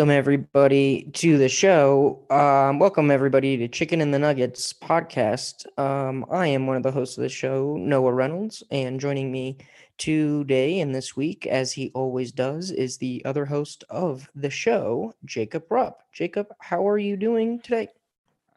Welcome 0.00 0.16
everybody 0.16 1.02
to 1.12 1.36
the 1.36 1.50
show. 1.50 2.24
Um, 2.30 2.78
welcome 2.78 3.10
everybody 3.10 3.58
to 3.58 3.68
Chicken 3.68 4.00
and 4.00 4.14
the 4.14 4.18
Nuggets 4.18 4.72
podcast. 4.72 5.66
Um, 5.78 6.24
I 6.30 6.46
am 6.46 6.66
one 6.66 6.78
of 6.78 6.82
the 6.82 6.90
hosts 6.90 7.18
of 7.18 7.22
the 7.22 7.28
show, 7.28 7.76
Noah 7.76 8.14
Reynolds, 8.14 8.62
and 8.70 8.98
joining 8.98 9.30
me 9.30 9.58
today 9.98 10.80
and 10.80 10.94
this 10.94 11.18
week, 11.18 11.46
as 11.46 11.72
he 11.72 11.90
always 11.94 12.32
does, 12.32 12.70
is 12.70 12.96
the 12.96 13.20
other 13.26 13.44
host 13.44 13.84
of 13.90 14.30
the 14.34 14.48
show, 14.48 15.12
Jacob 15.26 15.64
Rupp. 15.68 16.00
Jacob, 16.14 16.46
how 16.60 16.88
are 16.88 16.96
you 16.96 17.18
doing 17.18 17.60
today? 17.60 17.88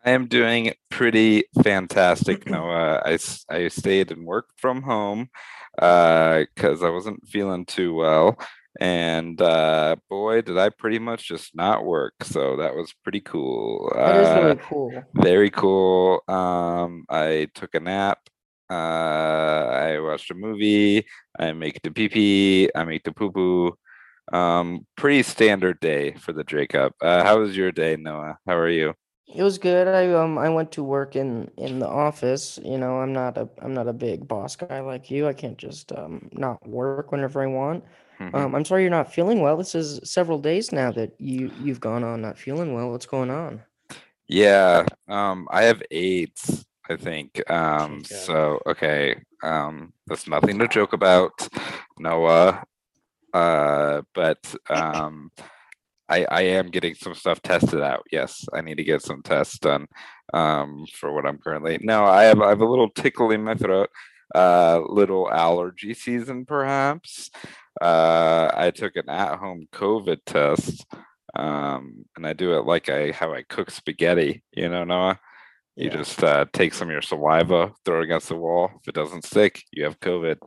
I 0.06 0.12
am 0.12 0.28
doing 0.28 0.72
pretty 0.90 1.44
fantastic, 1.62 2.50
Noah. 2.50 3.02
I, 3.06 3.20
I 3.50 3.68
stayed 3.68 4.14
and 4.14 4.26
worked 4.26 4.62
from 4.62 4.82
home 4.82 5.30
because 5.76 6.82
uh, 6.82 6.88
I 6.88 6.90
wasn't 6.90 7.28
feeling 7.28 7.66
too 7.66 7.94
well 7.96 8.40
and 8.84 9.42
uh, 9.42 9.96
boy, 10.10 10.42
did 10.42 10.58
I 10.58 10.68
pretty 10.68 11.00
much 11.00 11.26
just 11.26 11.56
not 11.56 11.86
work. 11.86 12.16
So 12.24 12.58
that 12.58 12.76
was 12.76 12.94
pretty 13.02 13.22
cool. 13.22 13.90
That 13.96 14.16
is 14.18 14.28
really 14.28 14.60
uh, 14.60 14.64
cool. 14.68 15.04
Very 15.16 15.50
cool. 15.50 16.20
Um, 16.28 17.06
I 17.10 17.48
took 17.56 17.76
a 17.76 17.80
nap. 17.80 18.20
Uh, 18.70 18.74
I 18.74 20.00
watched 20.02 20.32
a 20.32 20.34
movie. 20.34 21.06
I 21.40 21.54
make 21.54 21.82
the 21.82 21.92
pee 21.92 22.10
pee. 22.10 22.70
I 22.76 22.84
make 22.84 23.04
the 23.04 23.14
poo 23.14 23.32
poo. 23.32 23.78
Um, 24.34 24.86
pretty 24.98 25.24
standard 25.24 25.80
day 25.80 26.16
for 26.16 26.34
the 26.34 26.44
Jacob. 26.44 26.92
Uh, 27.02 27.24
how 27.24 27.40
was 27.40 27.56
your 27.56 27.72
day, 27.72 27.96
Noah? 27.96 28.38
How 28.46 28.58
are 28.58 28.70
you? 28.70 28.94
It 29.34 29.44
was 29.44 29.58
good. 29.58 29.88
I 29.88 30.12
um 30.12 30.38
I 30.38 30.50
went 30.50 30.74
to 30.74 30.84
work 30.84 31.16
in 31.16 31.50
in 31.58 31.80
the 31.80 31.88
office. 31.88 32.60
You 32.62 32.78
know, 32.78 33.00
I'm 33.00 33.14
not 33.14 33.38
a 33.38 33.48
I'm 33.62 33.74
not 33.74 33.88
a 33.88 33.94
big 33.94 34.28
boss 34.28 34.58
guy 34.58 34.82
like 34.82 35.10
you. 35.10 35.26
I 35.26 35.34
can't 35.34 35.58
just 35.58 35.94
um 35.94 36.28
not 36.34 36.68
work 36.68 37.14
whenever 37.14 37.42
I 37.42 37.48
want. 37.48 37.86
Mm-hmm. 38.24 38.36
Um, 38.36 38.56
I'm 38.56 38.66
sorry 38.66 38.84
you're 38.84 38.92
not 38.92 39.14
feeling 39.14 39.42
well. 39.42 39.58
This 39.58 39.76
is 39.76 40.00
several 40.04 40.40
days 40.40 40.72
now 40.72 40.92
that 40.92 41.14
you 41.20 41.52
you've 41.62 41.80
gone 41.80 42.04
on 42.04 42.22
not 42.22 42.38
feeling 42.38 42.74
well. 42.74 42.92
What's 42.92 43.06
going 43.06 43.30
on? 43.30 43.62
Yeah, 44.28 44.86
um, 45.08 45.48
I 45.52 45.64
have 45.64 45.82
AIDS. 45.92 46.66
I 46.90 46.98
think. 46.98 47.42
Um, 47.50 48.04
so 48.04 48.60
okay, 48.68 49.16
um, 49.42 49.94
that's 50.08 50.28
nothing 50.28 50.60
to 50.60 50.68
joke 50.68 50.94
about, 50.94 51.48
Noah. 51.98 52.64
Uh, 53.34 54.02
but 54.14 54.54
um, 54.70 55.32
I 56.10 56.26
I 56.30 56.42
am 56.42 56.70
getting 56.70 56.96
some 56.96 57.16
stuff 57.16 57.42
tested 57.42 57.82
out. 57.82 58.04
Yes, 58.12 58.46
I 58.54 58.62
need 58.62 58.78
to 58.78 58.84
get 58.84 59.02
some 59.02 59.22
tests 59.22 59.60
done. 59.60 59.88
Um, 60.34 60.86
for 60.94 61.14
what 61.14 61.26
I'm 61.26 61.38
currently. 61.38 61.78
No, 61.82 62.06
I 62.06 62.24
have 62.24 62.42
I 62.42 62.50
have 62.50 62.62
a 62.62 62.70
little 62.70 62.90
tickle 62.90 63.32
in 63.32 63.44
my 63.44 63.56
throat. 63.56 63.90
Uh, 64.34 64.82
little 64.88 65.32
allergy 65.32 65.94
season, 65.94 66.46
perhaps. 66.46 67.30
Uh, 67.82 68.50
I 68.54 68.72
took 68.72 68.96
an 68.96 69.10
at-home 69.10 69.68
COVID 69.74 70.20
test, 70.26 70.86
um, 71.36 72.06
and 72.16 72.26
I 72.26 72.34
do 72.34 72.58
it 72.58 72.66
like 72.66 72.90
I 72.90 73.12
how 73.12 73.34
I 73.34 73.44
cook 73.44 73.70
spaghetti. 73.72 74.44
You 74.52 74.70
know, 74.70 74.84
Noah. 74.84 75.20
You 75.76 75.88
yeah. 75.88 75.98
just 75.98 76.24
uh, 76.24 76.46
take 76.54 76.74
some 76.74 76.90
of 76.90 76.92
your 76.92 77.02
saliva, 77.02 77.72
throw 77.84 78.02
it 78.02 78.04
against 78.04 78.30
the 78.30 78.36
wall. 78.36 78.70
If 78.82 78.88
it 78.88 78.96
doesn't 78.96 79.26
stick, 79.26 79.64
you 79.72 79.86
have 79.86 80.00
COVID. 80.00 80.38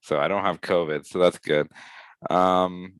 So 0.00 0.18
I 0.18 0.26
don't 0.28 0.44
have 0.44 0.62
COVID, 0.62 1.04
so 1.06 1.18
that's 1.18 1.38
good. 1.38 1.68
Um, 2.30 2.94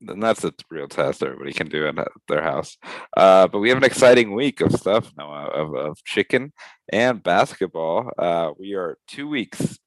and 0.00 0.22
that's 0.22 0.44
a 0.44 0.52
real 0.70 0.88
test 0.88 1.22
everybody 1.22 1.52
can 1.52 1.68
do 1.68 1.86
in 1.86 1.98
their 2.28 2.42
house. 2.42 2.76
Uh, 3.16 3.48
but 3.48 3.58
we 3.58 3.68
have 3.68 3.78
an 3.78 3.84
exciting 3.84 4.34
week 4.34 4.60
of 4.60 4.72
stuff 4.72 5.10
Noah, 5.16 5.46
of, 5.46 5.74
of 5.74 6.04
chicken 6.04 6.52
and 6.92 7.22
basketball. 7.22 8.10
Uh, 8.18 8.52
we 8.58 8.74
are 8.74 8.98
two 9.08 9.28
weeks, 9.28 9.78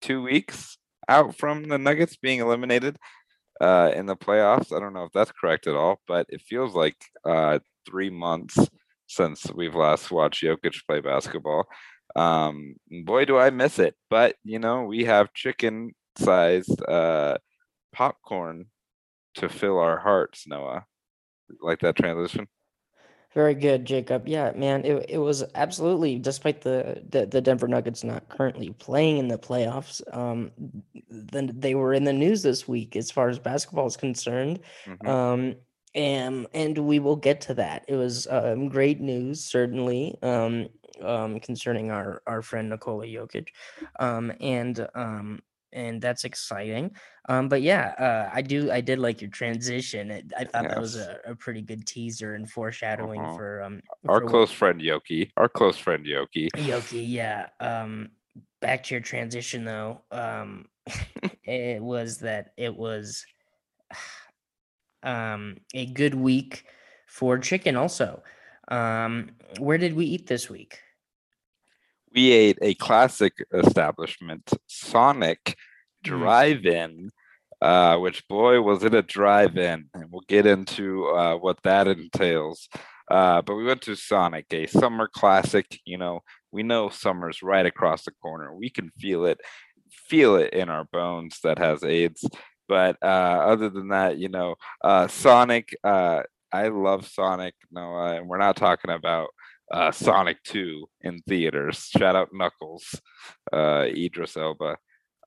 two 0.00 0.22
weeks 0.22 0.78
out 1.08 1.36
from 1.36 1.64
the 1.64 1.78
Nuggets 1.78 2.16
being 2.16 2.40
eliminated 2.40 2.96
uh, 3.60 3.92
in 3.94 4.06
the 4.06 4.16
playoffs. 4.16 4.74
I 4.74 4.80
don't 4.80 4.94
know 4.94 5.04
if 5.04 5.12
that's 5.12 5.32
correct 5.32 5.66
at 5.66 5.74
all, 5.74 6.00
but 6.06 6.26
it 6.28 6.42
feels 6.42 6.74
like 6.74 6.96
uh, 7.24 7.58
three 7.86 8.10
months 8.10 8.58
since 9.06 9.50
we've 9.52 9.74
last 9.74 10.10
watched 10.10 10.42
Jokic 10.42 10.86
play 10.86 11.00
basketball. 11.00 11.66
Um, 12.16 12.76
boy, 13.04 13.24
do 13.24 13.38
I 13.38 13.50
miss 13.50 13.78
it! 13.78 13.94
But 14.08 14.36
you 14.44 14.58
know, 14.58 14.84
we 14.84 15.04
have 15.04 15.34
chicken-sized 15.34 16.82
uh, 16.88 17.38
popcorn 17.92 18.66
to 19.34 19.48
fill 19.48 19.78
our 19.78 19.98
hearts. 19.98 20.46
Noah, 20.46 20.84
like 21.60 21.80
that 21.80 21.96
transition. 21.96 22.48
Very 23.32 23.54
good, 23.54 23.84
Jacob. 23.84 24.26
Yeah, 24.26 24.50
man, 24.56 24.84
it, 24.84 25.06
it 25.08 25.18
was 25.18 25.44
absolutely 25.54 26.18
despite 26.18 26.62
the, 26.62 27.00
the, 27.10 27.26
the 27.26 27.40
Denver 27.40 27.68
Nuggets 27.68 28.02
not 28.02 28.28
currently 28.28 28.70
playing 28.70 29.18
in 29.18 29.28
the 29.28 29.38
playoffs, 29.38 30.02
um, 30.16 30.50
then 31.08 31.52
they 31.54 31.76
were 31.76 31.94
in 31.94 32.04
the 32.04 32.12
news 32.12 32.42
this 32.42 32.66
week 32.66 32.96
as 32.96 33.10
far 33.10 33.28
as 33.28 33.38
basketball 33.38 33.86
is 33.86 33.96
concerned. 33.96 34.58
Mm-hmm. 34.84 35.08
Um, 35.08 35.54
and 35.94 36.46
and 36.54 36.78
we 36.78 36.98
will 36.98 37.16
get 37.16 37.40
to 37.42 37.54
that. 37.54 37.84
It 37.88 37.96
was 37.96 38.26
um, 38.30 38.68
great 38.68 39.00
news, 39.00 39.44
certainly, 39.44 40.16
um, 40.22 40.68
um, 41.02 41.40
concerning 41.40 41.90
our 41.90 42.22
our 42.26 42.42
friend 42.42 42.70
Nikola 42.70 43.06
Jokic, 43.06 43.48
um, 43.98 44.32
and 44.40 44.86
um, 44.94 45.40
and 45.72 46.00
that's 46.00 46.24
exciting. 46.24 46.94
Um, 47.28 47.48
but 47.48 47.62
yeah, 47.62 47.94
uh, 47.98 48.30
I 48.32 48.42
do. 48.42 48.70
I 48.70 48.80
did 48.80 48.98
like 48.98 49.20
your 49.20 49.30
transition. 49.30 50.10
I 50.36 50.44
thought 50.44 50.64
yes. 50.64 50.74
that 50.74 50.80
was 50.80 50.96
a, 50.96 51.18
a, 51.26 51.34
pretty 51.34 51.62
good 51.62 51.86
teaser 51.86 52.34
and 52.34 52.50
foreshadowing 52.50 53.20
uh-huh. 53.20 53.36
for 53.36 53.62
um 53.62 53.80
our 54.08 54.20
for 54.20 54.26
close 54.26 54.48
what, 54.48 54.56
friend 54.56 54.80
Yoki. 54.80 55.30
Our 55.36 55.48
close 55.48 55.76
friend 55.76 56.04
Yoki. 56.04 56.48
Yoki, 56.56 57.04
yeah. 57.06 57.48
Um, 57.60 58.10
back 58.60 58.82
to 58.84 58.94
your 58.94 59.02
transition 59.02 59.64
though. 59.64 60.00
Um, 60.10 60.66
it 61.44 61.82
was 61.82 62.18
that 62.18 62.52
it 62.56 62.74
was 62.74 63.24
um 65.02 65.58
a 65.74 65.86
good 65.86 66.14
week 66.14 66.64
for 67.06 67.38
chicken. 67.38 67.76
Also, 67.76 68.22
um, 68.68 69.30
where 69.58 69.78
did 69.78 69.94
we 69.94 70.06
eat 70.06 70.26
this 70.26 70.48
week? 70.48 70.80
We 72.14 72.32
ate 72.32 72.58
a 72.62 72.74
classic 72.74 73.34
establishment, 73.52 74.50
Sonic 74.66 75.44
mm-hmm. 75.44 76.18
Drive-In, 76.18 77.10
uh, 77.60 77.98
which 77.98 78.26
boy 78.28 78.60
was 78.62 78.84
it 78.84 78.94
a 78.94 79.02
drive-in, 79.02 79.86
and 79.94 80.04
we'll 80.10 80.24
get 80.28 80.46
into 80.46 81.06
uh, 81.08 81.36
what 81.36 81.62
that 81.62 81.86
entails. 81.88 82.68
Uh, 83.10 83.42
but 83.42 83.56
we 83.56 83.64
went 83.64 83.82
to 83.82 83.96
Sonic, 83.96 84.46
a 84.52 84.66
summer 84.66 85.08
classic. 85.12 85.80
You 85.84 85.98
know, 85.98 86.20
we 86.52 86.62
know 86.62 86.88
summer's 86.88 87.42
right 87.42 87.66
across 87.66 88.04
the 88.04 88.12
corner. 88.22 88.54
We 88.54 88.70
can 88.70 88.90
feel 88.98 89.26
it, 89.26 89.40
feel 89.90 90.36
it 90.36 90.54
in 90.54 90.68
our 90.68 90.84
bones 90.84 91.38
that 91.42 91.58
has 91.58 91.82
AIDS. 91.82 92.24
But 92.68 92.96
uh, 93.02 93.06
other 93.06 93.68
than 93.68 93.88
that, 93.88 94.18
you 94.18 94.28
know, 94.28 94.54
uh, 94.82 95.08
Sonic. 95.08 95.76
Uh, 95.82 96.22
I 96.52 96.68
love 96.68 97.06
Sonic, 97.06 97.54
Noah, 97.70 98.16
and 98.16 98.28
we're 98.28 98.38
not 98.38 98.56
talking 98.56 98.90
about 98.90 99.28
uh, 99.70 99.92
Sonic 99.92 100.42
2 100.44 100.86
in 101.02 101.20
theaters. 101.28 101.88
Shout 101.96 102.16
out 102.16 102.30
Knuckles, 102.32 103.00
uh, 103.52 103.86
Idris 103.86 104.36
Elba. 104.36 104.76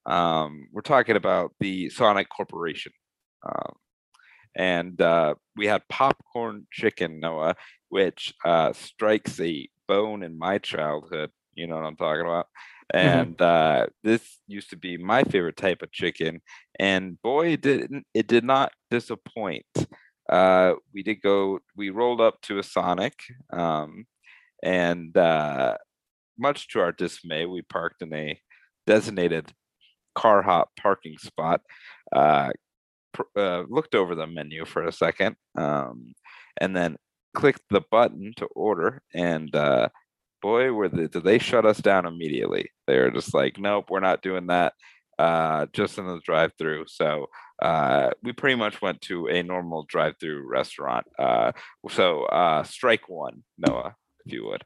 Um, 0.06 0.68
we're 0.72 0.81
talking 0.81 1.16
about 1.16 1.54
the 1.60 1.90
Sonic 1.90 2.28
Corporation. 2.30 2.92
Um, 3.45 3.74
and 4.56 5.01
uh, 5.01 5.36
we 5.56 5.68
had 5.68 5.81
popcorn 5.90 6.68
chicken, 6.72 7.19
Noah, 7.19 7.56
which 7.90 8.34
uh, 8.45 8.74
strikes 8.74 9.40
a 9.40 9.68
bone 9.88 10.24
in 10.24 10.38
my 10.38 10.57
childhood. 10.57 11.31
You 11.56 11.68
know 11.68 11.75
what 11.75 11.86
I'm 11.86 11.95
talking 11.95 12.25
about? 12.25 12.48
Mm-hmm. 12.94 13.19
And 13.19 13.42
uh, 13.42 13.88
this 14.04 14.40
used 14.48 14.69
to 14.72 14.78
be 14.78 14.98
my 14.98 15.24
favorite 15.24 15.57
type 15.57 15.81
of 15.81 15.92
chicken. 15.92 16.42
And 16.80 17.22
boy, 17.22 17.54
it 17.54 17.62
didn't 17.62 18.06
it 18.13 18.28
did 18.28 18.44
not 18.44 18.72
disappoint. 18.92 19.66
Uh, 20.30 20.74
we 20.94 21.04
did 21.04 21.22
go. 21.22 21.60
We 21.75 21.90
rolled 21.90 22.22
up 22.22 22.42
to 22.44 22.60
a 22.60 22.63
Sonic. 22.63 23.19
Um, 23.51 24.06
and 24.63 25.15
uh, 25.18 25.75
much 26.39 26.69
to 26.69 26.80
our 26.80 26.92
dismay, 26.92 27.45
we 27.45 27.62
parked 27.62 28.01
in 28.01 28.13
a 28.13 28.39
designated 28.88 29.51
car 30.15 30.42
hop 30.42 30.69
parking 30.80 31.18
spot. 31.18 31.62
Uh, 32.15 32.50
pr- 33.13 33.38
uh, 33.38 33.63
looked 33.69 33.94
over 33.94 34.15
the 34.15 34.25
menu 34.25 34.65
for 34.65 34.88
a 34.88 34.92
second, 34.92 35.36
um, 35.57 36.13
and 36.60 36.75
then 36.75 36.95
clicked 37.33 37.63
the 37.69 37.81
button 37.92 38.33
to 38.38 38.45
order. 38.56 39.01
And 39.13 39.54
uh, 39.56 39.89
boy, 40.42 40.71
were 40.71 40.89
they, 40.89 41.07
did 41.07 41.24
they 41.24 41.39
shut 41.39 41.66
us 41.66 41.80
down 41.80 42.06
immediately? 42.06 42.71
They 42.88 42.98
were 43.00 43.12
just 43.12 43.33
like, 43.33 43.59
"Nope, 43.59 43.89
we're 43.89 44.00
not 44.00 44.21
doing 44.24 44.48
that." 44.48 44.74
Uh, 45.19 45.68
just 45.74 46.00
in 46.00 46.07
the 46.07 46.19
drive-through. 46.25 46.86
So 46.88 47.27
uh, 47.62 48.09
we 48.24 48.31
pretty 48.31 48.56
much 48.56 48.81
went 48.81 49.00
to 49.01 49.27
a 49.27 49.44
normal 49.44 49.86
drive-through 49.88 50.50
restaurant. 50.50 51.06
Uh, 51.19 51.51
so 51.88 52.63
strike 52.66 53.07
one, 53.07 53.44
Noah 53.59 53.95
if 54.25 54.34
you 54.34 54.46
would. 54.46 54.64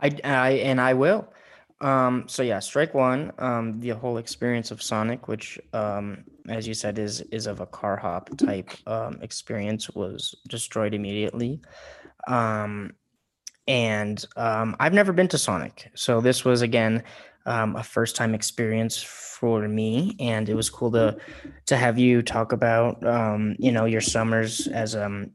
I, 0.00 0.10
I 0.24 0.50
and 0.50 0.80
I 0.80 0.94
will. 0.94 1.32
Um, 1.80 2.24
so 2.28 2.42
yeah, 2.42 2.60
strike 2.60 2.94
one. 2.94 3.32
Um, 3.38 3.80
the 3.80 3.90
whole 3.90 4.18
experience 4.18 4.70
of 4.70 4.82
Sonic, 4.82 5.28
which, 5.28 5.58
um, 5.72 6.24
as 6.48 6.66
you 6.66 6.74
said, 6.74 6.98
is 6.98 7.20
is 7.32 7.46
of 7.46 7.60
a 7.60 7.66
car 7.66 7.96
hop 7.96 8.30
type 8.36 8.70
um, 8.86 9.18
experience, 9.22 9.90
was 9.90 10.34
destroyed 10.48 10.94
immediately. 10.94 11.60
Um, 12.26 12.94
and 13.66 14.24
um, 14.36 14.76
I've 14.78 14.92
never 14.92 15.12
been 15.12 15.28
to 15.28 15.38
Sonic, 15.38 15.90
so 15.94 16.20
this 16.20 16.44
was 16.44 16.62
again 16.62 17.02
um, 17.46 17.76
a 17.76 17.82
first 17.82 18.16
time 18.16 18.34
experience 18.34 19.02
for 19.02 19.68
me, 19.68 20.16
and 20.20 20.48
it 20.48 20.54
was 20.54 20.70
cool 20.70 20.90
to 20.92 21.16
to 21.66 21.76
have 21.76 21.98
you 21.98 22.22
talk 22.22 22.52
about 22.52 23.04
um, 23.06 23.56
you 23.58 23.72
know 23.72 23.84
your 23.84 24.00
summers 24.00 24.68
as 24.68 24.94
um 24.94 25.30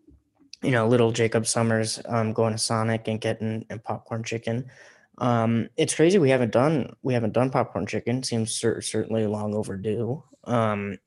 you 0.61 0.71
know 0.71 0.87
little 0.87 1.11
Jacob 1.11 1.47
Summers 1.47 1.99
um, 2.05 2.33
going 2.33 2.53
to 2.53 2.57
Sonic 2.57 3.07
and 3.07 3.21
getting 3.21 3.65
and 3.69 3.83
popcorn 3.83 4.23
chicken. 4.23 4.69
Um, 5.17 5.69
it's 5.75 5.93
crazy 5.95 6.17
we 6.17 6.29
haven't 6.29 6.51
done 6.51 6.95
we 7.01 7.13
haven't 7.13 7.33
done 7.33 7.49
popcorn 7.49 7.85
chicken. 7.85 8.23
Seems 8.23 8.53
cer- 8.53 8.81
certainly 8.81 9.25
long 9.27 9.53
overdue. 9.53 10.23
Um, 10.45 10.97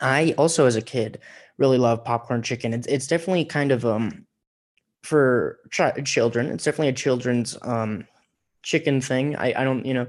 I 0.00 0.34
also, 0.38 0.66
as 0.66 0.76
a 0.76 0.82
kid, 0.82 1.20
really 1.58 1.78
love 1.78 2.04
popcorn 2.04 2.42
chicken. 2.42 2.72
It's 2.74 2.86
it's 2.86 3.06
definitely 3.06 3.44
kind 3.44 3.72
of 3.72 3.84
um 3.84 4.26
for 5.02 5.58
ch- 5.70 6.04
children. 6.04 6.46
It's 6.46 6.64
definitely 6.64 6.88
a 6.88 6.92
children's 6.92 7.56
um 7.62 8.06
chicken 8.62 9.00
thing. 9.00 9.36
I 9.36 9.54
I 9.56 9.64
don't 9.64 9.84
you 9.84 9.94
know 9.94 10.06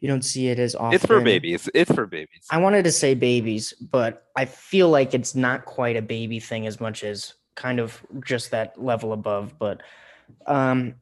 you 0.00 0.08
don't 0.08 0.22
see 0.22 0.48
it 0.48 0.58
as 0.58 0.74
often. 0.74 0.94
It's 0.94 1.06
for 1.06 1.20
babies. 1.20 1.68
It's 1.74 1.92
for 1.92 2.06
babies. 2.06 2.46
I 2.50 2.58
wanted 2.58 2.84
to 2.84 2.92
say 2.92 3.14
babies, 3.14 3.72
but 3.74 4.26
I 4.36 4.44
feel 4.44 4.88
like 4.88 5.12
it's 5.12 5.34
not 5.34 5.64
quite 5.64 5.96
a 5.96 6.02
baby 6.02 6.38
thing 6.38 6.66
as 6.66 6.80
much 6.80 7.02
as 7.02 7.34
kind 7.58 7.80
of 7.80 8.00
just 8.24 8.52
that 8.52 8.80
level 8.82 9.12
above. 9.12 9.58
But 9.58 9.82
um, 10.46 10.94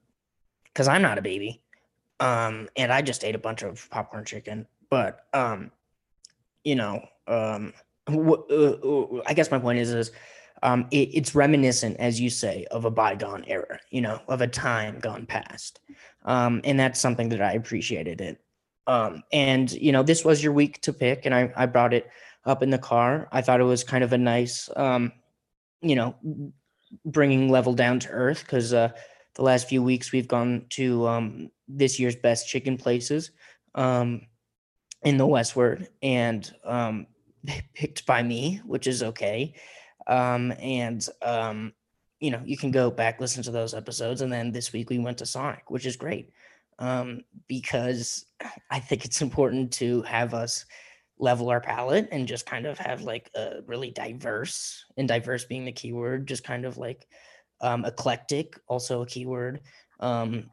because 0.64 0.88
I'm 0.88 1.02
not 1.02 1.18
a 1.18 1.22
baby, 1.22 1.60
um, 2.18 2.68
and 2.76 2.92
I 2.92 3.02
just 3.02 3.24
ate 3.24 3.34
a 3.34 3.38
bunch 3.38 3.62
of 3.62 3.88
popcorn 3.90 4.24
chicken. 4.24 4.66
But 4.90 5.26
um, 5.32 5.70
you 6.64 6.74
know, 6.74 7.06
um, 7.28 7.72
uh, 8.08 8.16
uh, 8.18 9.22
I 9.26 9.34
guess 9.34 9.50
my 9.50 9.58
point 9.58 9.78
is 9.78 9.92
is 9.92 10.10
um, 10.62 10.86
it, 10.90 11.10
it's 11.12 11.34
reminiscent, 11.34 11.98
as 11.98 12.20
you 12.20 12.30
say, 12.30 12.66
of 12.70 12.86
a 12.86 12.90
bygone 12.90 13.44
era, 13.46 13.78
you 13.90 14.00
know, 14.00 14.20
of 14.26 14.40
a 14.40 14.48
time 14.48 14.98
gone 14.98 15.26
past, 15.26 15.80
um, 16.24 16.60
and 16.64 16.80
that's 16.80 16.98
something 16.98 17.28
that 17.28 17.42
I 17.42 17.52
appreciated 17.52 18.20
it. 18.20 18.40
Um, 18.86 19.22
and 19.32 19.70
you 19.72 19.92
know, 19.92 20.02
this 20.02 20.24
was 20.24 20.42
your 20.42 20.52
week 20.52 20.80
to 20.82 20.92
pick, 20.92 21.26
and 21.26 21.34
I 21.34 21.52
I 21.54 21.66
brought 21.66 21.92
it 21.92 22.08
up 22.46 22.62
in 22.62 22.70
the 22.70 22.78
car. 22.78 23.28
I 23.32 23.42
thought 23.42 23.60
it 23.60 23.64
was 23.64 23.84
kind 23.84 24.04
of 24.04 24.12
a 24.12 24.18
nice, 24.18 24.70
um, 24.76 25.12
you 25.80 25.96
know, 25.96 26.14
bringing 27.04 27.50
level 27.50 27.74
down 27.74 28.00
to 28.00 28.08
earth 28.10 28.40
because 28.40 28.72
uh, 28.72 28.90
the 29.34 29.42
last 29.42 29.68
few 29.68 29.82
weeks 29.82 30.12
we've 30.12 30.28
gone 30.28 30.66
to 30.70 31.06
um, 31.06 31.50
this 31.68 31.98
year's 31.98 32.16
best 32.16 32.48
chicken 32.48 32.76
places 32.76 33.30
um, 33.74 34.22
in 35.02 35.16
the 35.16 35.26
Westward, 35.26 35.88
and 36.02 36.52
um, 36.64 37.06
picked 37.74 38.06
by 38.06 38.22
me, 38.22 38.60
which 38.64 38.86
is 38.86 39.02
okay. 39.02 39.54
Um, 40.06 40.52
and 40.60 41.06
um, 41.22 41.72
you 42.20 42.30
know, 42.30 42.40
you 42.44 42.56
can 42.56 42.70
go 42.70 42.90
back 42.90 43.20
listen 43.20 43.42
to 43.42 43.50
those 43.50 43.74
episodes, 43.74 44.22
and 44.22 44.32
then 44.32 44.52
this 44.52 44.72
week 44.72 44.90
we 44.90 44.98
went 44.98 45.18
to 45.18 45.26
Sonic, 45.26 45.70
which 45.70 45.86
is 45.86 45.96
great 45.96 46.30
um, 46.78 47.22
because 47.48 48.26
I 48.70 48.78
think 48.78 49.04
it's 49.04 49.22
important 49.22 49.72
to 49.74 50.02
have 50.02 50.34
us 50.34 50.64
level 51.18 51.48
our 51.48 51.60
palette 51.60 52.08
and 52.12 52.28
just 52.28 52.46
kind 52.46 52.66
of 52.66 52.78
have 52.78 53.02
like 53.02 53.30
a 53.34 53.60
really 53.66 53.90
diverse 53.90 54.84
and 54.96 55.08
diverse 55.08 55.44
being 55.44 55.64
the 55.64 55.72
keyword, 55.72 56.26
just 56.26 56.44
kind 56.44 56.64
of 56.64 56.76
like 56.76 57.06
um, 57.60 57.84
eclectic, 57.84 58.58
also 58.68 59.02
a 59.02 59.06
keyword, 59.06 59.60
um, 60.00 60.50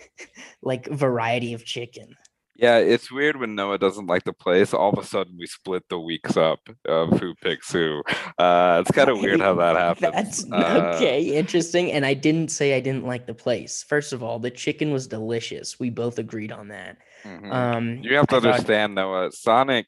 like 0.62 0.86
variety 0.86 1.52
of 1.52 1.64
chicken. 1.64 2.16
Yeah, 2.58 2.78
it's 2.78 3.12
weird 3.12 3.38
when 3.38 3.54
Noah 3.54 3.78
doesn't 3.78 4.08
like 4.08 4.24
the 4.24 4.32
place. 4.32 4.74
All 4.74 4.92
of 4.92 4.98
a 4.98 5.06
sudden, 5.06 5.36
we 5.38 5.46
split 5.46 5.84
the 5.88 6.00
weeks 6.00 6.36
up 6.36 6.58
of 6.86 7.10
who 7.20 7.36
picks 7.36 7.70
who. 7.70 8.02
Uh, 8.36 8.82
it's 8.84 8.90
kind 8.90 9.08
of 9.08 9.20
weird 9.20 9.40
how 9.40 9.54
that 9.54 9.76
happens. 10.02 10.44
That's 10.44 10.52
uh, 10.52 10.94
okay, 10.96 11.36
interesting. 11.36 11.92
And 11.92 12.04
I 12.04 12.14
didn't 12.14 12.48
say 12.48 12.74
I 12.74 12.80
didn't 12.80 13.06
like 13.06 13.26
the 13.26 13.34
place. 13.34 13.84
First 13.88 14.12
of 14.12 14.24
all, 14.24 14.40
the 14.40 14.50
chicken 14.50 14.92
was 14.92 15.06
delicious. 15.06 15.78
We 15.78 15.90
both 15.90 16.18
agreed 16.18 16.50
on 16.50 16.68
that. 16.68 16.98
Mm-hmm. 17.22 17.52
Um, 17.52 17.98
you 18.02 18.16
have 18.16 18.26
to 18.26 18.36
I 18.36 18.38
understand, 18.38 18.96
thought... 18.96 19.02
Noah. 19.02 19.30
Sonic 19.30 19.86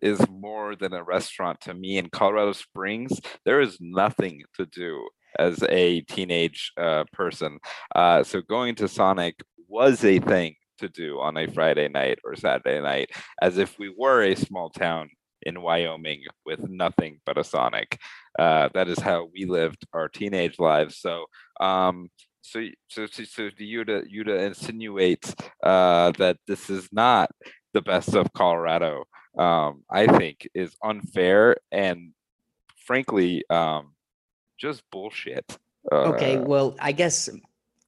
is 0.00 0.24
more 0.28 0.76
than 0.76 0.92
a 0.92 1.02
restaurant 1.02 1.60
to 1.62 1.74
me 1.74 1.98
in 1.98 2.08
Colorado 2.08 2.52
Springs. 2.52 3.20
There 3.44 3.60
is 3.60 3.78
nothing 3.80 4.42
to 4.54 4.66
do 4.66 5.08
as 5.40 5.60
a 5.68 6.02
teenage 6.02 6.70
uh, 6.76 7.02
person. 7.12 7.58
Uh, 7.96 8.22
so 8.22 8.42
going 8.42 8.76
to 8.76 8.86
Sonic 8.86 9.42
was 9.66 10.04
a 10.04 10.20
thing 10.20 10.54
to 10.82 10.88
do 10.88 11.18
on 11.20 11.36
a 11.36 11.46
Friday 11.46 11.88
night 11.88 12.18
or 12.24 12.36
Saturday 12.36 12.80
night, 12.80 13.10
as 13.40 13.58
if 13.58 13.78
we 13.78 13.88
were 13.96 14.22
a 14.22 14.36
small 14.36 14.68
town 14.70 15.08
in 15.42 15.62
Wyoming 15.62 16.22
with 16.46 16.68
nothing 16.68 17.18
but 17.26 17.38
a 17.38 17.44
Sonic. 17.44 17.98
Uh, 18.38 18.68
that 18.74 18.88
is 18.88 18.98
how 18.98 19.28
we 19.34 19.44
lived 19.44 19.86
our 19.92 20.08
teenage 20.08 20.58
lives. 20.58 20.98
So, 20.98 21.26
um, 21.60 22.10
so, 22.42 22.60
so, 22.88 23.06
so, 23.06 23.24
so 23.24 23.48
you 23.58 23.84
to 23.84 24.02
you 24.08 24.24
to 24.24 24.36
insinuate 24.36 25.34
uh, 25.62 26.12
that 26.18 26.36
this 26.46 26.70
is 26.70 26.88
not 26.92 27.30
the 27.72 27.82
best 27.82 28.14
of 28.14 28.32
Colorado, 28.32 29.04
um, 29.38 29.82
I 29.90 30.06
think, 30.06 30.48
is 30.54 30.76
unfair 30.82 31.56
and, 31.70 32.12
frankly, 32.86 33.44
um, 33.48 33.94
just 34.58 34.82
bullshit. 34.90 35.58
Uh, 35.90 36.12
okay, 36.12 36.36
well, 36.38 36.76
I 36.78 36.92
guess 36.92 37.28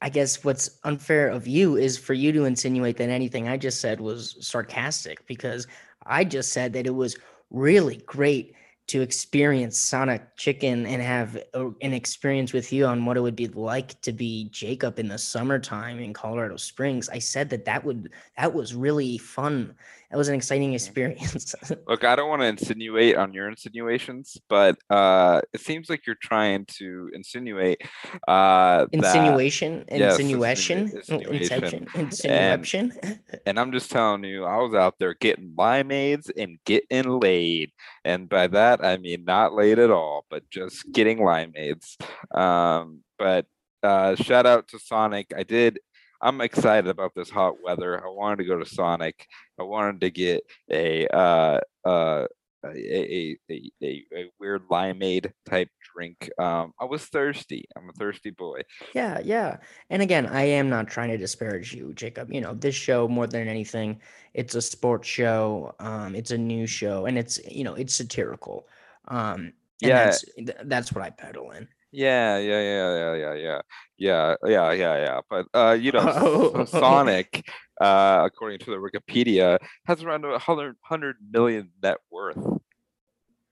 I 0.04 0.10
guess 0.10 0.44
what's 0.44 0.78
unfair 0.84 1.30
of 1.30 1.46
you 1.46 1.76
is 1.78 1.96
for 1.96 2.12
you 2.12 2.30
to 2.32 2.44
insinuate 2.44 2.98
that 2.98 3.08
anything 3.08 3.48
I 3.48 3.56
just 3.56 3.80
said 3.80 4.02
was 4.02 4.36
sarcastic 4.38 5.26
because 5.26 5.66
I 6.04 6.24
just 6.24 6.52
said 6.52 6.74
that 6.74 6.86
it 6.86 6.94
was 6.94 7.16
really 7.48 7.96
great 8.04 8.54
to 8.88 9.00
experience 9.00 9.80
Sonic 9.80 10.36
Chicken 10.36 10.84
and 10.84 11.00
have 11.00 11.38
a, 11.54 11.70
an 11.80 11.94
experience 11.94 12.52
with 12.52 12.70
you 12.70 12.84
on 12.84 13.06
what 13.06 13.16
it 13.16 13.20
would 13.20 13.34
be 13.34 13.48
like 13.48 13.98
to 14.02 14.12
be 14.12 14.50
Jacob 14.50 14.98
in 14.98 15.08
the 15.08 15.16
summertime 15.16 15.98
in 15.98 16.12
Colorado 16.12 16.58
Springs. 16.58 17.08
I 17.08 17.18
said 17.18 17.48
that 17.48 17.64
that 17.64 17.82
would 17.82 18.10
that 18.36 18.52
was 18.52 18.74
really 18.74 19.16
fun 19.16 19.74
that 20.14 20.18
was 20.18 20.28
an 20.28 20.36
exciting 20.36 20.74
experience. 20.74 21.56
Look, 21.88 22.04
I 22.04 22.14
don't 22.14 22.28
want 22.28 22.40
to 22.42 22.46
insinuate 22.46 23.16
on 23.16 23.34
your 23.34 23.48
insinuations, 23.48 24.36
but 24.48 24.76
uh, 24.88 25.40
it 25.52 25.60
seems 25.60 25.90
like 25.90 26.06
you're 26.06 26.14
trying 26.22 26.66
to 26.78 27.10
insinuate 27.12 27.82
uh, 28.28 28.86
insinuation, 28.92 29.84
that, 29.88 30.12
insinuation, 30.12 30.86
yes, 30.94 31.08
insinuation, 31.08 31.88
insinuation. 31.96 32.92
And, 33.02 33.20
and, 33.46 33.58
I'm 33.58 33.72
just 33.72 33.90
telling 33.90 34.22
you, 34.22 34.44
I 34.44 34.58
was 34.58 34.72
out 34.72 35.00
there 35.00 35.14
getting 35.14 35.52
limeades 35.58 36.30
and 36.36 36.60
getting 36.64 37.18
laid, 37.18 37.72
and 38.04 38.28
by 38.28 38.46
that 38.46 38.84
I 38.84 38.98
mean 38.98 39.24
not 39.24 39.52
laid 39.52 39.80
at 39.80 39.90
all, 39.90 40.26
but 40.30 40.48
just 40.48 40.92
getting 40.92 41.18
limeades. 41.18 41.96
Um, 42.32 43.00
but 43.18 43.46
uh, 43.82 44.14
shout 44.14 44.46
out 44.46 44.68
to 44.68 44.78
Sonic. 44.78 45.32
I 45.36 45.42
did 45.42 45.80
I'm 46.24 46.40
excited 46.40 46.88
about 46.88 47.12
this 47.14 47.28
hot 47.28 47.56
weather. 47.62 48.02
I 48.02 48.08
wanted 48.08 48.36
to 48.38 48.44
go 48.44 48.58
to 48.58 48.64
Sonic. 48.64 49.26
I 49.60 49.62
wanted 49.62 50.00
to 50.00 50.10
get 50.10 50.42
a 50.70 51.06
uh, 51.08 51.60
uh, 51.84 52.26
a, 52.64 53.36
a, 53.50 53.70
a, 53.82 54.04
a, 54.14 54.30
weird 54.40 54.62
limeade 54.70 55.30
type 55.44 55.68
drink. 55.94 56.30
Um, 56.38 56.72
I 56.80 56.86
was 56.86 57.04
thirsty. 57.04 57.66
I'm 57.76 57.90
a 57.90 57.92
thirsty 57.92 58.30
boy. 58.30 58.62
Yeah, 58.94 59.20
yeah. 59.22 59.58
And 59.90 60.00
again, 60.00 60.26
I 60.26 60.44
am 60.44 60.70
not 60.70 60.88
trying 60.88 61.10
to 61.10 61.18
disparage 61.18 61.74
you, 61.74 61.92
Jacob. 61.92 62.32
You 62.32 62.40
know, 62.40 62.54
this 62.54 62.74
show 62.74 63.06
more 63.06 63.26
than 63.26 63.46
anything, 63.46 64.00
it's 64.32 64.54
a 64.54 64.62
sports 64.62 65.06
show. 65.06 65.74
Um, 65.78 66.14
it's 66.14 66.30
a 66.30 66.38
news 66.38 66.70
show, 66.70 67.04
and 67.04 67.18
it's 67.18 67.38
you 67.46 67.64
know, 67.64 67.74
it's 67.74 67.94
satirical. 67.94 68.66
Um, 69.08 69.52
yeah, 69.80 70.06
that's, 70.06 70.24
that's 70.64 70.92
what 70.92 71.04
I 71.04 71.10
peddle 71.10 71.50
in. 71.50 71.68
Yeah, 71.94 72.38
yeah, 72.38 72.60
yeah, 72.60 72.94
yeah, 72.96 73.14
yeah, 73.14 73.34
yeah, 73.34 73.60
yeah, 73.96 74.34
yeah, 74.48 74.72
yeah, 74.72 74.96
yeah. 74.96 75.20
But 75.30 75.46
uh, 75.54 75.72
you 75.80 75.92
know, 75.92 76.02
oh. 76.04 76.64
Sonic, 76.64 77.48
uh, 77.80 78.22
according 78.26 78.58
to 78.60 78.70
the 78.72 78.76
Wikipedia, 78.76 79.58
has 79.86 80.02
around 80.02 80.24
a 80.24 80.38
hundred 80.40 80.74
hundred 80.82 81.16
million 81.30 81.70
net 81.80 81.98
worth, 82.10 82.36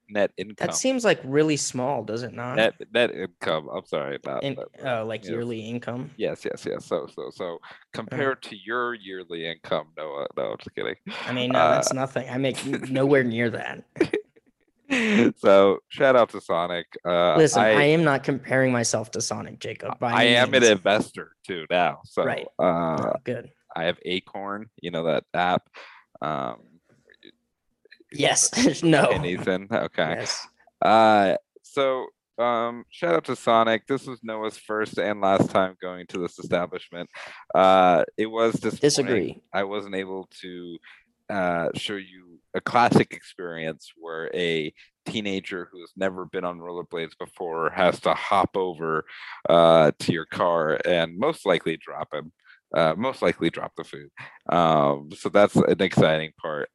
net 0.09 0.33
income. 0.37 0.67
That 0.67 0.75
seems 0.75 1.05
like 1.05 1.21
really 1.23 1.57
small, 1.57 2.03
does 2.03 2.25
it 2.25 2.35
not? 2.35 2.57
Net 2.57 2.75
net 2.93 3.15
income. 3.15 3.69
I'm 3.73 3.87
sorry, 3.87 4.19
not 4.27 4.43
In, 4.43 4.57
uh, 4.85 5.05
like 5.05 5.25
yearly 5.25 5.61
income. 5.61 6.11
Yes, 6.17 6.45
yes, 6.45 6.67
yes. 6.67 6.85
So, 6.85 7.07
so, 7.15 7.31
so 7.33 7.61
compared 7.93 8.43
to 8.43 8.57
your 8.57 8.95
yearly 8.95 9.47
income, 9.47 9.89
no, 9.97 10.27
no, 10.37 10.57
just 10.59 10.75
kidding. 10.75 10.97
I 11.27 11.33
mean, 11.33 11.53
no, 11.53 11.61
uh, 11.61 11.71
that's 11.75 11.93
nothing. 11.93 12.29
I 12.29 12.39
make 12.39 12.65
nowhere 12.91 13.23
near 13.23 13.51
that. 13.51 13.85
so 15.37 15.79
shout 15.89 16.17
out 16.17 16.31
to 16.31 16.41
Sonic. 16.41 16.87
Uh, 17.05 17.37
Listen, 17.37 17.63
I, 17.63 17.71
I, 17.71 17.83
am 17.85 18.05
not 18.05 18.25
comparing 18.25 18.73
myself 18.73 19.11
to 19.13 19.21
Sonic, 19.21 19.59
Jacob. 19.59 19.97
I 20.03 20.25
am 20.25 20.53
an 20.55 20.63
investor 20.63 21.33
too 21.47 21.67
now. 21.71 22.01
So 22.05 22.25
right. 22.25 22.47
Uh, 22.59 22.63
oh, 22.63 23.13
good. 23.25 23.51
I 23.75 23.85
have 23.85 23.99
Acorn. 24.05 24.69
You 24.81 24.91
know 24.91 25.05
that 25.05 25.25
app. 25.35 25.69
Um, 26.21 26.57
yes. 28.13 28.51
no. 28.83 29.13
Ethan. 29.25 29.69
Okay. 29.71 30.17
Yes. 30.19 30.47
Uh, 30.81 31.37
so 31.63 32.07
um, 32.39 32.85
shout 32.91 33.15
out 33.15 33.25
to 33.25 33.37
Sonic. 33.37 33.87
This 33.87 34.07
was 34.07 34.21
Noah's 34.23 34.59
first 34.59 34.99
and 34.99 35.21
last 35.21 35.51
time 35.51 35.77
going 35.81 36.07
to 36.09 36.19
this 36.19 36.39
establishment. 36.39 37.09
Uh, 37.55 38.05
it 38.17 38.27
was 38.27 38.55
disagree. 38.55 39.43
I 39.53 39.65
wasn't 39.65 39.95
able 39.95 40.29
to 40.43 40.79
uh, 41.31 41.69
show 41.75 41.97
you 41.97 42.32
a 42.55 42.61
classic 42.61 43.13
experience 43.13 43.93
where 43.97 44.31
a 44.35 44.73
teenager 45.07 45.69
who 45.71 45.81
has 45.81 45.91
never 45.97 46.25
been 46.27 46.45
on 46.45 46.59
rollerblades 46.59 47.17
before 47.19 47.71
has 47.71 47.99
to 48.01 48.15
hop 48.15 48.57
over 48.57 49.05
uh, 49.49 49.91
to 49.99 50.13
your 50.13 50.27
car 50.27 50.79
and 50.85 51.19
most 51.19 51.47
likely 51.47 51.77
drop 51.77 52.13
him. 52.13 52.33
Uh, 52.75 52.95
most 52.97 53.21
likely 53.21 53.51
drop 53.51 53.73
the 53.77 53.85
food. 53.85 54.09
Um, 54.49 55.11
so 55.15 55.29
that's 55.29 55.55
an 55.57 55.83
exciting 55.83 56.33
part. 56.41 56.71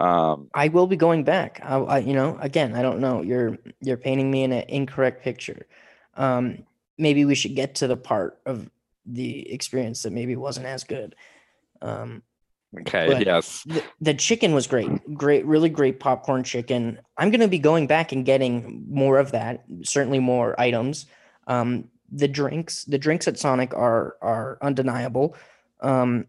Um, 0.00 0.48
I 0.54 0.68
will 0.68 0.86
be 0.86 0.96
going 0.96 1.24
back. 1.24 1.60
I, 1.62 1.76
I, 1.76 1.98
you 1.98 2.14
know, 2.14 2.38
again, 2.40 2.74
I 2.74 2.82
don't 2.82 3.00
know. 3.00 3.22
You're 3.22 3.58
you're 3.80 3.96
painting 3.98 4.30
me 4.30 4.44
in 4.44 4.52
an 4.52 4.64
incorrect 4.68 5.22
picture. 5.22 5.66
Um, 6.14 6.64
maybe 6.96 7.24
we 7.24 7.34
should 7.34 7.54
get 7.54 7.76
to 7.76 7.86
the 7.86 7.96
part 7.96 8.38
of 8.46 8.70
the 9.04 9.52
experience 9.52 10.02
that 10.02 10.12
maybe 10.12 10.36
wasn't 10.36 10.66
as 10.66 10.84
good. 10.84 11.14
Um, 11.82 12.22
okay. 12.80 13.06
But 13.06 13.24
Yes. 13.24 13.62
the, 13.64 13.82
the 14.00 14.14
chicken 14.14 14.54
was 14.54 14.66
great, 14.66 14.88
great, 15.14 15.44
really 15.46 15.68
great 15.68 16.00
popcorn 16.00 16.44
chicken. 16.44 16.98
I'm 17.16 17.30
gonna 17.30 17.48
be 17.48 17.58
going 17.58 17.86
back 17.86 18.12
and 18.12 18.24
getting 18.24 18.84
more 18.88 19.18
of 19.18 19.32
that. 19.32 19.64
Certainly 19.82 20.20
more 20.20 20.58
items. 20.60 21.06
Um, 21.46 21.88
the 22.10 22.28
drinks, 22.28 22.84
the 22.84 22.98
drinks 22.98 23.28
at 23.28 23.38
Sonic 23.38 23.74
are 23.74 24.16
are 24.20 24.58
undeniable. 24.62 25.36
Um, 25.80 26.26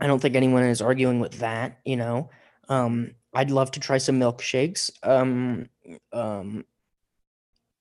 I 0.00 0.06
don't 0.06 0.20
think 0.20 0.34
anyone 0.34 0.64
is 0.64 0.82
arguing 0.82 1.20
with 1.20 1.38
that. 1.38 1.78
You 1.84 1.96
know, 1.96 2.30
um, 2.68 3.14
I'd 3.32 3.50
love 3.50 3.70
to 3.72 3.80
try 3.80 3.98
some 3.98 4.18
milkshakes. 4.18 4.90
Um, 5.02 5.68
um, 6.12 6.64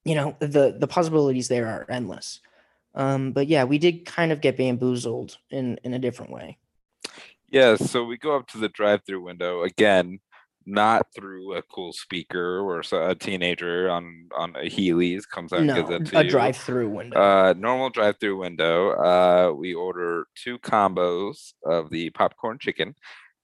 you 0.06 0.16
know, 0.16 0.36
the 0.40 0.76
the 0.78 0.88
possibilities 0.88 1.48
there 1.48 1.68
are 1.68 1.86
endless. 1.90 2.40
Um, 2.96 3.32
but 3.32 3.48
yeah, 3.48 3.64
we 3.64 3.78
did 3.78 4.06
kind 4.06 4.32
of 4.32 4.42
get 4.42 4.58
bamboozled 4.58 5.38
in 5.50 5.80
in 5.84 5.94
a 5.94 6.00
different 6.00 6.32
way. 6.32 6.58
Yeah, 7.54 7.76
so 7.76 8.04
we 8.04 8.18
go 8.18 8.36
up 8.36 8.48
to 8.48 8.58
the 8.58 8.68
drive-through 8.68 9.22
window 9.24 9.62
again, 9.62 10.20
not 10.66 11.06
through 11.16 11.54
a 11.56 11.62
cool 11.62 11.94
speaker 11.94 12.60
or 12.62 12.82
so- 12.82 13.08
a 13.10 13.14
teenager 13.14 13.90
on 13.92 14.28
on 14.36 14.56
a 14.56 14.68
Heelys 14.70 15.30
comes 15.30 15.54
out 15.54 15.60
and 15.60 15.76
gives 15.76 15.90
it 15.92 16.06
to 16.08 16.18
a 16.20 16.24
you. 16.24 16.30
drive-through 16.32 16.90
window. 16.90 17.20
Uh, 17.22 17.54
normal 17.56 17.92
drive-through 17.92 18.38
window. 18.40 18.90
Uh, 18.94 19.54
we 19.54 19.76
order 19.76 20.26
two 20.36 20.58
combos 20.60 21.54
of 21.64 21.92
the 21.92 22.10
popcorn 22.10 22.58
chicken, 22.60 22.96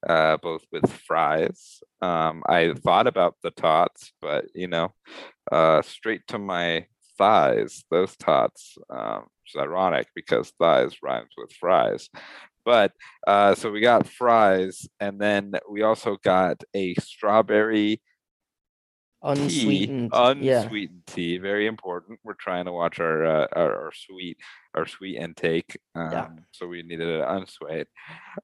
uh, 0.07 0.37
both 0.37 0.63
with 0.71 0.91
fries. 0.91 1.83
Um, 2.01 2.41
I 2.47 2.73
thought 2.73 3.05
about 3.05 3.35
the 3.43 3.51
tots, 3.51 4.11
but 4.23 4.45
you 4.55 4.67
know, 4.67 4.93
uh, 5.51 5.83
straight 5.83 6.25
to 6.29 6.39
my 6.39 6.87
thighs. 7.19 7.83
Those 7.91 8.15
tots. 8.17 8.75
Um, 8.89 9.27
which 9.43 9.55
is 9.55 9.61
ironic 9.67 10.07
because 10.15 10.53
thighs 10.59 10.97
rhymes 11.01 11.33
with 11.35 11.51
fries. 11.53 12.07
But 12.65 12.91
uh, 13.25 13.55
so 13.55 13.71
we 13.71 13.81
got 13.81 14.07
fries, 14.07 14.87
and 14.99 15.19
then 15.19 15.53
we 15.69 15.81
also 15.83 16.17
got 16.23 16.63
a 16.73 16.93
strawberry 16.95 18.01
tea, 19.21 19.31
unsweetened. 19.31 20.11
yeah. 20.41 20.61
unsweetened 20.61 21.03
tea, 21.07 21.37
very 21.39 21.67
important. 21.67 22.19
We're 22.23 22.33
trying 22.35 22.65
to 22.65 22.71
watch 22.71 22.99
our 22.99 23.25
uh, 23.25 23.47
our, 23.53 23.85
our 23.85 23.91
sweet 23.93 24.37
our 24.75 24.85
sweet 24.85 25.17
intake, 25.17 25.77
um, 25.95 26.11
Yeah. 26.11 26.27
so 26.51 26.67
we 26.67 26.83
needed 26.83 27.09
an 27.09 27.21
unsweet. 27.27 27.87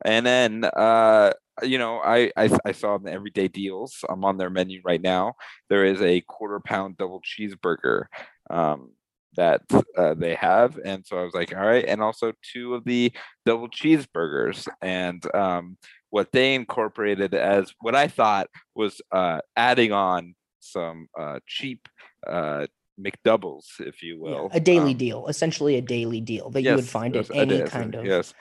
And 0.04 0.26
then 0.26 0.66
uh, 0.66 1.32
you 1.64 1.78
know, 1.78 2.00
I, 2.00 2.32
I 2.36 2.50
I 2.66 2.72
saw 2.74 2.98
the 2.98 3.12
everyday 3.12 3.48
deals. 3.48 4.04
I'm 4.10 4.26
on 4.26 4.38
their 4.38 4.50
menu 4.50 4.82
right 4.84 5.02
now. 5.02 5.36
There 5.70 5.86
is 5.86 6.02
a 6.02 6.22
quarter 6.22 6.60
pound 6.60 6.98
double 6.98 7.22
cheeseburger. 7.22 8.06
Um, 8.50 8.92
that 9.36 9.62
uh, 9.98 10.14
they 10.14 10.36
have 10.36 10.80
and 10.84 11.06
so 11.06 11.18
i 11.18 11.24
was 11.24 11.34
like 11.34 11.54
all 11.56 11.66
right 11.66 11.86
and 11.86 12.02
also 12.02 12.32
two 12.54 12.74
of 12.76 12.84
the 12.86 13.12
double 13.46 13.68
cheeseburgers 13.70 14.68
and 14.82 15.24
um, 15.36 15.78
what 16.10 16.32
they 16.32 16.56
incorporated 16.56 17.34
as 17.34 17.74
what 17.82 17.96
i 17.96 18.08
thought 18.08 18.48
was 18.76 19.02
uh, 19.12 19.40
adding 19.56 19.92
on 19.92 20.36
some 20.60 21.08
uh, 21.20 21.40
cheap 21.46 21.88
uh, 22.28 22.66
McDoubles, 23.00 23.66
if 23.80 24.02
you 24.02 24.16
yeah, 24.24 24.36
will. 24.36 24.50
a 24.54 24.60
daily 24.60 24.92
Um, 24.92 24.98
deal, 24.98 25.28
essentially 25.28 25.76
a 25.76 25.82
daily 25.82 26.22
deal 26.22 26.50
that 26.52 26.62
you 26.62 26.74
would 26.76 26.88
find 26.88 27.14
yes, 27.14 27.30
at 27.30 27.36
any 27.36 27.62
kind 27.64 27.94
of 27.94 28.06
yes. 28.06 28.34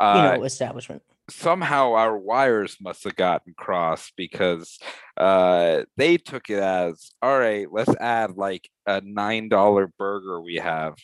you 0.00 0.06
Uh, 0.06 0.36
know 0.36 0.44
establishment. 0.44 1.02
Somehow 1.32 1.94
our 1.94 2.16
wires 2.16 2.76
must 2.80 3.04
have 3.04 3.16
gotten 3.16 3.54
crossed 3.56 4.12
because 4.16 4.78
uh, 5.16 5.82
they 5.96 6.16
took 6.16 6.50
it 6.50 6.58
as 6.58 7.10
all 7.20 7.38
right. 7.38 7.66
Let's 7.70 7.94
add 7.96 8.36
like 8.36 8.68
a 8.86 9.00
nine 9.04 9.48
dollar 9.48 9.92
burger 9.98 10.40
we 10.40 10.56
have, 10.56 10.94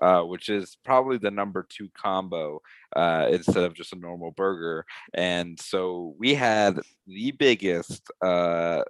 uh, 0.00 0.22
which 0.22 0.48
is 0.48 0.76
probably 0.84 1.18
the 1.18 1.30
number 1.30 1.66
two 1.68 1.88
combo 1.94 2.60
uh, 2.94 3.28
instead 3.30 3.64
of 3.64 3.74
just 3.74 3.92
a 3.92 3.98
normal 3.98 4.30
burger. 4.30 4.84
And 5.14 5.58
so 5.58 6.14
we 6.18 6.34
had 6.34 6.80
the 7.06 7.32
biggest 7.32 8.02
uh, 8.22 8.82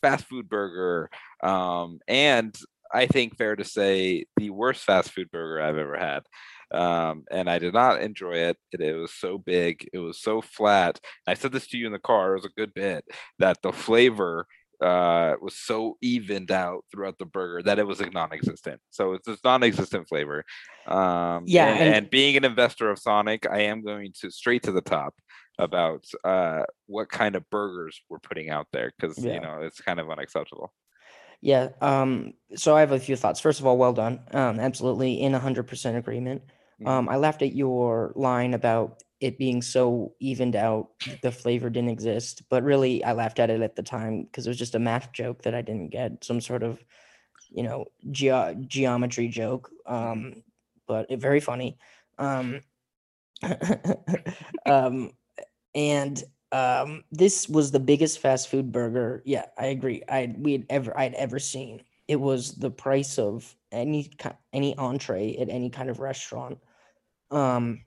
fast 0.00 0.24
food 0.26 0.48
burger, 0.48 1.10
um, 1.42 2.00
and 2.08 2.56
I 2.92 3.06
think 3.06 3.36
fair 3.36 3.56
to 3.56 3.64
say 3.64 4.26
the 4.36 4.50
worst 4.50 4.84
fast 4.84 5.12
food 5.12 5.30
burger 5.30 5.62
I've 5.62 5.78
ever 5.78 5.96
had. 5.96 6.24
Um, 6.72 7.24
and 7.30 7.48
I 7.50 7.58
did 7.58 7.74
not 7.74 8.00
enjoy 8.02 8.34
it. 8.34 8.56
it. 8.72 8.80
It 8.80 8.94
was 8.94 9.12
so 9.12 9.38
big, 9.38 9.88
it 9.92 9.98
was 9.98 10.20
so 10.20 10.40
flat. 10.40 10.98
I 11.26 11.34
said 11.34 11.52
this 11.52 11.66
to 11.68 11.76
you 11.78 11.86
in 11.86 11.92
the 11.92 11.98
car, 11.98 12.32
it 12.32 12.36
was 12.36 12.44
a 12.46 12.60
good 12.60 12.72
bit 12.74 13.04
that 13.38 13.60
the 13.62 13.72
flavor 13.72 14.46
uh 14.82 15.34
was 15.40 15.54
so 15.54 15.96
evened 16.00 16.50
out 16.50 16.84
throughout 16.90 17.16
the 17.18 17.24
burger 17.24 17.62
that 17.62 17.78
it 17.78 17.86
was 17.86 18.00
like 18.00 18.12
non-existent 18.12 18.80
so 18.90 19.12
it's 19.12 19.28
this 19.28 19.38
non-existent 19.44 20.08
flavor 20.08 20.44
um 20.88 21.44
Yeah, 21.46 21.66
and, 21.68 21.80
and- 21.80 21.94
and 21.94 22.10
being 22.10 22.36
an 22.36 22.44
investor 22.44 22.90
of 22.90 22.98
sonic 22.98 23.46
i 23.48 23.60
am 23.60 23.84
going 23.84 24.12
to 24.22 24.30
straight 24.32 24.64
to 24.64 24.72
the 24.72 24.80
top 24.80 25.14
about 25.56 26.04
uh 26.24 26.64
what 26.86 27.08
kind 27.10 27.36
of 27.36 27.48
burgers 27.48 28.00
we're 28.08 28.18
putting 28.18 28.50
out 28.50 28.66
there 28.72 28.90
because 28.98 29.16
Yeah. 29.24 29.34
you 29.34 29.40
know 29.40 29.60
it's 29.62 29.80
kind 29.80 30.00
of 30.00 30.10
unacceptable 30.10 30.72
Yeah. 31.42 31.68
Um. 31.80 32.34
So 32.56 32.74
I 32.76 32.80
have 32.80 32.92
a 32.92 33.00
few 33.00 33.16
thoughts. 33.16 33.40
First 33.40 33.58
of 33.60 33.66
all, 33.66 33.76
well 33.76 33.92
done. 33.92 34.20
Um. 34.32 34.58
Absolutely 34.60 35.20
in 35.20 35.32
hundred 35.32 35.64
percent 35.66 35.96
agreement. 35.96 36.42
Um. 36.86 37.08
I 37.08 37.16
laughed 37.16 37.42
at 37.42 37.54
your 37.54 38.12
line 38.16 38.54
about 38.54 39.02
it 39.20 39.38
being 39.38 39.62
so 39.62 40.14
evened 40.18 40.56
out, 40.56 40.88
the 41.22 41.30
flavor 41.30 41.70
didn't 41.70 41.90
exist. 41.90 42.42
But 42.48 42.64
really, 42.64 43.04
I 43.04 43.12
laughed 43.12 43.38
at 43.38 43.50
it 43.50 43.62
at 43.62 43.76
the 43.76 43.82
time 43.82 44.24
because 44.24 44.46
it 44.46 44.50
was 44.50 44.58
just 44.58 44.74
a 44.74 44.80
math 44.80 45.12
joke 45.12 45.42
that 45.42 45.54
I 45.54 45.62
didn't 45.62 45.90
get. 45.90 46.24
Some 46.24 46.40
sort 46.40 46.62
of, 46.62 46.84
you 47.50 47.62
know, 47.62 47.86
ge- 48.10 48.66
geometry 48.66 49.28
joke. 49.28 49.70
Um. 49.86 50.42
But 50.86 51.06
it, 51.10 51.20
very 51.20 51.40
funny. 51.40 51.78
Um. 52.18 52.60
um. 54.66 55.12
And 55.74 56.22
um, 56.52 57.04
this 57.10 57.48
was 57.48 57.70
the 57.70 57.80
biggest 57.80 58.18
fast 58.18 58.48
food 58.48 58.70
burger. 58.70 59.22
Yeah, 59.24 59.46
I 59.58 59.66
agree. 59.66 60.02
I 60.08 60.34
we 60.38 60.52
had 60.52 60.66
ever 60.68 60.96
I'd 60.96 61.14
ever 61.14 61.38
seen. 61.38 61.82
It 62.08 62.16
was 62.16 62.52
the 62.52 62.70
price 62.70 63.18
of 63.18 63.56
any 63.72 64.10
any 64.52 64.76
entree 64.76 65.36
at 65.38 65.48
any 65.48 65.70
kind 65.70 65.88
of 65.88 65.98
restaurant. 65.98 66.58
Um, 67.32 67.84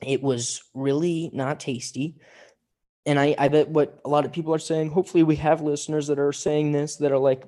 it 0.00 0.22
was 0.22 0.62
really 0.74 1.30
not 1.32 1.60
tasty, 1.60 2.16
and 3.06 3.18
I 3.18 3.34
I 3.38 3.48
bet 3.48 3.68
what 3.68 4.00
a 4.04 4.08
lot 4.08 4.24
of 4.24 4.32
people 4.32 4.54
are 4.54 4.58
saying. 4.58 4.90
Hopefully, 4.90 5.22
we 5.22 5.36
have 5.36 5.60
listeners 5.60 6.06
that 6.08 6.18
are 6.18 6.32
saying 6.32 6.72
this 6.72 6.96
that 6.96 7.10
are 7.10 7.18
like, 7.18 7.44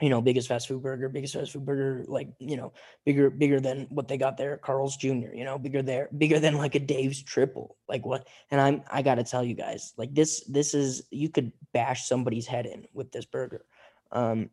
you 0.00 0.08
know, 0.08 0.22
biggest 0.22 0.48
fast 0.48 0.68
food 0.68 0.82
burger, 0.82 1.08
biggest 1.08 1.34
fast 1.34 1.52
food 1.52 1.66
burger, 1.66 2.04
like 2.08 2.28
you 2.38 2.56
know, 2.56 2.72
bigger 3.04 3.28
bigger 3.28 3.60
than 3.60 3.86
what 3.90 4.08
they 4.08 4.16
got 4.16 4.36
there 4.36 4.56
Carl's 4.56 4.96
Jr. 4.96 5.34
You 5.34 5.44
know, 5.44 5.58
bigger 5.58 5.82
there, 5.82 6.08
bigger 6.16 6.38
than 6.38 6.56
like 6.56 6.74
a 6.74 6.80
Dave's 6.80 7.22
triple. 7.22 7.76
Like 7.88 8.06
what? 8.06 8.28
And 8.50 8.60
I'm 8.60 8.82
I 8.90 9.02
gotta 9.02 9.24
tell 9.24 9.44
you 9.44 9.54
guys, 9.54 9.92
like 9.96 10.14
this 10.14 10.44
this 10.44 10.74
is 10.74 11.02
you 11.10 11.28
could 11.28 11.52
bash 11.72 12.08
somebody's 12.08 12.46
head 12.46 12.66
in 12.66 12.86
with 12.94 13.12
this 13.12 13.24
burger. 13.24 13.64
Um, 14.10 14.50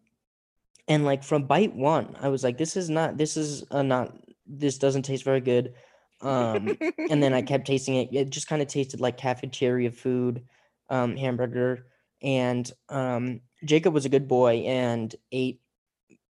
and 0.87 1.05
like 1.05 1.23
from 1.23 1.43
bite 1.43 1.75
one, 1.75 2.15
I 2.19 2.29
was 2.29 2.43
like, 2.43 2.57
this 2.57 2.75
is 2.75 2.89
not 2.89 3.15
this 3.15 3.37
is 3.37 3.63
a 3.71 3.83
not 3.83 4.13
this 4.49 4.77
doesn't 4.77 5.03
taste 5.03 5.23
very 5.23 5.41
good. 5.41 5.73
Um, 6.21 6.77
and 7.09 7.23
then 7.23 7.33
I 7.33 7.41
kept 7.43 7.67
tasting 7.67 7.95
it. 7.95 8.09
It 8.11 8.29
just 8.29 8.47
kind 8.47 8.61
of 8.61 8.67
tasted 8.67 8.99
like 8.99 9.17
cafeteria 9.17 9.91
food, 9.91 10.43
um, 10.89 11.15
hamburger. 11.15 11.85
And 12.21 12.69
um, 12.89 13.41
Jacob 13.63 13.93
was 13.93 14.05
a 14.05 14.09
good 14.09 14.27
boy 14.27 14.63
and 14.65 15.15
ate 15.31 15.61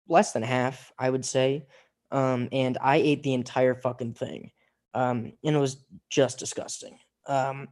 less 0.08 0.34
than 0.34 0.44
half, 0.44 0.92
I 1.00 1.10
would 1.10 1.26
say. 1.26 1.66
Um, 2.12 2.50
and 2.52 2.78
I 2.82 2.98
ate 2.98 3.24
the 3.24 3.34
entire 3.34 3.74
fucking 3.74 4.14
thing. 4.14 4.52
Um, 4.94 5.34
and 5.44 5.56
it 5.56 5.60
was 5.60 5.78
just 6.10 6.38
disgusting. 6.38 7.00
Um, 7.26 7.70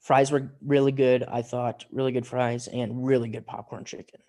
fries 0.00 0.30
were 0.30 0.52
really 0.64 0.92
good, 0.92 1.24
I 1.24 1.42
thought, 1.42 1.86
really 1.90 2.12
good 2.12 2.26
fries 2.26 2.68
and 2.68 3.06
really 3.06 3.28
good 3.28 3.46
popcorn 3.46 3.84
chicken. 3.84 4.20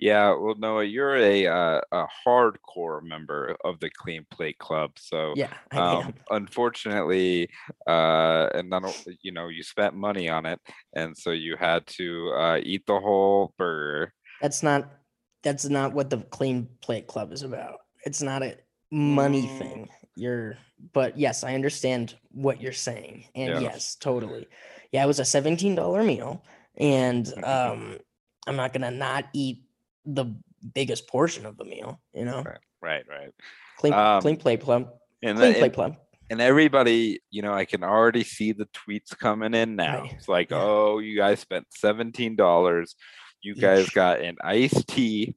Yeah, 0.00 0.34
well, 0.34 0.54
Noah, 0.58 0.84
you're 0.84 1.16
a 1.16 1.46
uh, 1.46 1.80
a 1.92 2.06
hardcore 2.26 3.02
member 3.02 3.54
of 3.64 3.78
the 3.80 3.90
Clean 3.90 4.24
Plate 4.30 4.58
Club, 4.58 4.92
so 4.96 5.34
Yeah, 5.36 5.52
um, 5.76 6.14
unfortunately, 6.30 7.50
uh, 7.86 8.48
and 8.54 8.70
not 8.70 8.82
you 9.20 9.30
know 9.30 9.48
you 9.48 9.62
spent 9.62 9.94
money 9.94 10.30
on 10.30 10.46
it, 10.46 10.58
and 10.96 11.14
so 11.16 11.32
you 11.32 11.54
had 11.56 11.86
to 11.98 12.32
uh, 12.32 12.60
eat 12.62 12.86
the 12.86 12.98
whole 12.98 13.52
burger. 13.58 14.14
That's 14.40 14.62
not 14.62 14.90
that's 15.42 15.68
not 15.68 15.92
what 15.92 16.08
the 16.08 16.18
clean 16.18 16.68
plate 16.80 17.06
club 17.06 17.30
is 17.30 17.42
about. 17.42 17.80
It's 18.06 18.22
not 18.22 18.42
a 18.42 18.56
money 18.90 19.42
Mm. 19.42 19.58
thing. 19.58 19.88
you're 20.16 20.56
but 20.94 21.18
yes, 21.18 21.44
I 21.44 21.54
understand 21.54 22.14
what 22.32 22.60
you're 22.62 22.72
saying. 22.72 23.24
And 23.34 23.50
Yeah. 23.52 23.60
yes, 23.60 23.96
totally. 23.96 24.48
Yeah, 24.92 25.04
it 25.04 25.06
was 25.06 25.20
a 25.20 25.24
$17 25.24 26.04
meal 26.06 26.42
and 26.78 27.32
um 27.44 27.98
I'm 28.46 28.56
not 28.56 28.72
going 28.72 28.82
to 28.82 28.90
not 28.90 29.26
eat 29.34 29.62
the 30.04 30.26
biggest 30.74 31.06
portion 31.08 31.46
of 31.46 31.56
the 31.56 31.64
meal, 31.64 32.00
you 32.14 32.24
know. 32.24 32.42
Right, 32.82 33.04
right. 33.08 33.30
Clean 33.78 33.92
Um, 33.92 34.20
clean 34.22 34.36
play 34.36 34.56
plum. 34.56 34.88
And, 35.22 35.36
Clean 35.38 35.52
the- 35.52 35.58
plate 35.58 35.64
and, 35.66 35.74
plum. 35.74 35.96
and 36.30 36.40
everybody, 36.40 37.20
you 37.30 37.42
know, 37.42 37.52
I 37.52 37.64
can 37.66 37.84
already 37.84 38.24
see 38.24 38.52
the 38.52 38.66
tweets 38.66 39.16
coming 39.18 39.52
in 39.54 39.76
now. 39.76 40.02
Right. 40.02 40.12
It's 40.14 40.28
like, 40.28 40.50
Yeah. 40.50 40.58
oh, 40.62 40.98
you 40.98 41.16
guys 41.16 41.40
spent 41.40 41.66
seventeen 41.70 42.36
dollars. 42.36 42.94
You 43.42 43.54
guys 43.54 43.88
got 43.90 44.20
an 44.20 44.36
iced 44.42 44.86
tea. 44.86 45.34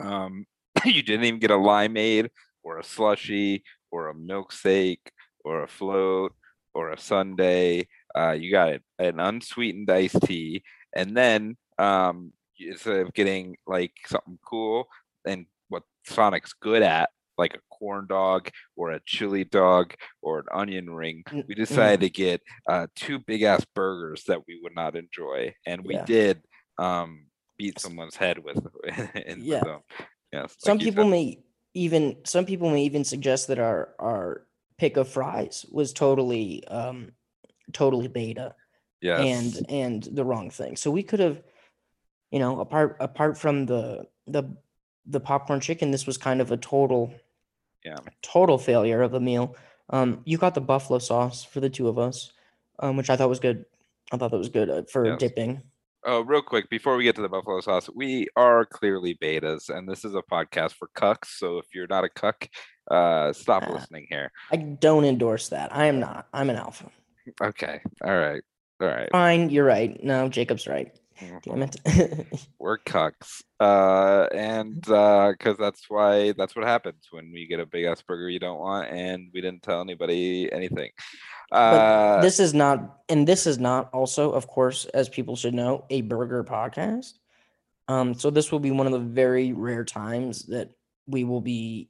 Um, 0.00 0.46
you 0.84 1.02
didn't 1.02 1.24
even 1.24 1.40
get 1.40 1.50
a 1.50 1.54
limeade 1.54 2.28
or 2.62 2.78
a 2.78 2.84
slushy 2.84 3.64
or 3.90 4.08
a 4.08 4.14
milkshake 4.14 5.08
or 5.44 5.62
a 5.62 5.68
float 5.68 6.34
or 6.74 6.90
a 6.90 6.98
sundae. 6.98 7.84
Uh, 8.16 8.32
you 8.32 8.50
got 8.50 8.74
an 8.98 9.20
unsweetened 9.20 9.90
iced 9.90 10.20
tea, 10.22 10.62
and 10.94 11.16
then 11.16 11.56
um, 11.78 12.32
instead 12.60 12.96
of 13.00 13.12
getting 13.14 13.56
like 13.66 13.92
something 14.06 14.38
cool 14.44 14.88
and 15.26 15.46
what 15.68 15.82
Sonic's 16.06 16.52
good 16.54 16.82
at, 16.82 17.10
like 17.36 17.54
a 17.54 17.58
corn 17.70 18.06
dog 18.08 18.50
or 18.76 18.90
a 18.90 19.00
chili 19.06 19.44
dog 19.44 19.94
or 20.22 20.40
an 20.40 20.46
onion 20.52 20.90
ring, 20.90 21.22
N- 21.30 21.44
we 21.48 21.54
decided 21.54 22.00
to 22.00 22.10
get 22.10 22.40
uh, 22.68 22.86
two 22.96 23.18
big 23.20 23.42
ass 23.42 23.64
burgers 23.74 24.24
that 24.26 24.40
we 24.48 24.58
would 24.62 24.74
not 24.74 24.96
enjoy, 24.96 25.54
and 25.66 25.84
we 25.84 25.94
Yeah. 25.94 26.04
did 26.04 26.42
um, 26.78 27.26
beat 27.56 27.78
someone's 27.78 28.16
head 28.16 28.38
with. 28.38 28.58
Yeah. 28.84 29.34
with 29.36 29.64
them. 29.64 29.80
Yes. 30.32 30.54
some 30.58 30.78
like 30.78 30.84
people 30.84 31.04
may 31.06 31.38
even 31.74 32.16
some 32.24 32.44
people 32.44 32.70
may 32.70 32.82
even 32.84 33.04
suggest 33.04 33.48
that 33.48 33.58
our 33.58 33.94
our 33.98 34.46
pick 34.78 34.96
of 34.96 35.08
fries 35.08 35.64
was 35.72 35.92
totally 35.92 36.66
um 36.68 37.12
totally 37.72 38.08
beta 38.08 38.54
Yes. 39.00 39.20
and 39.58 39.70
and 39.70 40.02
the 40.12 40.24
wrong 40.24 40.50
thing 40.50 40.76
so 40.76 40.90
we 40.90 41.02
could 41.02 41.20
have 41.20 41.40
you 42.30 42.38
know 42.38 42.60
apart 42.60 42.96
apart 43.00 43.36
from 43.38 43.66
the 43.66 44.06
the 44.26 44.44
the 45.06 45.20
popcorn 45.20 45.60
chicken 45.60 45.90
this 45.90 46.06
was 46.06 46.18
kind 46.18 46.40
of 46.40 46.50
a 46.52 46.56
total 46.56 47.12
Yeah. 47.84 47.96
total 48.22 48.58
failure 48.58 49.02
of 49.02 49.14
a 49.14 49.20
meal 49.20 49.56
um 49.90 50.20
you 50.24 50.36
got 50.38 50.54
the 50.54 50.60
buffalo 50.60 50.98
sauce 50.98 51.44
for 51.44 51.60
the 51.60 51.70
two 51.70 51.88
of 51.88 51.98
us 51.98 52.32
um 52.80 52.96
which 52.96 53.08
i 53.10 53.16
thought 53.16 53.28
was 53.28 53.40
good 53.40 53.64
i 54.12 54.16
thought 54.16 54.30
that 54.30 54.38
was 54.38 54.48
good 54.50 54.68
uh, 54.70 54.82
for 54.90 55.06
Yes. 55.06 55.18
dipping 55.18 55.62
Oh, 56.04 56.20
real 56.20 56.42
quick 56.42 56.70
before 56.70 56.96
we 56.96 57.02
get 57.02 57.16
to 57.16 57.22
the 57.22 57.28
buffalo 57.28 57.60
sauce, 57.60 57.90
we 57.92 58.28
are 58.36 58.64
clearly 58.64 59.16
betas, 59.20 59.68
and 59.68 59.86
this 59.88 60.04
is 60.04 60.14
a 60.14 60.22
podcast 60.22 60.74
for 60.74 60.88
cucks. 60.94 61.26
So 61.38 61.58
if 61.58 61.74
you're 61.74 61.88
not 61.88 62.04
a 62.04 62.08
cuck, 62.08 62.48
uh, 62.88 63.32
stop 63.32 63.64
Ah. 63.66 63.72
listening 63.72 64.06
here. 64.08 64.30
i 64.52 64.56
don't 64.56 65.04
endorse 65.04 65.48
that 65.48 65.74
i 65.74 65.86
am 65.86 65.98
not 65.98 66.28
i'm 66.32 66.50
an 66.50 66.56
alpha 66.56 66.88
Okay. 67.42 67.80
All 68.04 68.16
right. 68.16 68.42
All 68.80 68.86
right. 68.86 69.10
fine 69.10 69.50
you're 69.50 69.64
right 69.66 70.02
no 70.04 70.28
jacob's 70.28 70.68
right 70.68 70.96
damn 71.20 71.30
Mhm. 71.60 72.26
it 72.30 72.46
We're 72.58 72.78
cucks. 72.78 73.42
Uh, 73.60 74.28
and 74.32 74.88
uh, 74.88 75.32
because 75.32 75.56
that's 75.58 75.88
why 75.88 76.32
that's 76.32 76.54
what 76.54 76.64
happens 76.64 77.06
when 77.10 77.30
we 77.32 77.46
get 77.46 77.60
a 77.60 77.66
big 77.66 77.84
ass 77.86 78.02
burger 78.02 78.28
you 78.28 78.38
don't 78.38 78.58
want, 78.60 78.88
and 78.90 79.30
we 79.32 79.40
didn't 79.40 79.62
tell 79.62 79.80
anybody 79.80 80.50
anything. 80.52 80.90
But 81.50 81.56
Uh, 81.58 82.20
this 82.22 82.40
is 82.40 82.52
not, 82.54 82.98
and 83.08 83.26
this 83.26 83.46
is 83.46 83.58
not 83.58 83.90
also, 83.92 84.32
of 84.32 84.46
course, 84.46 84.84
as 84.86 85.08
people 85.08 85.34
should 85.36 85.54
know, 85.54 85.84
a 85.90 86.02
burger 86.02 86.44
podcast. 86.44 87.14
Um, 87.88 88.14
so 88.14 88.30
this 88.30 88.52
will 88.52 88.60
be 88.60 88.70
one 88.70 88.86
of 88.86 88.92
the 88.92 88.98
very 88.98 89.52
rare 89.54 89.84
times 89.84 90.44
that 90.46 90.70
we 91.06 91.24
will 91.24 91.40
be 91.40 91.88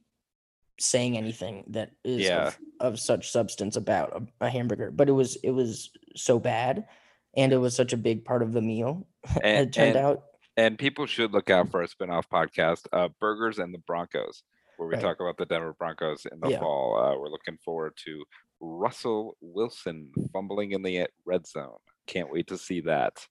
saying 0.79 1.17
anything 1.17 1.65
that 1.67 1.91
is 2.05 2.21
Yeah. 2.21 2.47
of, 2.47 2.57
of 2.79 2.99
such 2.99 3.29
substance 3.31 3.75
about 3.75 4.15
a, 4.39 4.45
a 4.45 4.49
hamburger. 4.49 4.91
But 4.91 5.09
it 5.09 5.11
was 5.11 5.35
it 5.43 5.51
was 5.51 5.91
so 6.15 6.39
bad, 6.39 6.87
and 7.35 7.51
it 7.53 7.57
was 7.57 7.75
such 7.75 7.93
a 7.93 7.97
big 7.97 8.25
part 8.25 8.41
of 8.41 8.53
the 8.53 8.61
meal. 8.61 9.07
And- 9.43 9.67
it 9.67 9.73
turned 9.73 9.95
and- 9.95 10.05
out, 10.05 10.23
and 10.57 10.77
people 10.77 11.05
should 11.05 11.31
look 11.31 11.49
out 11.49 11.69
for 11.71 11.81
a 11.81 11.87
spin-off 11.87 12.29
podcast, 12.29 12.85
uh, 12.91 13.07
Burgers 13.19 13.59
and 13.59 13.73
the 13.73 13.77
Broncos, 13.79 14.43
where 14.77 14.87
we 14.89 14.95
Right. 14.95 15.01
talk 15.01 15.19
about 15.21 15.37
the 15.37 15.45
Denver 15.45 15.73
Broncos 15.77 16.25
in 16.25 16.39
the 16.41 16.49
Yeah. 16.49 16.59
fall. 16.59 16.97
Uh, 16.99 17.17
we're 17.17 17.29
looking 17.29 17.57
forward 17.63 17.93
to 18.05 18.23
Russell 18.59 19.37
Wilson 19.39 20.11
fumbling 20.33 20.71
in 20.73 20.81
the 20.81 21.07
red 21.25 21.47
zone. 21.47 21.77
Can't 22.07 22.29
wait 22.31 22.47
to 22.47 22.57
see 22.57 22.81
that. 22.81 23.25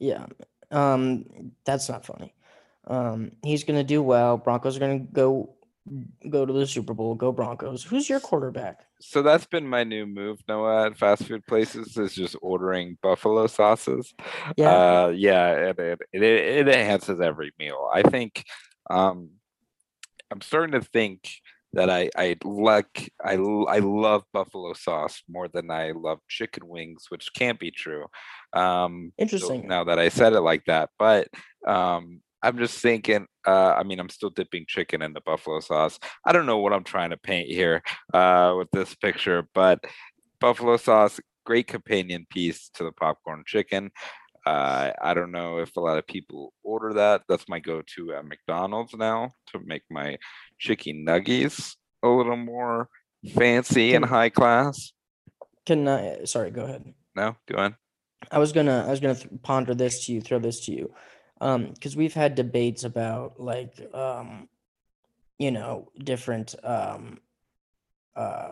yeah, 0.00 0.26
um, 0.72 1.52
that's 1.64 1.88
not 1.88 2.04
funny. 2.04 2.34
Um, 2.86 3.32
he's 3.44 3.62
gonna 3.64 3.84
do 3.84 4.02
well. 4.02 4.36
Broncos 4.36 4.76
are 4.76 4.80
gonna 4.80 4.98
go 4.98 5.54
go 6.28 6.46
to 6.46 6.52
the 6.52 6.66
Super 6.66 6.94
Bowl. 6.94 7.14
Go 7.14 7.32
Broncos. 7.32 7.82
Who's 7.82 8.08
your 8.08 8.20
quarterback? 8.20 8.86
So 9.00 9.22
that's 9.22 9.46
been 9.46 9.68
my 9.68 9.84
new 9.84 10.06
move, 10.06 10.40
Noah, 10.48 10.86
at 10.86 10.96
fast 10.96 11.24
food 11.24 11.46
places 11.46 11.96
is 11.96 12.14
just 12.14 12.36
ordering 12.40 12.96
buffalo 13.02 13.46
sauces. 13.46 14.14
Yeah. 14.56 14.70
Uh, 14.70 15.08
yeah, 15.14 15.50
it, 15.50 15.78
it, 15.78 16.00
it, 16.12 16.22
it 16.22 16.68
enhances 16.68 17.20
every 17.20 17.52
meal. 17.58 17.88
I 17.92 18.02
think 18.02 18.44
um, 18.88 19.30
I'm 20.30 20.40
starting 20.40 20.80
to 20.80 20.86
think 20.86 21.28
that 21.74 21.90
I 21.90 22.08
I 22.16 22.36
like 22.44 23.12
I, 23.22 23.32
I 23.34 23.78
love 23.80 24.22
buffalo 24.32 24.72
sauce 24.74 25.22
more 25.28 25.48
than 25.48 25.70
I 25.70 25.90
love 25.90 26.20
chicken 26.28 26.66
wings, 26.66 27.06
which 27.08 27.28
can't 27.36 27.58
be 27.58 27.70
true. 27.70 28.06
Um, 28.52 29.12
so 29.18 29.22
Interesting. 29.22 29.68
now 29.68 29.84
that 29.84 29.98
I 29.98 30.08
said 30.08 30.32
it 30.32 30.40
like 30.40 30.64
that, 30.66 30.90
but 30.98 31.28
um, 31.66 32.20
I'm 32.44 32.58
just 32.58 32.78
thinking. 32.78 33.26
Uh, 33.46 33.74
I 33.74 33.82
mean, 33.82 33.98
I'm 33.98 34.08
still 34.08 34.30
dipping 34.30 34.66
chicken 34.68 35.02
in 35.02 35.12
the 35.14 35.20
buffalo 35.22 35.60
sauce. 35.60 35.98
I 36.24 36.32
don't 36.32 36.46
know 36.46 36.58
what 36.58 36.72
I'm 36.72 36.84
trying 36.84 37.10
to 37.10 37.16
paint 37.16 37.48
here 37.48 37.82
uh, 38.12 38.54
with 38.56 38.70
this 38.70 38.94
picture, 38.94 39.48
but 39.54 39.84
buffalo 40.40 40.76
sauce, 40.76 41.18
great 41.44 41.66
companion 41.66 42.26
piece 42.30 42.68
to 42.74 42.84
the 42.84 42.92
popcorn 42.92 43.42
chicken. 43.46 43.90
Uh, 44.46 44.92
I 45.00 45.14
don't 45.14 45.32
know 45.32 45.58
if 45.58 45.74
a 45.76 45.80
lot 45.80 45.96
of 45.96 46.06
people 46.06 46.52
order 46.62 46.92
that. 46.94 47.22
That's 47.28 47.48
my 47.48 47.60
go-to 47.60 48.12
at 48.12 48.26
McDonald's 48.26 48.94
now 48.94 49.30
to 49.52 49.60
make 49.64 49.82
my 49.90 50.18
chicken 50.58 51.04
nuggies 51.06 51.76
a 52.02 52.08
little 52.08 52.36
more 52.36 52.88
fancy 53.34 53.94
and 53.94 54.04
high 54.04 54.28
class. 54.28 54.92
Can 55.64 55.88
I? 55.88 56.24
Sorry, 56.24 56.50
go 56.50 56.64
ahead. 56.64 56.92
No, 57.16 57.36
go 57.48 57.56
on. 57.56 57.76
I 58.30 58.38
was 58.38 58.52
gonna 58.52 58.84
I 58.86 58.90
was 58.90 59.00
gonna 59.00 59.14
th- 59.14 59.28
ponder 59.42 59.74
this 59.74 60.06
to 60.06 60.12
you, 60.12 60.20
throw 60.20 60.38
this 60.38 60.60
to 60.66 60.72
you, 60.72 60.92
um, 61.44 61.66
because 61.74 61.94
we've 61.94 62.14
had 62.14 62.34
debates 62.34 62.84
about 62.84 63.38
like 63.38 63.78
um, 63.92 64.48
you 65.38 65.50
know, 65.50 65.90
different 66.02 66.54
um, 66.64 67.20
uh, 68.16 68.50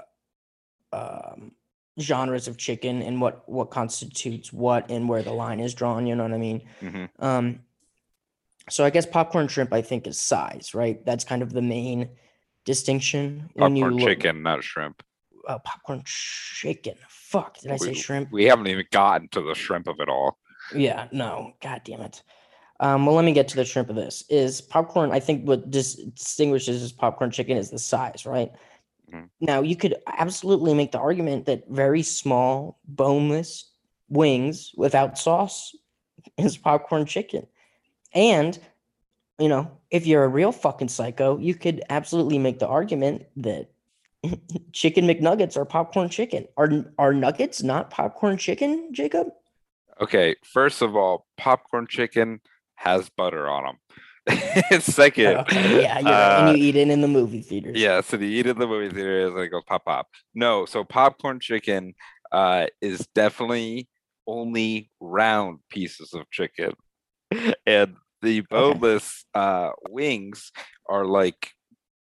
um, 0.92 1.52
genres 1.98 2.48
of 2.48 2.58
chicken 2.58 3.00
and 3.02 3.20
what 3.20 3.48
what 3.48 3.70
constitutes 3.70 4.52
what 4.52 4.90
and 4.90 5.08
where 5.08 5.22
the 5.22 5.32
line 5.32 5.58
is 5.58 5.72
drawn. 5.74 6.06
You 6.06 6.14
know 6.14 6.24
what 6.24 6.34
I 6.34 6.38
mean? 6.38 6.62
Mhm. 6.82 7.08
Um, 7.18 7.60
so 8.68 8.84
I 8.84 8.90
guess 8.90 9.06
popcorn 9.06 9.48
shrimp 9.48 9.72
I 9.72 9.80
think 9.80 10.06
is 10.06 10.20
size, 10.20 10.74
right? 10.74 11.04
That's 11.04 11.24
kind 11.24 11.42
of 11.42 11.52
the 11.52 11.62
main 11.62 12.10
distinction 12.66 13.50
when 13.54 13.74
you 13.74 13.84
Popcorn 13.84 14.00
look. 14.00 14.08
chicken, 14.08 14.42
not 14.42 14.62
shrimp. 14.62 15.02
Uh, 15.48 15.58
popcorn 15.58 16.02
chicken. 16.04 16.94
Fuck, 17.08 17.58
did 17.58 17.72
I 17.72 17.76
say 17.76 17.94
shrimp? 17.94 18.30
We 18.30 18.44
haven't 18.44 18.68
even 18.68 18.84
gotten 18.92 19.28
to 19.28 19.40
the 19.40 19.54
shrimp 19.54 19.88
of 19.88 19.98
it 19.98 20.08
all. 20.08 20.38
Yeah, 20.74 21.08
no, 21.10 21.54
god 21.60 21.80
damn 21.84 22.02
it. 22.02 22.22
Um, 22.80 23.06
well, 23.06 23.14
let 23.14 23.24
me 23.24 23.32
get 23.32 23.48
to 23.48 23.56
the 23.56 23.64
shrimp 23.64 23.90
of 23.90 23.96
this. 23.96 24.24
Is 24.28 24.60
popcorn? 24.60 25.12
I 25.12 25.20
think 25.20 25.46
what 25.46 25.70
dis- 25.70 25.94
distinguishes 25.94 26.82
is 26.82 26.92
popcorn 26.92 27.30
chicken 27.30 27.56
is 27.56 27.70
the 27.70 27.78
size, 27.78 28.26
right? 28.26 28.50
Mhm. 29.12 29.28
Now 29.40 29.60
you 29.60 29.76
could 29.76 29.96
absolutely 30.06 30.74
make 30.74 30.92
the 30.92 30.98
argument 30.98 31.46
that 31.46 31.68
very 31.68 32.02
small, 32.02 32.78
boneless 32.84 33.70
wings 34.08 34.72
without 34.76 35.18
sauce 35.18 35.74
is 36.36 36.56
popcorn 36.56 37.06
chicken, 37.06 37.46
and 38.14 38.58
you 39.38 39.48
know, 39.48 39.70
if 39.90 40.06
you're 40.06 40.24
a 40.24 40.28
real 40.28 40.52
fucking 40.52 40.88
psycho, 40.88 41.38
you 41.38 41.54
could 41.54 41.82
absolutely 41.90 42.38
make 42.38 42.58
the 42.58 42.68
argument 42.68 43.24
that 43.36 43.70
chicken 44.72 45.06
McNuggets 45.06 45.56
are 45.56 45.64
popcorn 45.64 46.08
chicken. 46.08 46.46
Are 46.56 46.84
are 46.98 47.12
nuggets 47.12 47.62
not 47.62 47.90
popcorn 47.90 48.36
chicken, 48.36 48.92
Jacob? 48.92 49.28
Okay, 50.00 50.36
first 50.44 50.82
of 50.82 50.96
all, 50.96 51.26
popcorn 51.36 51.86
chicken 51.88 52.40
has 52.82 53.08
butter 53.10 53.48
on 53.48 53.64
them. 53.64 54.80
Second, 54.80 55.36
Okay, 55.38 55.82
yeah, 55.82 55.98
you're 55.98 56.16
right. 56.16 56.32
uh, 56.32 56.38
And 56.38 56.48
you 56.48 56.64
eat 56.68 56.76
it 56.76 56.88
in 56.88 57.00
the 57.00 57.08
movie 57.08 57.40
theaters. 57.40 57.76
Yeah, 57.76 58.00
so 58.00 58.16
you 58.16 58.26
eat 58.26 58.46
it 58.46 58.50
in 58.50 58.58
the 58.58 58.66
movie 58.66 58.92
theater 58.94 59.26
is 59.28 59.32
like 59.32 59.50
go 59.50 59.60
pop 59.66 59.84
pop. 59.84 60.08
No, 60.34 60.66
so 60.66 60.84
popcorn 60.84 61.40
chicken 61.40 61.94
uh 62.30 62.66
is 62.80 63.06
definitely 63.14 63.88
only 64.26 64.90
round 65.00 65.58
pieces 65.70 66.12
of 66.14 66.30
chicken. 66.30 66.72
And 67.66 67.96
the 68.22 68.42
boneless 68.42 69.24
uh 69.34 69.70
wings 69.90 70.52
are 70.88 71.04
like 71.04 71.50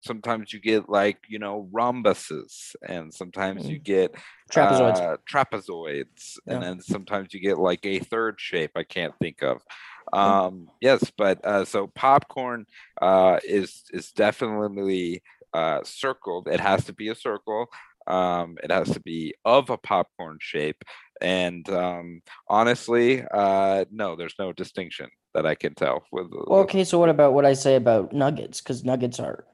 sometimes 0.06 0.52
you 0.52 0.60
get 0.60 0.88
like, 0.88 1.18
you 1.28 1.38
know, 1.38 1.68
rhombuses 1.72 2.74
and 2.86 3.12
sometimes 3.12 3.68
you 3.68 3.78
get 3.78 4.14
Trapezoids. 4.52 4.98
uh, 4.98 5.16
trapezoids, 5.30 6.36
and 6.46 6.62
then 6.62 6.80
sometimes 6.82 7.32
you 7.32 7.40
get 7.40 7.58
like 7.58 7.84
a 7.86 7.98
third 8.00 8.36
shape 8.38 8.72
I 8.76 8.84
can't 8.84 9.14
think 9.20 9.42
of. 9.42 9.62
Um, 10.12 10.68
yes, 10.80 11.10
but 11.16 11.44
uh, 11.44 11.64
so 11.64 11.88
popcorn 11.88 12.66
uh, 13.00 13.40
is 13.44 13.84
is 13.92 14.12
definitely 14.12 15.22
uh, 15.52 15.80
circled. 15.84 16.48
It 16.48 16.60
has 16.60 16.84
to 16.86 16.92
be 16.92 17.08
a 17.08 17.14
circle. 17.14 17.68
Um, 18.06 18.58
it 18.62 18.70
has 18.70 18.90
to 18.90 19.00
be 19.00 19.34
of 19.44 19.70
a 19.70 19.78
popcorn 19.78 20.38
shape. 20.40 20.84
And 21.20 21.68
um, 21.70 22.22
honestly, 22.48 23.24
uh, 23.32 23.84
no, 23.90 24.16
there's 24.16 24.34
no 24.38 24.52
distinction 24.52 25.08
that 25.32 25.46
I 25.46 25.54
can 25.54 25.74
tell. 25.74 26.04
With, 26.12 26.26
well, 26.30 26.60
okay, 26.60 26.84
so 26.84 26.98
what 26.98 27.08
about 27.08 27.32
what 27.32 27.46
I 27.46 27.54
say 27.54 27.76
about 27.76 28.12
nuggets? 28.12 28.60
Because 28.60 28.84
nuggets 28.84 29.20
are 29.20 29.44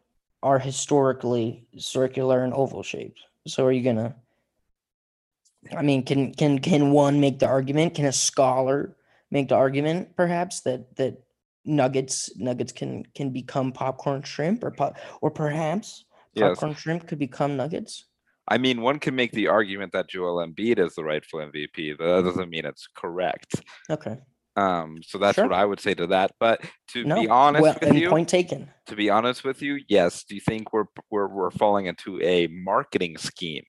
are 0.42 0.58
historically 0.58 1.66
circular 1.76 2.42
and 2.42 2.54
oval 2.54 2.82
shaped. 2.82 3.20
So 3.46 3.66
are 3.66 3.72
you 3.72 3.82
gonna? 3.82 4.16
I 5.76 5.82
mean, 5.82 6.02
can 6.02 6.34
can 6.34 6.58
can 6.58 6.90
one 6.92 7.20
make 7.20 7.38
the 7.38 7.46
argument? 7.46 7.94
Can 7.94 8.06
a 8.06 8.12
scholar 8.12 8.96
make 9.30 9.48
the 9.48 9.56
argument, 9.56 10.16
perhaps 10.16 10.60
that 10.62 10.96
that 10.96 11.22
nuggets 11.64 12.30
nuggets 12.36 12.72
can 12.72 13.04
can 13.14 13.30
become 13.30 13.72
popcorn 13.72 14.22
shrimp, 14.22 14.64
or 14.64 14.70
pop, 14.70 14.98
or 15.20 15.30
perhaps 15.30 16.04
popcorn 16.36 16.72
yes. 16.72 16.80
shrimp 16.80 17.06
could 17.06 17.18
become 17.18 17.56
nuggets? 17.56 18.06
I 18.48 18.58
mean, 18.58 18.80
one 18.80 18.98
can 18.98 19.14
make 19.14 19.32
the 19.32 19.46
argument 19.46 19.92
that 19.92 20.08
Joel 20.08 20.44
Embiid 20.44 20.78
is 20.78 20.94
the 20.94 21.04
rightful 21.04 21.40
MVP, 21.40 21.96
but 21.96 22.16
that 22.16 22.24
doesn't 22.24 22.50
mean 22.50 22.64
it's 22.64 22.88
correct. 22.96 23.62
Okay. 23.88 24.18
Um, 24.56 24.98
so 25.06 25.18
that's 25.18 25.36
sure. 25.36 25.44
what 25.44 25.54
I 25.54 25.64
would 25.64 25.78
say 25.78 25.94
to 25.94 26.08
that. 26.08 26.32
But 26.40 26.60
to 26.88 27.04
no. 27.04 27.20
be 27.20 27.28
honest 27.28 27.62
well, 27.62 27.78
with 27.80 27.94
you, 27.94 28.08
point 28.08 28.28
taken. 28.28 28.68
To 28.86 28.96
be 28.96 29.08
honest 29.08 29.44
with 29.44 29.62
you, 29.62 29.78
yes. 29.88 30.24
Do 30.24 30.34
you 30.34 30.40
think 30.40 30.72
we're 30.72 30.86
we're 31.10 31.28
we're 31.28 31.52
falling 31.52 31.86
into 31.86 32.20
a 32.20 32.48
marketing 32.48 33.16
scheme 33.16 33.64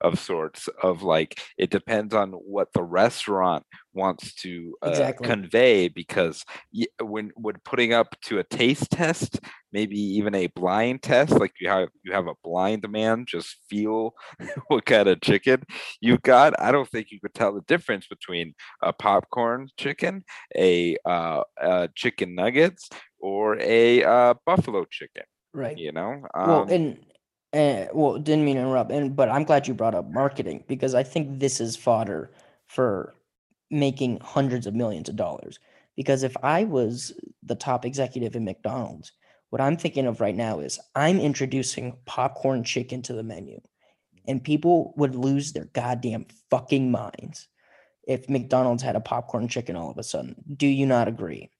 of 0.00 0.18
sorts 0.18 0.68
of 0.82 1.02
like 1.02 1.40
it 1.58 1.70
depends 1.70 2.14
on 2.14 2.32
what 2.32 2.68
the 2.72 2.82
restaurant 2.82 3.64
wants 3.92 4.34
to 4.34 4.76
uh, 4.84 4.90
exactly. 4.90 5.26
convey 5.26 5.88
because 5.88 6.44
when 7.00 7.30
when 7.34 7.56
putting 7.64 7.92
up 7.92 8.14
to 8.20 8.38
a 8.38 8.44
taste 8.44 8.90
test 8.90 9.40
maybe 9.72 9.98
even 9.98 10.34
a 10.34 10.46
blind 10.48 11.02
test 11.02 11.32
like 11.32 11.52
you 11.60 11.68
have 11.68 11.88
you 12.02 12.12
have 12.12 12.26
a 12.26 12.34
blind 12.44 12.88
man 12.88 13.24
just 13.26 13.56
feel 13.68 14.14
what 14.68 14.84
kind 14.84 15.08
of 15.08 15.20
chicken 15.20 15.62
you've 16.00 16.22
got 16.22 16.52
i 16.60 16.70
don't 16.70 16.88
think 16.90 17.10
you 17.10 17.20
could 17.20 17.34
tell 17.34 17.52
the 17.52 17.62
difference 17.62 18.06
between 18.06 18.54
a 18.82 18.92
popcorn 18.92 19.68
chicken 19.76 20.22
a, 20.56 20.96
uh, 21.04 21.42
a 21.60 21.88
chicken 21.94 22.34
nuggets 22.34 22.88
or 23.18 23.58
a 23.60 24.04
uh, 24.04 24.34
buffalo 24.44 24.84
chicken 24.90 25.24
right 25.54 25.78
you 25.78 25.92
know 25.92 26.22
um, 26.34 26.48
well 26.48 26.62
and 26.68 26.98
and 27.56 27.88
well, 27.94 28.18
didn't 28.18 28.44
mean 28.44 28.56
to 28.56 28.62
interrupt. 28.62 28.92
And 28.92 29.16
but 29.16 29.30
I'm 29.30 29.44
glad 29.44 29.66
you 29.66 29.72
brought 29.72 29.94
up 29.94 30.10
marketing 30.10 30.64
because 30.68 30.94
I 30.94 31.02
think 31.02 31.40
this 31.40 31.58
is 31.60 31.74
fodder 31.74 32.30
for 32.66 33.14
making 33.70 34.20
hundreds 34.20 34.66
of 34.66 34.74
millions 34.74 35.08
of 35.08 35.16
dollars. 35.16 35.58
Because 35.96 36.22
if 36.22 36.36
I 36.42 36.64
was 36.64 37.18
the 37.42 37.54
top 37.54 37.86
executive 37.86 38.36
in 38.36 38.44
McDonald's, 38.44 39.12
what 39.48 39.62
I'm 39.62 39.78
thinking 39.78 40.06
of 40.06 40.20
right 40.20 40.36
now 40.36 40.60
is 40.60 40.78
I'm 40.94 41.18
introducing 41.18 41.96
popcorn 42.04 42.62
chicken 42.62 43.00
to 43.02 43.14
the 43.14 43.22
menu. 43.22 43.58
And 44.28 44.44
people 44.44 44.92
would 44.98 45.14
lose 45.14 45.52
their 45.52 45.66
goddamn 45.66 46.26
fucking 46.50 46.90
minds 46.90 47.48
if 48.06 48.28
McDonald's 48.28 48.82
had 48.82 48.96
a 48.96 49.00
popcorn 49.00 49.48
chicken 49.48 49.76
all 49.76 49.90
of 49.90 49.98
a 49.98 50.02
sudden. 50.02 50.36
Do 50.56 50.66
you 50.66 50.84
not 50.84 51.08
agree? 51.08 51.50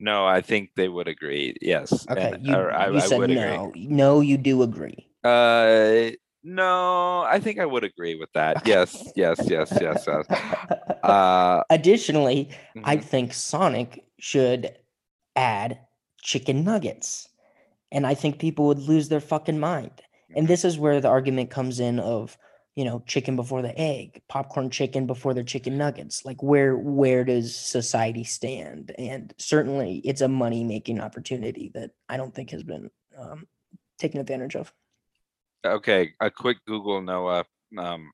No, 0.00 0.26
I 0.26 0.40
think 0.40 0.70
they 0.76 0.88
would 0.88 1.08
agree. 1.08 1.56
Yes. 1.60 2.06
Okay. 2.08 2.32
And, 2.34 2.46
you, 2.46 2.54
I, 2.54 2.90
you 2.90 2.96
I 2.96 3.00
said 3.00 3.30
no. 3.30 3.68
Agree. 3.68 3.86
No, 3.88 4.20
you 4.20 4.36
do 4.36 4.62
agree. 4.62 5.08
Uh, 5.24 6.10
no, 6.44 7.22
I 7.22 7.40
think 7.40 7.58
I 7.58 7.66
would 7.66 7.84
agree 7.84 8.14
with 8.14 8.32
that. 8.32 8.66
Yes, 8.66 9.12
yes, 9.16 9.40
yes, 9.46 9.76
yes, 9.80 10.06
yes. 10.06 10.26
Uh, 11.02 11.62
Additionally, 11.70 12.48
mm-hmm. 12.76 12.80
I 12.84 12.96
think 12.96 13.32
Sonic 13.32 14.04
should 14.18 14.76
add 15.36 15.78
chicken 16.22 16.64
nuggets, 16.64 17.28
and 17.92 18.06
I 18.06 18.14
think 18.14 18.38
people 18.38 18.66
would 18.66 18.80
lose 18.80 19.08
their 19.08 19.20
fucking 19.20 19.58
mind. 19.58 20.02
And 20.36 20.46
this 20.46 20.64
is 20.64 20.78
where 20.78 21.00
the 21.00 21.08
argument 21.08 21.50
comes 21.50 21.80
in 21.80 21.98
of 21.98 22.36
you 22.78 22.84
know 22.84 23.02
chicken 23.06 23.34
before 23.34 23.60
the 23.60 23.76
egg 23.76 24.22
popcorn 24.28 24.70
chicken 24.70 25.04
before 25.04 25.34
the 25.34 25.42
chicken 25.42 25.76
nuggets 25.76 26.24
like 26.24 26.40
where 26.44 26.76
where 26.76 27.24
does 27.24 27.56
society 27.56 28.22
stand? 28.22 28.94
And 28.96 29.34
certainly 29.36 30.00
it's 30.04 30.20
a 30.20 30.28
money 30.28 30.62
making 30.62 31.00
opportunity 31.00 31.72
that 31.74 31.90
i 32.08 32.16
don't 32.16 32.32
think 32.32 32.50
has 32.50 32.62
been 32.62 32.88
um, 33.18 33.48
taken 33.98 34.20
advantage 34.20 34.54
of. 34.54 34.72
Okay 35.66 36.12
a 36.20 36.30
quick 36.30 36.58
google 36.68 37.02
noah 37.02 37.46
um, 37.76 38.12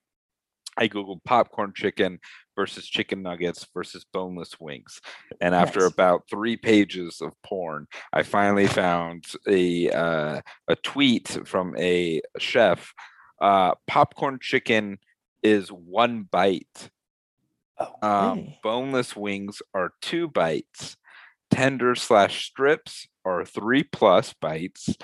i 0.78 0.88
googled 0.88 1.22
popcorn 1.24 1.74
chicken 1.76 2.18
versus 2.56 2.86
chicken 2.86 3.20
nuggets 3.20 3.66
versus 3.74 4.06
boneless 4.14 4.58
wings. 4.58 5.00
And 5.42 5.54
after 5.54 5.84
about 5.84 6.22
three 6.30 6.56
pages 6.56 7.20
of 7.20 7.34
porn 7.42 7.86
i 8.14 8.22
finally 8.22 8.66
found 8.66 9.26
a 9.46 9.90
uh, 9.90 10.40
a 10.68 10.76
tweet 10.76 11.28
from 11.44 11.76
a 11.76 12.22
chef 12.38 12.94
uh, 13.40 13.74
popcorn 13.86 14.38
chicken 14.40 14.98
is 15.42 15.68
one 15.68 16.22
bite. 16.30 16.90
Okay. 17.80 17.90
Um, 18.02 18.54
boneless 18.62 19.16
wings 19.16 19.60
are 19.74 19.92
two 20.00 20.28
bites. 20.28 20.96
Tender 21.50 21.94
slash 21.94 22.46
strips 22.46 23.06
are 23.24 23.44
three 23.44 23.82
plus 23.82 24.34
bites. 24.40 24.96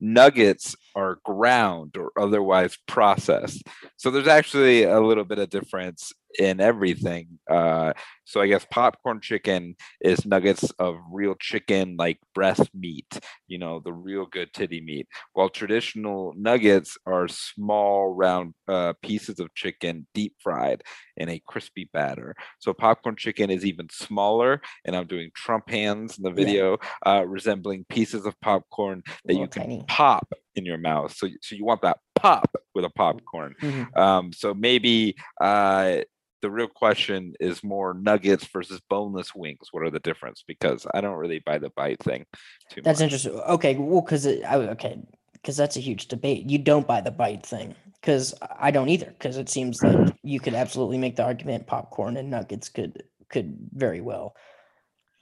Nuggets 0.00 0.74
are 0.94 1.18
ground 1.24 1.96
or 1.96 2.10
otherwise 2.18 2.76
processed. 2.86 3.62
So 3.96 4.10
there's 4.10 4.28
actually 4.28 4.84
a 4.84 5.00
little 5.00 5.24
bit 5.24 5.38
of 5.38 5.50
difference 5.50 6.12
in 6.38 6.60
everything. 6.60 7.38
Uh, 7.48 7.92
so 8.24 8.40
I 8.40 8.46
guess 8.46 8.66
popcorn 8.70 9.20
chicken 9.20 9.76
is 10.00 10.24
nuggets 10.24 10.70
of 10.78 10.96
real 11.10 11.34
chicken, 11.34 11.96
like 11.98 12.18
breast 12.34 12.70
meat, 12.74 13.20
you 13.46 13.58
know, 13.58 13.80
the 13.80 13.92
real 13.92 14.26
good 14.26 14.52
titty 14.52 14.80
meat. 14.80 15.06
While 15.34 15.50
traditional 15.50 16.32
nuggets 16.36 16.96
are 17.06 17.28
small, 17.28 18.14
round 18.14 18.54
uh, 18.66 18.94
pieces 19.02 19.40
of 19.40 19.54
chicken, 19.54 20.06
deep 20.14 20.34
fried 20.40 20.82
in 21.16 21.28
a 21.28 21.42
crispy 21.46 21.88
batter. 21.92 22.34
So 22.58 22.72
popcorn 22.72 23.16
chicken 23.16 23.50
is 23.50 23.64
even 23.64 23.88
smaller, 23.90 24.60
and 24.84 24.96
I'm 24.96 25.06
doing 25.06 25.30
Trump 25.34 25.68
hands 25.68 26.16
in 26.16 26.24
the 26.24 26.30
video, 26.30 26.78
yeah. 27.06 27.18
uh, 27.18 27.22
resembling 27.24 27.84
pieces 27.88 28.26
of 28.26 28.40
popcorn 28.40 29.02
that 29.26 29.34
you 29.34 29.46
can 29.46 29.62
tiny. 29.62 29.84
pop 29.86 30.32
in 30.54 30.64
your 30.64 30.78
mouth. 30.78 31.14
So, 31.14 31.28
so 31.42 31.54
you 31.54 31.64
want 31.64 31.82
that 31.82 31.98
pop 32.14 32.56
with 32.74 32.84
a 32.84 32.90
popcorn. 32.90 33.54
Mm-hmm. 33.60 33.98
Um, 33.98 34.32
so 34.32 34.54
maybe 34.54 35.16
uh, 35.40 35.98
the 36.44 36.50
real 36.50 36.68
question 36.68 37.34
is 37.40 37.64
more 37.64 37.94
nuggets 37.94 38.46
versus 38.48 38.78
boneless 38.90 39.34
wings. 39.34 39.68
What 39.70 39.82
are 39.82 39.90
the 39.90 39.98
difference? 39.98 40.44
Because 40.46 40.86
I 40.92 41.00
don't 41.00 41.16
really 41.16 41.38
buy 41.38 41.56
the 41.56 41.70
bite 41.70 42.02
thing. 42.02 42.26
Too 42.70 42.82
that's 42.82 43.00
much. 43.00 43.04
interesting. 43.04 43.32
Okay, 43.32 43.76
well, 43.76 44.02
because 44.02 44.26
okay, 44.26 44.98
because 45.32 45.56
that's 45.56 45.78
a 45.78 45.80
huge 45.80 46.08
debate. 46.08 46.50
You 46.50 46.58
don't 46.58 46.86
buy 46.86 47.00
the 47.00 47.10
bite 47.10 47.46
thing 47.46 47.74
because 47.98 48.34
I 48.60 48.70
don't 48.70 48.90
either. 48.90 49.06
Because 49.06 49.38
it 49.38 49.48
seems 49.48 49.82
like 49.82 50.14
you 50.22 50.38
could 50.38 50.52
absolutely 50.52 50.98
make 50.98 51.16
the 51.16 51.24
argument 51.24 51.66
popcorn 51.66 52.18
and 52.18 52.28
nuggets 52.28 52.68
could 52.68 53.04
could 53.30 53.56
very 53.72 54.02
well. 54.02 54.36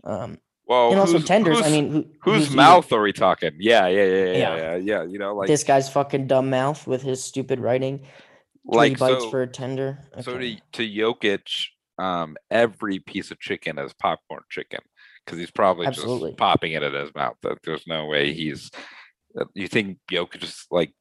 Um, 0.02 0.38
well, 0.66 0.90
and 0.90 0.98
also 0.98 1.20
tenders. 1.20 1.62
I 1.62 1.70
mean, 1.70 1.92
who, 1.92 2.06
whose 2.32 2.50
mouth 2.50 2.92
are 2.92 3.00
we 3.00 3.12
talking? 3.12 3.52
Yeah, 3.60 3.86
yeah, 3.86 4.04
yeah, 4.04 4.24
yeah, 4.24 4.32
yeah, 4.32 4.56
yeah, 4.56 4.76
yeah. 4.76 5.02
You 5.04 5.20
know, 5.20 5.36
like 5.36 5.46
this 5.46 5.62
guy's 5.62 5.88
fucking 5.88 6.26
dumb 6.26 6.50
mouth 6.50 6.84
with 6.84 7.02
his 7.02 7.22
stupid 7.22 7.60
writing 7.60 8.00
like 8.64 8.98
bites 8.98 9.24
so, 9.24 9.30
for 9.30 9.42
a 9.42 9.46
tender. 9.46 9.98
Okay. 10.12 10.22
So 10.22 10.38
to 10.38 10.56
to 10.72 10.88
Jokic, 10.88 11.66
um, 11.98 12.36
every 12.50 12.98
piece 12.98 13.30
of 13.30 13.40
chicken 13.40 13.78
is 13.78 13.92
popcorn 13.94 14.42
chicken 14.48 14.80
because 15.24 15.38
he's 15.38 15.50
probably 15.50 15.86
Absolutely. 15.86 16.30
just 16.30 16.38
popping 16.38 16.72
it 16.72 16.82
in 16.82 16.94
his 16.94 17.14
mouth. 17.14 17.36
There's 17.64 17.86
no 17.86 18.06
way 18.06 18.32
he's. 18.32 18.70
Uh, 19.38 19.44
you 19.54 19.68
think 19.68 19.98
Jokic 20.10 20.42
is 20.42 20.66
like 20.70 20.92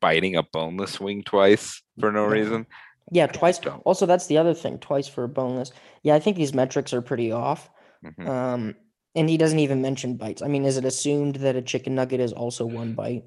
biting 0.00 0.36
a 0.36 0.42
boneless 0.42 1.00
wing 1.00 1.22
twice 1.24 1.82
for 1.98 2.12
no 2.12 2.24
reason? 2.24 2.66
Yeah, 3.10 3.26
twice. 3.26 3.58
Also, 3.84 4.06
that's 4.06 4.26
the 4.26 4.38
other 4.38 4.54
thing. 4.54 4.78
Twice 4.78 5.08
for 5.08 5.24
a 5.24 5.28
boneless. 5.28 5.72
Yeah, 6.02 6.14
I 6.14 6.20
think 6.20 6.36
these 6.36 6.54
metrics 6.54 6.92
are 6.92 7.02
pretty 7.02 7.32
off. 7.32 7.70
Mm-hmm. 8.04 8.28
Um, 8.28 8.74
and 9.14 9.28
he 9.28 9.36
doesn't 9.36 9.58
even 9.58 9.82
mention 9.82 10.16
bites. 10.16 10.42
I 10.42 10.48
mean, 10.48 10.64
is 10.64 10.76
it 10.76 10.84
assumed 10.84 11.36
that 11.36 11.56
a 11.56 11.62
chicken 11.62 11.94
nugget 11.94 12.20
is 12.20 12.32
also 12.32 12.66
one 12.66 12.92
bite? 12.92 13.24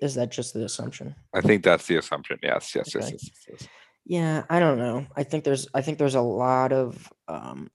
Is 0.00 0.14
that 0.14 0.30
just 0.30 0.54
the 0.54 0.64
assumption? 0.64 1.14
I 1.34 1.40
think 1.40 1.64
that's 1.64 1.86
the 1.86 1.96
assumption. 1.96 2.38
Yes, 2.42 2.74
yes, 2.74 2.94
okay. 2.94 3.04
yes, 3.10 3.12
yes, 3.12 3.46
yes, 3.48 3.68
Yeah, 4.04 4.44
I 4.48 4.60
don't 4.60 4.78
know. 4.78 5.06
I 5.16 5.22
think 5.24 5.44
there's 5.44 5.68
I 5.74 5.82
think 5.82 5.98
there's 5.98 6.14
a 6.14 6.20
lot 6.20 6.72
of 6.72 7.12
um 7.26 7.70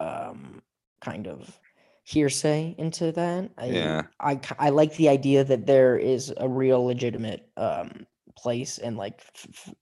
um 0.00 0.62
kind 1.00 1.26
of 1.26 1.58
hearsay 2.04 2.74
into 2.78 3.12
that. 3.12 3.50
I, 3.58 3.66
yeah. 3.66 4.02
I 4.20 4.40
I 4.58 4.70
like 4.70 4.94
the 4.96 5.08
idea 5.08 5.44
that 5.44 5.66
there 5.66 5.96
is 5.96 6.32
a 6.36 6.48
real 6.48 6.84
legitimate 6.84 7.48
um 7.56 8.06
place 8.36 8.78
and 8.78 8.96
like 8.96 9.22
f- 9.34 9.46
f- 9.50 9.74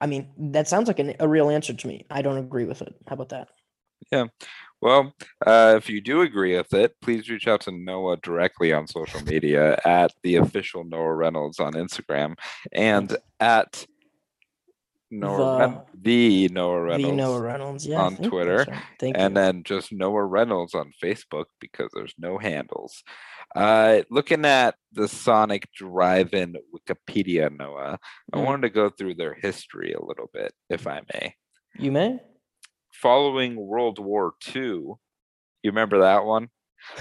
I 0.00 0.06
mean, 0.06 0.30
that 0.52 0.66
sounds 0.66 0.88
like 0.88 0.98
an, 0.98 1.14
a 1.20 1.28
real 1.28 1.50
answer 1.50 1.74
to 1.74 1.86
me. 1.86 2.06
I 2.10 2.22
don't 2.22 2.38
agree 2.38 2.64
with 2.64 2.80
it. 2.82 2.94
How 3.06 3.14
about 3.14 3.28
that? 3.30 3.48
Yeah. 4.10 4.26
Well, 4.82 5.12
uh, 5.46 5.74
if 5.76 5.90
you 5.90 6.00
do 6.00 6.22
agree 6.22 6.56
with 6.56 6.72
it, 6.72 6.94
please 7.02 7.28
reach 7.28 7.46
out 7.46 7.60
to 7.62 7.70
Noah 7.70 8.16
directly 8.16 8.72
on 8.72 8.86
social 8.86 9.22
media 9.24 9.78
at 9.84 10.12
the 10.22 10.36
official 10.36 10.84
Noah 10.84 11.14
Reynolds 11.14 11.60
on 11.60 11.74
Instagram 11.74 12.36
and 12.72 13.14
at 13.40 13.86
Noah 15.10 15.58
Ren- 15.58 15.80
the 16.02 16.48
Noah 16.48 16.80
Reynolds 16.82 17.04
the 17.04 17.12
Noah 17.16 17.40
Reynolds, 17.40 17.86
yeah, 17.86 18.00
on 18.00 18.16
Twitter, 18.16 18.64
right. 18.68 19.12
And 19.16 19.32
you. 19.32 19.34
then 19.34 19.64
just 19.64 19.92
Noah 19.92 20.24
Reynolds 20.24 20.74
on 20.74 20.92
Facebook 21.02 21.46
because 21.60 21.90
there's 21.92 22.14
no 22.16 22.38
handles. 22.38 23.02
Uh, 23.54 24.02
looking 24.08 24.44
at 24.44 24.76
the 24.92 25.08
Sonic 25.08 25.68
Drive-In 25.74 26.54
Wikipedia, 26.72 27.50
Noah, 27.54 27.98
I 28.32 28.36
Mm. 28.36 28.44
wanted 28.44 28.62
to 28.62 28.70
go 28.70 28.88
through 28.88 29.14
their 29.16 29.34
history 29.34 29.92
a 29.92 30.02
little 30.02 30.30
bit, 30.32 30.52
if 30.68 30.86
I 30.86 31.02
may. 31.12 31.34
You 31.76 31.90
may. 31.90 32.20
Following 33.00 33.56
World 33.56 33.98
War 33.98 34.34
II, 34.54 34.62
you 34.62 34.98
remember 35.64 36.00
that 36.00 36.24
one? 36.26 36.48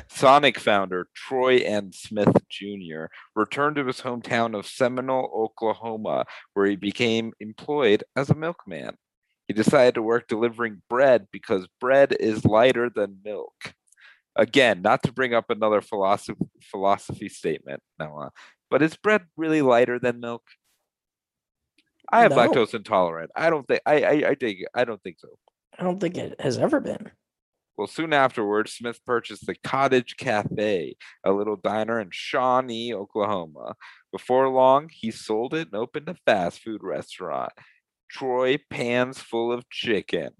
Sonic 0.07 0.57
founder 0.57 1.09
Troy 1.13 1.57
N. 1.57 1.91
Smith 1.91 2.33
Jr. 2.49 3.05
returned 3.35 3.75
to 3.77 3.85
his 3.85 4.01
hometown 4.01 4.57
of 4.57 4.65
Seminole, 4.65 5.29
Oklahoma, 5.35 6.25
where 6.53 6.67
he 6.67 6.77
became 6.77 7.33
employed 7.41 8.03
as 8.15 8.29
a 8.29 8.35
milkman. 8.35 8.95
He 9.47 9.53
decided 9.53 9.95
to 9.95 10.01
work 10.01 10.27
delivering 10.27 10.81
bread 10.89 11.27
because 11.31 11.67
bread 11.81 12.15
is 12.17 12.45
lighter 12.45 12.89
than 12.89 13.19
milk. 13.25 13.73
Again, 14.35 14.81
not 14.81 15.03
to 15.03 15.11
bring 15.11 15.33
up 15.33 15.49
another 15.49 15.81
philosophy 15.81 16.39
philosophy 16.61 17.27
statement, 17.27 17.81
Noah, 17.97 18.27
uh, 18.27 18.29
but 18.69 18.81
is 18.81 18.95
bread 18.95 19.23
really 19.35 19.61
lighter 19.61 19.99
than 19.99 20.21
milk? 20.21 20.43
I 22.11 22.21
have 22.21 22.31
No. 22.31 22.37
lactose 22.37 22.73
intolerant. 22.73 23.31
I 23.35 23.49
don't 23.49 23.67
think 23.67 23.81
I 23.85 24.03
I, 24.03 24.29
I 24.29 24.35
think 24.35 24.59
I 24.73 24.85
don't 24.85 25.01
think 25.03 25.19
so. 25.19 25.27
I 25.79 25.83
don't 25.83 25.99
think 25.99 26.17
it 26.17 26.39
has 26.41 26.57
ever 26.57 26.81
been. 26.81 27.11
Well, 27.77 27.87
soon 27.87 28.11
afterwards, 28.11 28.73
Smith 28.73 28.99
purchased 29.05 29.45
the 29.45 29.55
Cottage 29.63 30.17
Cafe, 30.17 30.97
a 31.23 31.31
little 31.31 31.55
diner 31.55 32.01
in 32.01 32.09
Shawnee, 32.11 32.93
Oklahoma. 32.93 33.75
Before 34.11 34.49
long, 34.49 34.89
he 34.91 35.11
sold 35.11 35.53
it 35.53 35.69
and 35.71 35.75
opened 35.75 36.09
a 36.09 36.15
fast 36.25 36.59
food 36.59 36.83
restaurant, 36.83 37.53
Troy 38.11 38.57
Pans 38.69 39.19
Full 39.19 39.53
of 39.53 39.69
Chicken. 39.69 40.31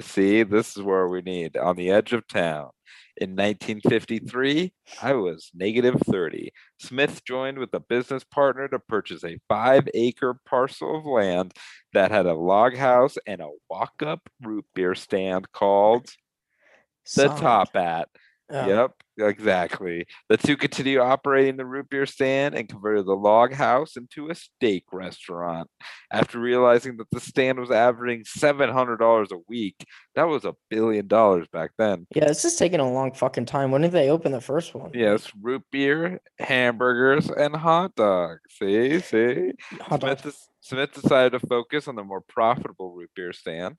See, 0.00 0.44
this 0.44 0.76
is 0.76 0.82
where 0.84 1.08
we 1.08 1.20
need 1.20 1.56
on 1.56 1.74
the 1.74 1.90
edge 1.90 2.12
of 2.12 2.28
town. 2.28 2.70
In 3.16 3.30
1953, 3.30 4.72
I 5.02 5.12
was 5.12 5.50
negative 5.54 6.00
30. 6.10 6.50
Smith 6.78 7.24
joined 7.24 7.58
with 7.58 7.74
a 7.74 7.80
business 7.80 8.24
partner 8.24 8.68
to 8.68 8.78
purchase 8.78 9.24
a 9.24 9.38
five 9.48 9.88
acre 9.94 10.40
parcel 10.46 10.98
of 10.98 11.04
land 11.04 11.52
that 11.92 12.10
had 12.10 12.26
a 12.26 12.34
log 12.34 12.76
house 12.76 13.16
and 13.26 13.40
a 13.40 13.50
walk 13.68 14.02
up 14.02 14.28
root 14.42 14.64
beer 14.74 14.94
stand 14.94 15.52
called 15.52 16.06
the 16.06 17.28
Sonic. 17.28 17.40
Top 17.40 17.74
Hat. 17.74 18.08
Oh, 18.54 18.66
Yep, 18.66 18.92
exactly. 19.30 20.06
The 20.28 20.36
two 20.36 20.56
continue 20.56 20.98
operating 21.00 21.56
the 21.56 21.64
root 21.64 21.88
beer 21.88 22.04
stand 22.06 22.54
and 22.54 22.68
converted 22.68 23.06
the 23.06 23.14
log 23.16 23.52
house 23.54 23.96
into 23.96 24.28
a 24.30 24.34
steak 24.34 24.84
restaurant. 24.92 25.68
After 26.12 26.38
realizing 26.38 26.96
that 26.98 27.10
the 27.10 27.20
stand 27.20 27.58
was 27.58 27.70
averaging 27.70 28.24
$700 28.24 29.30
a 29.32 29.36
week, 29.48 29.86
that 30.14 30.24
was 30.24 30.44
a 30.44 30.54
billion 30.70 31.06
dollars 31.06 31.46
back 31.52 31.70
then. 31.78 32.06
Yeah, 32.14 32.26
this 32.26 32.44
is 32.44 32.56
taking 32.56 32.80
a 32.80 32.90
long 32.92 33.12
fucking 33.12 33.46
time. 33.46 33.70
When 33.70 33.82
did 33.82 33.92
they 33.92 34.10
open 34.10 34.32
the 34.32 34.40
first 34.40 34.74
one? 34.74 34.90
Yes, 34.94 35.30
root 35.40 35.62
beer, 35.72 36.20
hamburgers, 36.38 37.30
and 37.30 37.56
hot 37.56 37.94
dogs. 37.94 38.40
See, 38.50 39.00
see. 39.00 39.52
Hot 39.80 40.00
dogs. 40.00 40.22
des- 40.22 40.32
Smith 40.60 40.92
decided 40.92 41.32
to 41.38 41.46
focus 41.46 41.88
on 41.88 41.96
the 41.96 42.04
more 42.04 42.20
profitable 42.20 42.92
root 42.92 43.10
beer 43.16 43.32
stand, 43.32 43.76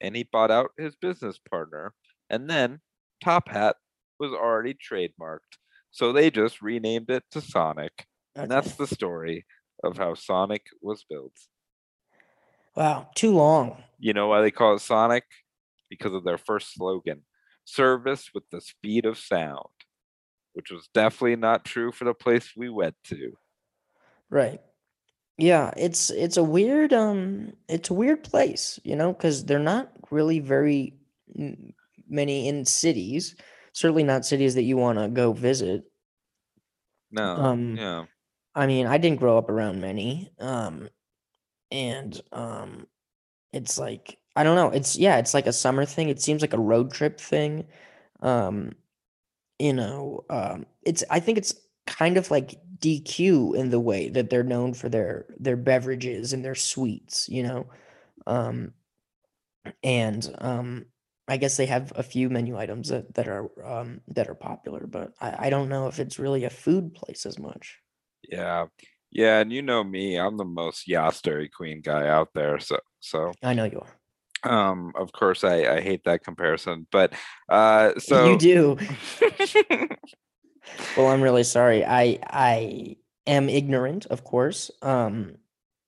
and 0.00 0.14
he 0.14 0.22
bought 0.22 0.50
out 0.50 0.70
his 0.78 0.94
business 0.94 1.38
partner. 1.50 1.92
And 2.28 2.48
then 2.48 2.80
Top 3.24 3.48
Hat 3.48 3.76
was 4.20 4.32
already 4.32 4.74
trademarked, 4.74 5.58
so 5.90 6.12
they 6.12 6.30
just 6.30 6.62
renamed 6.62 7.10
it 7.10 7.24
to 7.32 7.40
Sonic. 7.40 8.06
And 8.36 8.50
that's 8.50 8.76
the 8.76 8.86
story 8.86 9.46
of 9.82 9.96
how 9.96 10.14
Sonic 10.14 10.66
was 10.80 11.04
built. 11.08 11.34
Wow, 12.76 13.08
too 13.14 13.34
long. 13.34 13.82
You 13.98 14.12
know 14.12 14.28
why 14.28 14.42
they 14.42 14.50
call 14.50 14.76
it 14.76 14.80
Sonic? 14.80 15.24
Because 15.88 16.14
of 16.14 16.22
their 16.24 16.38
first 16.38 16.74
slogan 16.74 17.22
service 17.64 18.30
with 18.34 18.44
the 18.50 18.60
speed 18.60 19.06
of 19.06 19.18
sound, 19.18 19.66
which 20.52 20.70
was 20.70 20.88
definitely 20.94 21.36
not 21.36 21.64
true 21.64 21.92
for 21.92 22.04
the 22.04 22.14
place 22.14 22.52
we 22.56 22.68
went 22.68 22.96
to. 23.04 23.32
Right. 24.28 24.60
Yeah, 25.38 25.72
it's 25.76 26.10
it's 26.10 26.36
a 26.36 26.44
weird 26.44 26.92
um 26.92 27.54
it's 27.68 27.90
a 27.90 27.94
weird 27.94 28.22
place, 28.22 28.78
you 28.84 28.94
know, 28.94 29.12
because 29.12 29.44
they're 29.44 29.58
not 29.58 29.90
really 30.10 30.38
very 30.38 30.94
many 32.08 32.48
in 32.48 32.64
cities. 32.64 33.36
Certainly 33.72 34.04
not 34.04 34.24
cities 34.26 34.54
that 34.54 34.62
you 34.62 34.76
want 34.76 34.98
to 34.98 35.08
go 35.08 35.32
visit. 35.32 35.84
No, 37.10 37.36
Um, 37.36 37.76
yeah. 37.76 38.04
I 38.54 38.66
mean, 38.66 38.86
I 38.86 38.98
didn't 38.98 39.20
grow 39.20 39.38
up 39.38 39.48
around 39.48 39.80
many. 39.80 40.30
Um, 40.38 40.88
and 41.70 42.20
um, 42.32 42.86
it's 43.52 43.78
like 43.78 44.18
I 44.36 44.44
don't 44.44 44.56
know. 44.56 44.70
It's 44.70 44.96
yeah, 44.96 45.18
it's 45.18 45.34
like 45.34 45.46
a 45.46 45.52
summer 45.52 45.84
thing. 45.84 46.08
It 46.08 46.20
seems 46.20 46.42
like 46.42 46.52
a 46.52 46.58
road 46.58 46.92
trip 46.92 47.20
thing. 47.20 47.66
Um, 48.20 48.72
you 49.58 49.72
know, 49.72 50.24
um, 50.30 50.66
it's 50.82 51.04
I 51.10 51.20
think 51.20 51.38
it's 51.38 51.54
kind 51.86 52.16
of 52.16 52.30
like 52.30 52.60
DQ 52.78 53.54
in 53.54 53.70
the 53.70 53.80
way 53.80 54.08
that 54.10 54.30
they're 54.30 54.42
known 54.42 54.74
for 54.74 54.88
their 54.88 55.26
their 55.38 55.56
beverages 55.56 56.32
and 56.32 56.44
their 56.44 56.54
sweets. 56.54 57.28
You 57.28 57.42
know, 57.44 57.70
um, 58.26 58.72
and 59.82 60.34
um, 60.38 60.86
I 61.30 61.36
guess 61.36 61.56
they 61.56 61.66
have 61.66 61.92
a 61.94 62.02
few 62.02 62.28
menu 62.28 62.58
items 62.58 62.88
that 62.88 63.14
that 63.14 63.28
are 63.28 63.48
um 63.64 64.00
that 64.08 64.28
are 64.28 64.34
popular, 64.34 64.86
but 64.86 65.12
I, 65.20 65.46
I 65.46 65.50
don't 65.50 65.68
know 65.68 65.86
if 65.86 65.98
it's 65.98 66.18
really 66.18 66.44
a 66.44 66.50
food 66.50 66.94
place 66.94 67.24
as 67.24 67.38
much. 67.38 67.78
Yeah. 68.28 68.66
Yeah, 69.12 69.40
and 69.40 69.52
you 69.52 69.62
know 69.62 69.82
me, 69.82 70.16
I'm 70.18 70.36
the 70.36 70.44
most 70.44 70.86
Yas 70.86 71.20
Dairy 71.20 71.48
Queen 71.48 71.80
guy 71.82 72.08
out 72.08 72.28
there. 72.34 72.58
So 72.60 72.78
so 73.00 73.32
I 73.42 73.54
know 73.54 73.64
you 73.64 73.80
are. 73.80 74.70
um 74.70 74.92
of 74.96 75.12
course 75.12 75.44
I 75.44 75.76
I 75.76 75.80
hate 75.80 76.02
that 76.04 76.24
comparison. 76.24 76.86
But 76.90 77.14
uh 77.48 77.92
so 77.98 78.30
you 78.30 78.36
do. 78.38 78.78
Well, 80.96 81.08
I'm 81.08 81.22
really 81.22 81.44
sorry. 81.44 81.84
I 81.84 82.18
I 82.28 82.96
am 83.26 83.48
ignorant, 83.48 84.06
of 84.06 84.24
course. 84.24 84.70
Um, 84.82 85.36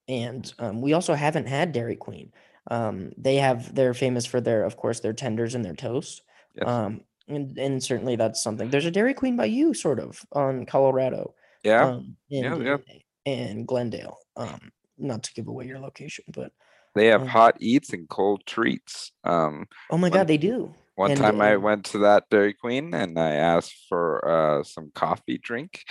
and 0.08 0.52
um, 0.58 0.80
we 0.80 0.92
also 0.92 1.14
haven't 1.14 1.46
had 1.48 1.72
Dairy 1.72 1.96
Queen. 1.96 2.32
Um, 2.70 3.12
they 3.16 3.36
have 3.36 3.74
they're 3.74 3.94
famous 3.94 4.24
for 4.26 4.40
their, 4.40 4.64
of 4.64 4.76
course, 4.76 5.00
their 5.00 5.12
tenders 5.12 5.54
and 5.54 5.64
their 5.64 5.74
toast. 5.74 6.22
Yes. 6.54 6.68
Um, 6.68 7.00
and 7.28 7.56
and 7.58 7.82
certainly 7.82 8.16
that's 8.16 8.42
something. 8.42 8.70
There's 8.70 8.86
a 8.86 8.90
Dairy 8.90 9.14
Queen 9.14 9.36
by 9.36 9.46
you, 9.46 9.74
sort 9.74 9.98
of, 10.00 10.20
on 10.32 10.66
Colorado. 10.66 11.34
yeah. 11.64 11.86
Um, 11.86 12.16
in, 12.30 12.44
Yeah, 12.44 12.58
yeah. 12.58 12.76
in 13.24 13.64
Glendale. 13.64 14.18
Um, 14.36 14.72
not 14.98 15.22
to 15.24 15.34
give 15.34 15.48
away 15.48 15.66
your 15.66 15.78
location, 15.80 16.24
but 16.28 16.52
They 16.94 17.06
have 17.06 17.22
um, 17.22 17.28
hot 17.28 17.56
eats 17.60 17.92
and 17.92 18.08
cold 18.08 18.44
treats. 18.46 19.12
Um 19.24 19.66
oh 19.90 19.98
my 19.98 20.10
God, 20.10 20.26
they 20.28 20.36
do. 20.38 20.74
One 21.02 21.12
And, 21.12 21.18
time 21.18 21.40
I 21.40 21.56
went 21.56 21.84
to 21.86 21.98
that 21.98 22.28
Dairy 22.30 22.54
Queen 22.54 22.94
and 22.94 23.18
I 23.18 23.32
asked 23.34 23.86
for 23.88 24.04
uh 24.28 24.62
some 24.64 24.90
coffee 24.94 25.38
drink. 25.38 25.82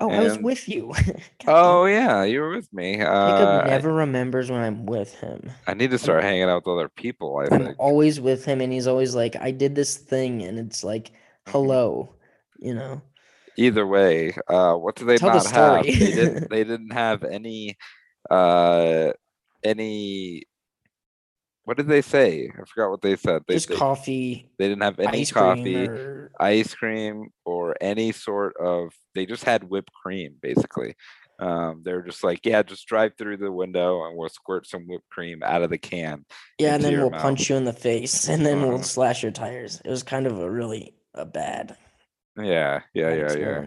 Oh, 0.00 0.10
I 0.10 0.20
was 0.20 0.38
with 0.38 0.68
you. 0.68 0.92
Oh 1.46 1.84
yeah, 1.86 2.22
you 2.24 2.40
were 2.40 2.50
with 2.50 2.72
me. 2.72 3.02
Jacob 3.22 3.52
Uh 3.52 3.62
I, 3.68 3.82
never 3.82 3.92
remembers 3.94 4.50
when 4.50 4.60
I'm 4.60 4.84
with 4.84 5.14
him. 5.20 5.52
I 5.66 5.74
need 5.74 5.90
to 5.92 5.98
start 5.98 6.22
hanging 6.22 6.44
out 6.44 6.66
with 6.66 6.72
other 6.72 6.88
people, 6.90 7.38
I 7.38 7.48
I'm 7.50 7.74
always 7.78 8.20
with 8.20 8.44
him, 8.44 8.60
and 8.60 8.72
he's 8.72 8.86
always 8.86 9.14
like, 9.14 9.36
"I 9.36 9.50
did 9.50 9.74
this 9.74 9.96
thing," 9.96 10.42
and 10.42 10.58
it's 10.58 10.82
like, 10.84 11.12
Mm-hmm. 11.46 11.52
"Hello," 11.52 12.14
you 12.58 12.74
know. 12.74 13.02
either 13.56 13.86
way 13.86 14.32
uh 14.48 14.74
what 14.74 14.96
do 14.96 15.04
they 15.04 15.18
Tell 15.18 15.30
the 15.30 15.40
not 15.40 15.46
have 15.46 15.98
they 15.98 16.12
didn't 16.12 16.44
they 16.50 16.64
didn't 16.64 16.92
have 16.92 17.24
any 17.24 17.76
uh 18.30 19.12
any 19.64 20.44
what 21.70 21.76
did 21.76 21.86
they 21.86 22.02
say 22.02 22.50
i 22.60 22.64
forgot 22.64 22.90
what 22.90 23.00
they 23.00 23.14
said 23.14 23.42
they, 23.46 23.54
Just 23.54 23.68
they, 23.68 23.76
coffee, 23.76 24.50
they 24.58 24.66
didn't 24.66 24.82
have 24.82 24.98
any 24.98 25.20
ice 25.20 25.30
coffee 25.30 25.86
or 25.86 26.32
ice 26.40 26.74
cream 26.74 27.30
or 27.44 27.76
any 27.80 28.10
sort 28.10 28.56
of 28.56 28.92
they 29.14 29.24
just 29.24 29.44
had 29.44 29.62
whipped 29.62 29.92
cream 29.92 30.34
basically 30.42 30.96
um 31.38 31.80
they're 31.84 32.02
just 32.02 32.24
like 32.24 32.40
yeah 32.44 32.60
just 32.64 32.88
drive 32.88 33.12
through 33.16 33.36
the 33.36 33.52
window 33.52 34.04
and 34.04 34.16
we'll 34.16 34.28
squirt 34.28 34.66
some 34.66 34.82
whipped 34.88 35.08
cream 35.10 35.44
out 35.44 35.62
of 35.62 35.70
the 35.70 35.78
can 35.78 36.24
yeah, 36.58 36.74
and 36.74 36.82
then 36.82 36.98
we'll 36.98 37.10
mouth. 37.10 37.22
punch 37.22 37.48
you 37.48 37.54
in 37.54 37.64
the 37.64 37.72
face, 37.72 38.28
and 38.32 38.44
then 38.44 38.62
we'll 38.62 38.74
Uh-huh. 38.74 38.82
slash 38.82 39.22
your 39.22 39.30
tires. 39.30 39.80
It 39.84 39.90
was 39.90 40.02
kind 40.02 40.26
of 40.26 40.40
a 40.40 40.50
really 40.50 40.94
a 41.14 41.24
bad, 41.24 41.76
yeah 42.36 42.80
yeah 42.94 43.10
bad 43.10 43.38
yeah 43.38 43.38
yeah. 43.38 43.64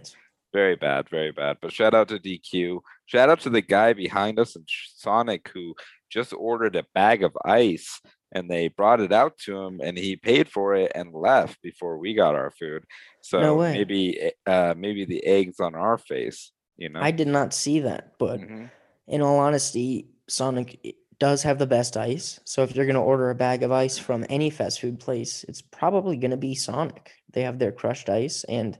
Very 0.52 0.76
bad, 0.76 1.08
very 1.08 1.32
bad. 1.32 1.56
But 1.60 1.72
shout 1.72 1.94
out 1.94 2.06
to 2.08 2.18
DQ. 2.20 2.78
Shout 3.06 3.28
out 3.28 3.40
to 3.40 3.50
the 3.50 3.60
guy 3.60 3.92
behind 3.92 4.38
us 4.38 4.54
and 4.54 4.64
Sonic 4.68 5.50
who 5.52 5.74
just 6.14 6.32
ordered 6.32 6.76
a 6.76 6.86
bag 6.94 7.24
of 7.24 7.36
ice 7.44 8.00
and 8.32 8.48
they 8.50 8.68
brought 8.68 9.00
it 9.00 9.12
out 9.12 9.36
to 9.38 9.56
him 9.56 9.80
and 9.82 9.98
he 9.98 10.16
paid 10.16 10.48
for 10.48 10.74
it 10.74 10.92
and 10.94 11.12
left 11.12 11.60
before 11.62 11.98
we 11.98 12.14
got 12.14 12.34
our 12.34 12.52
food. 12.52 12.84
So 13.20 13.58
way. 13.58 13.72
maybe 13.74 14.20
eh, 14.20 14.30
uh 14.46 14.74
maybe 14.76 15.04
the 15.04 15.24
eggs 15.24 15.60
on 15.60 15.74
our 15.74 15.98
face, 15.98 16.52
you 16.76 16.88
know. 16.88 17.00
I 17.00 17.10
did 17.10 17.28
not 17.28 17.52
see 17.52 17.80
that, 17.80 18.12
but 18.18 18.40
Mhm. 18.40 18.70
in 19.08 19.22
all 19.22 19.38
honesty, 19.38 20.08
Sonic 20.28 20.96
does 21.18 21.42
have 21.42 21.58
the 21.58 21.66
best 21.66 21.96
ice. 21.96 22.40
So 22.44 22.62
if 22.62 22.74
you're 22.74 22.86
gonna 22.86 23.02
order 23.12 23.30
a 23.30 23.34
bag 23.34 23.62
of 23.62 23.72
ice 23.72 23.98
from 23.98 24.24
any 24.28 24.50
fast 24.50 24.80
food 24.80 24.98
place, 25.00 25.44
it's 25.48 25.62
probably 25.62 26.16
gonna 26.16 26.36
be 26.36 26.54
Sonic. 26.54 27.12
They 27.32 27.42
have 27.42 27.58
their 27.58 27.72
crushed 27.72 28.08
ice, 28.08 28.44
and 28.44 28.78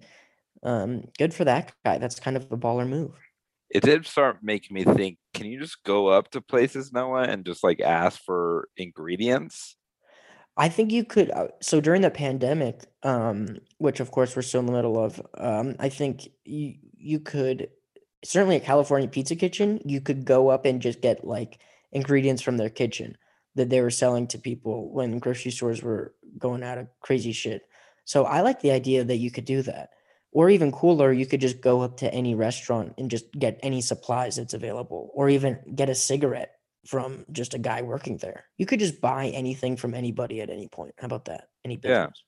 um, 0.62 1.08
good 1.18 1.34
for 1.34 1.44
that 1.44 1.72
guy. 1.84 1.98
That's 1.98 2.18
kind 2.18 2.36
of 2.36 2.50
a 2.50 2.56
baller 2.56 2.88
move. 2.88 3.14
It 3.74 3.82
did 3.82 4.06
start 4.06 4.38
making 4.42 4.74
me 4.74 4.84
think, 4.84 5.18
can 5.34 5.46
you 5.46 5.58
just 5.58 5.82
go 5.82 6.06
up 6.06 6.30
to 6.30 6.40
places, 6.40 6.92
Noah, 6.92 7.24
and 7.24 7.44
just 7.44 7.64
like 7.64 7.80
ask 7.80 8.22
for 8.22 8.68
ingredients? 8.76 9.76
I 10.56 10.68
think 10.68 10.92
you 10.92 11.04
could. 11.04 11.30
Uh, 11.32 11.48
so 11.60 11.80
during 11.80 12.02
the 12.02 12.10
pandemic, 12.10 12.84
um, 13.02 13.58
which 13.78 13.98
of 13.98 14.12
course 14.12 14.36
we're 14.36 14.42
still 14.42 14.60
in 14.60 14.66
the 14.66 14.72
middle 14.72 15.02
of, 15.02 15.20
um, 15.36 15.74
I 15.80 15.88
think 15.88 16.28
you 16.44 16.74
you 16.96 17.18
could 17.18 17.68
certainly 18.24 18.56
a 18.56 18.60
California 18.60 19.08
Pizza 19.08 19.34
Kitchen. 19.34 19.80
You 19.84 20.00
could 20.00 20.24
go 20.24 20.48
up 20.48 20.64
and 20.64 20.80
just 20.80 21.00
get 21.00 21.24
like 21.24 21.58
ingredients 21.90 22.42
from 22.42 22.56
their 22.56 22.70
kitchen 22.70 23.16
that 23.56 23.70
they 23.70 23.80
were 23.80 23.90
selling 23.90 24.28
to 24.28 24.38
people 24.38 24.92
when 24.92 25.18
grocery 25.18 25.50
stores 25.50 25.82
were 25.82 26.14
going 26.38 26.62
out 26.62 26.78
of 26.78 26.88
crazy 27.00 27.32
shit. 27.32 27.62
So 28.04 28.24
I 28.24 28.40
like 28.42 28.60
the 28.60 28.72
idea 28.72 29.02
that 29.04 29.16
you 29.16 29.30
could 29.30 29.44
do 29.44 29.62
that. 29.62 29.90
Or 30.34 30.50
even 30.50 30.72
cooler, 30.72 31.12
you 31.12 31.26
could 31.26 31.40
just 31.40 31.60
go 31.60 31.80
up 31.80 31.96
to 31.98 32.12
any 32.12 32.34
restaurant 32.34 32.94
and 32.98 33.08
just 33.08 33.30
get 33.32 33.58
any 33.62 33.80
supplies 33.80 34.34
that's 34.36 34.52
available, 34.52 35.10
or 35.14 35.28
even 35.28 35.60
get 35.76 35.88
a 35.88 35.94
cigarette 35.94 36.56
from 36.86 37.24
just 37.30 37.54
a 37.54 37.58
guy 37.58 37.82
working 37.82 38.16
there. 38.18 38.44
You 38.58 38.66
could 38.66 38.80
just 38.80 39.00
buy 39.00 39.28
anything 39.28 39.76
from 39.76 39.94
anybody 39.94 40.40
at 40.40 40.50
any 40.50 40.66
point. 40.68 40.94
How 40.98 41.06
about 41.06 41.26
that? 41.26 41.48
Any 41.64 41.74
Yeah. 41.76 42.06
business? 42.06 42.22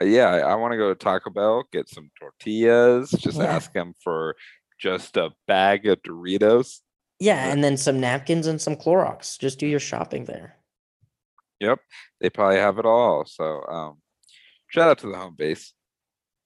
Uh, 0.00 0.04
Yeah, 0.04 0.28
I, 0.28 0.54
want 0.54 0.72
to 0.72 0.78
go 0.78 0.88
to 0.88 0.94
Taco 0.94 1.30
Bell, 1.30 1.64
get 1.72 1.88
some 1.88 2.10
tortillas, 2.18 3.10
just 3.10 3.38
Yeah. 3.38 3.46
ask 3.56 3.72
them 3.72 3.92
for 4.04 4.36
just 4.78 5.16
a 5.16 5.30
bag 5.48 5.84
of 5.86 6.00
Doritos. 6.02 6.80
Yeah, 7.18 7.44
Yeah. 7.46 7.52
and 7.52 7.64
then 7.64 7.76
some 7.76 7.98
napkins 7.98 8.46
and 8.46 8.62
some 8.62 8.76
Clorox. 8.76 9.36
Just 9.36 9.58
do 9.58 9.66
your 9.66 9.80
shopping 9.80 10.26
there. 10.26 10.56
Yep, 11.58 11.80
they 12.20 12.30
probably 12.30 12.58
have 12.58 12.78
it 12.78 12.86
all. 12.86 13.24
So, 13.24 13.64
um, 13.66 14.00
shout 14.68 14.88
out 14.90 14.98
to 14.98 15.08
the 15.08 15.16
home 15.18 15.34
base, 15.36 15.74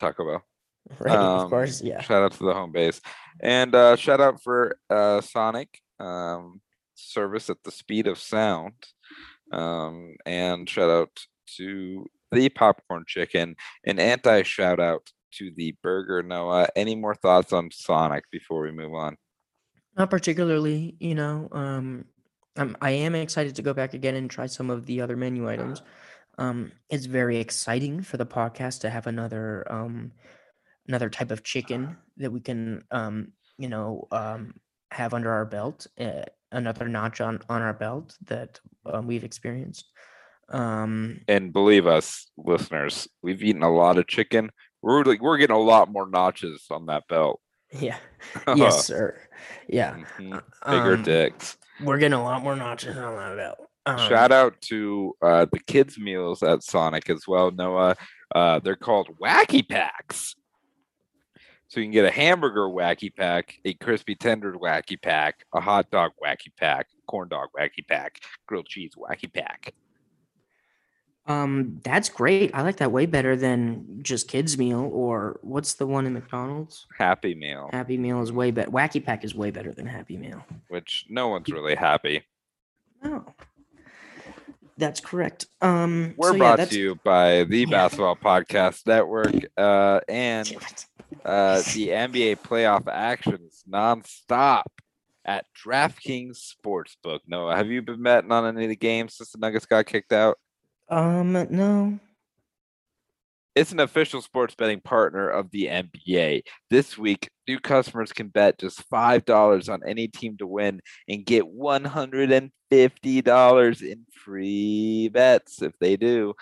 Taco 0.01 0.25
Bell. 0.25 0.43
Right, 0.99 1.17
of 1.17 1.41
Um, 1.45 1.51
course. 1.51 1.81
Yeah. 1.83 2.01
Shout 2.01 2.23
out 2.23 2.33
to 2.33 2.45
the 2.45 2.55
home 2.55 2.73
base, 2.73 3.01
and 3.41 3.75
uh, 3.75 3.97
shout 3.97 4.21
out 4.21 4.43
for 4.43 4.77
uh, 4.91 5.21
Sonic 5.21 5.81
um, 6.01 6.61
service 6.95 7.49
at 7.51 7.63
the 7.65 7.71
speed 7.71 8.07
of 8.07 8.19
sound, 8.19 8.75
um, 9.53 10.17
and 10.27 10.69
shout 10.69 10.91
out 10.91 11.11
to 11.57 12.07
the 12.31 12.49
popcorn 12.49 13.05
chicken. 13.07 13.57
An 13.87 13.99
anti 13.99 14.43
shout 14.43 14.81
out 14.81 15.11
to 15.39 15.51
the 15.57 15.75
burger. 15.83 16.23
Noah, 16.23 16.69
any 16.77 16.95
more 16.95 17.15
thoughts 17.15 17.53
on 17.53 17.71
Sonic 17.71 18.25
before 18.31 18.63
we 18.63 18.73
move 18.73 18.95
on? 18.95 19.17
Not 19.97 20.11
particularly, 20.11 20.97
you 21.01 21.15
know. 21.15 21.49
Um, 21.53 22.07
I'm, 22.57 22.77
I 22.83 22.91
am 22.91 23.15
excited 23.15 23.57
to 23.57 23.63
go 23.63 23.73
back 23.73 23.95
again 23.95 24.15
and 24.15 24.31
try 24.31 24.47
some 24.47 24.69
of 24.69 24.85
the 24.87 25.01
other 25.01 25.17
menu 25.17 25.49
items. 25.49 25.83
Um, 26.39 26.73
it's 26.91 27.07
very 27.07 27.39
exciting 27.39 28.03
for 28.03 28.17
the 28.17 28.27
podcast 28.27 28.81
to 28.81 28.91
have 28.91 29.07
another 29.07 29.67
um, 29.71 30.13
another 30.89 31.09
type 31.11 31.31
of 31.31 31.43
chicken 31.43 31.97
that 32.17 32.31
we 32.33 32.41
can 32.41 32.85
um, 32.91 33.33
you 33.59 33.69
know 33.69 34.07
um, 34.13 34.55
have 34.91 35.15
under 35.15 35.31
our 35.33 35.45
belt, 35.47 35.87
uh, 36.01 36.23
another 36.51 36.89
notch 36.89 37.21
on 37.21 37.41
on 37.49 37.63
our 37.63 37.73
belt 37.75 38.17
that 38.27 38.61
um, 38.87 39.07
we've 39.07 39.25
experienced. 39.25 39.87
Um, 40.49 41.21
And 41.29 41.53
believe 41.53 41.87
us, 41.87 42.31
listeners, 42.37 43.09
we've 43.23 43.43
eaten 43.43 43.63
a 43.63 43.73
lot 43.73 43.97
of 43.99 44.07
chicken. 44.07 44.51
We're 44.83 45.03
like 45.05 45.21
we're 45.23 45.39
getting 45.39 45.57
a 45.57 45.61
lot 45.61 45.91
more 45.91 46.09
notches 46.09 46.67
on 46.71 46.87
that 46.87 47.05
belt. 47.09 47.41
yeah, 47.73 47.97
yes, 48.57 48.87
sir. 48.87 49.19
Yeah, 49.69 49.97
Mhm, 50.19 50.43
Bigger 50.69 50.95
um, 50.95 51.03
dicks. 51.03 51.57
we're 51.83 51.99
getting 51.99 52.19
a 52.19 52.23
lot 52.23 52.43
more 52.43 52.57
notches 52.57 52.97
on 52.97 53.17
that 53.17 53.37
belt. 53.37 53.59
Um, 53.87 53.99
Shout 54.09 54.31
out 54.31 54.61
to 54.63 55.15
uh, 55.23 55.47
the 55.51 55.59
kids' 55.61 55.99
meals 55.99 56.43
at 56.43 56.63
Sonic 56.63 57.09
as 57.11 57.23
well, 57.27 57.51
Noah. 57.51 57.97
Uh, 58.35 58.59
they're 58.61 58.77
called 58.77 59.09
Wacky 59.21 59.67
Packs. 59.69 60.35
So 61.73 61.81
you 61.81 61.87
can 61.87 61.93
get 61.93 62.05
a 62.05 62.11
hamburger 62.11 62.69
Wacky 62.69 63.11
Pack, 63.17 63.59
a 63.65 63.73
crispy 63.73 64.15
tender 64.15 64.53
Wacky 64.53 65.01
Pack, 65.01 65.47
a 65.55 65.61
hot 65.63 65.91
dog 65.91 66.11
Wacky 66.23 66.55
Pack, 66.61 66.89
corn 67.07 67.29
dog 67.31 67.49
Wacky 67.59 67.89
Pack, 67.89 68.21
grilled 68.47 68.67
cheese 68.67 68.93
Wacky 68.95 69.33
Pack. 69.33 69.73
Um, 71.27 71.81
that's 71.83 72.11
great. 72.11 72.51
I 72.53 72.61
like 72.61 72.77
that 72.77 72.93
way 72.93 73.07
better 73.07 73.37
than 73.37 74.01
just 74.03 74.29
kids 74.29 74.59
meal 74.59 74.91
or 74.93 75.41
what's 75.41 75.73
the 75.73 75.87
one 75.87 76.05
in 76.05 76.13
McDonald's? 76.13 76.87
Happy 76.99 77.35
Meal, 77.35 77.71
Happy 77.73 77.97
Meal 77.97 78.21
is 78.21 78.31
way 78.31 78.51
better. 78.51 78.71
Wacky 78.71 79.03
Pack 79.03 79.25
is 79.25 79.35
way 79.35 79.51
better 79.51 79.73
than 79.73 79.87
Happy 79.87 80.19
Meal. 80.19 80.45
which 80.69 81.07
no 81.09 81.29
one's 81.29 81.49
really 81.49 81.75
happy. 81.75 82.23
Oh, 83.03 83.25
that's 84.77 85.01
correct. 85.01 85.47
Um, 85.63 86.13
We're 86.19 86.33
so 86.33 86.39
brought 86.39 86.57
that's- 86.59 86.75
to 86.75 86.79
you 86.79 86.95
by 87.05 87.45
the 87.45 87.61
Yeah. 87.61 87.71
Basketball 87.71 88.17
Podcast 88.17 88.87
Network 88.87 89.33
uh, 89.57 90.01
and. 90.09 90.55
Uh, 91.25 91.63
the 91.75 91.89
NBA 91.89 92.41
playoff 92.41 92.89
action 92.89 93.39
is 93.47 93.65
nonstop 93.71 94.65
at 95.25 95.47
DraftKings 95.65 96.55
Sportsbook. 96.55 97.21
Noah, 97.27 97.57
have 97.57 97.69
you 97.69 97.83
been 97.83 98.03
betting 98.03 98.33
on 98.33 98.47
any 98.47 98.65
of 98.65 98.71
the 98.71 98.77
games 98.77 99.17
since 99.17 99.33
the 99.33 99.39
Nuggets 99.39 99.67
got 99.67 99.87
kicked 99.87 100.13
out? 100.13 100.39
Um, 100.89 101.33
no. 101.33 101.99
It's 103.55 103.73
an 103.73 103.81
official 103.81 104.23
sports 104.23 104.55
betting 104.55 104.81
partner 104.81 105.29
of 105.29 105.51
the 105.51 105.67
NBA. 105.67 106.45
This 106.71 106.97
week, 106.97 107.29
new 107.47 107.61
customers 107.61 108.11
can 108.13 108.29
bet 108.29 108.59
just 108.59 108.89
$5 108.91 109.73
on 109.73 109.83
any 109.87 110.09
team 110.09 110.39
to 110.39 110.47
win 110.47 110.81
and 111.07 111.27
get 111.27 111.45
$150 111.45 113.83
in 113.83 114.07
free 114.25 115.09
bets 115.09 115.61
if 115.61 115.79
they 115.79 115.97
do. 115.97 116.33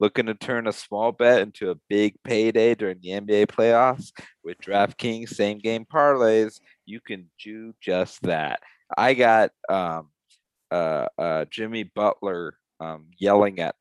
Looking 0.00 0.26
to 0.26 0.34
turn 0.34 0.66
a 0.66 0.72
small 0.72 1.12
bet 1.12 1.42
into 1.42 1.70
a 1.70 1.76
big 1.88 2.14
payday 2.24 2.74
during 2.74 2.98
the 3.02 3.10
NBA 3.10 3.46
playoffs? 3.46 4.12
With 4.42 4.58
DraftKings 4.58 5.28
same 5.28 5.58
game 5.58 5.84
parlays, 5.84 6.58
you 6.86 7.00
can 7.00 7.30
do 7.44 7.74
just 7.80 8.22
that. 8.22 8.60
I 8.96 9.14
got 9.14 9.50
um, 9.68 10.08
uh, 10.70 11.06
uh, 11.18 11.44
Jimmy 11.50 11.84
Butler 11.84 12.54
um, 12.80 13.08
yelling 13.18 13.60
at 13.60 13.74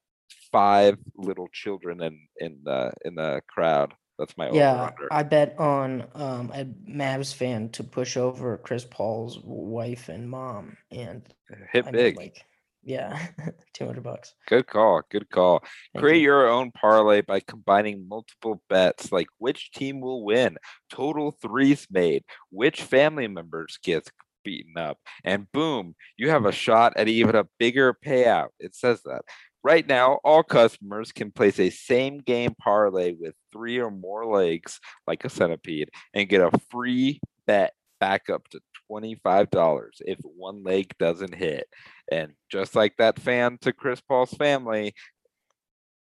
five 0.52 0.98
little 1.16 1.48
children 1.54 2.02
in 2.02 2.20
in 2.38 2.60
the 2.64 2.92
in 3.06 3.16
the 3.16 3.42
crowd. 3.48 3.94
That's 4.18 4.36
my 4.38 4.52
Yeah. 4.52 4.92
I 5.12 5.24
bet 5.24 5.58
on 5.58 6.06
um 6.14 6.52
a 6.54 6.66
Mavs 6.66 7.34
fan 7.34 7.70
to 7.70 7.84
push 7.84 8.18
over 8.18 8.58
Chris 8.58 8.86
Paul's 8.86 9.40
wife 9.44 10.10
and 10.10 10.30
mom, 10.30 10.76
and 10.92 11.24
Hit 11.72 11.88
I 11.88 11.92
big. 11.92 12.18
like, 12.18 12.44
yeah, 12.84 13.28
two 13.74 13.86
hundred 13.86 14.04
bucks. 14.04 14.34
Good 14.48 14.68
call. 14.68 15.02
Good 15.10 15.30
call. 15.30 15.64
Thank 15.94 16.04
Create 16.04 16.18
you. 16.18 16.24
your 16.24 16.48
own 16.48 16.72
parlay 16.72 17.22
by 17.22 17.40
combining 17.40 18.08
multiple 18.08 18.62
bets 18.70 19.12
like 19.12 19.28
which 19.38 19.72
team 19.72 20.02
will 20.02 20.24
win, 20.24 20.58
total 20.90 21.32
threes 21.32 21.88
made, 21.92 22.24
which 22.52 22.82
family 22.82 23.28
members 23.28 23.78
gets 23.84 24.10
beaten 24.44 24.78
up, 24.78 24.98
and 25.24 25.52
boom, 25.52 25.96
you 26.18 26.30
have 26.30 26.46
a 26.46 26.52
shot 26.52 26.94
at 26.96 27.08
even 27.08 27.36
a 27.36 27.48
bigger 27.58 27.94
payout. 28.06 28.50
It 28.60 28.76
says 28.76 29.02
that. 29.04 29.22
Right 29.62 29.86
now, 29.86 30.20
all 30.24 30.42
customers 30.42 31.12
can 31.12 31.32
place 31.32 31.60
a 31.60 31.70
same 31.70 32.20
game 32.20 32.56
parlay 32.62 33.14
with 33.14 33.36
three 33.52 33.78
or 33.78 33.92
more 33.92 34.26
legs, 34.26 34.80
like 35.06 35.26
a 35.26 35.30
centipede, 35.30 35.90
and 36.14 36.30
get 36.30 36.40
a 36.40 36.58
free 36.72 37.20
bet 37.46 37.74
back 38.00 38.30
up 38.30 38.48
to 38.50 38.60
$25 38.92 39.88
if 40.02 40.20
one 40.24 40.64
leg 40.64 40.94
doesn't 41.00 41.34
hit. 41.36 41.68
And 42.12 42.34
just 42.50 42.76
like 42.76 42.96
that 42.98 43.20
fan 43.20 43.58
to 43.62 43.74
Chris 43.74 44.02
Paul's 44.02 44.34
family, 44.34 44.94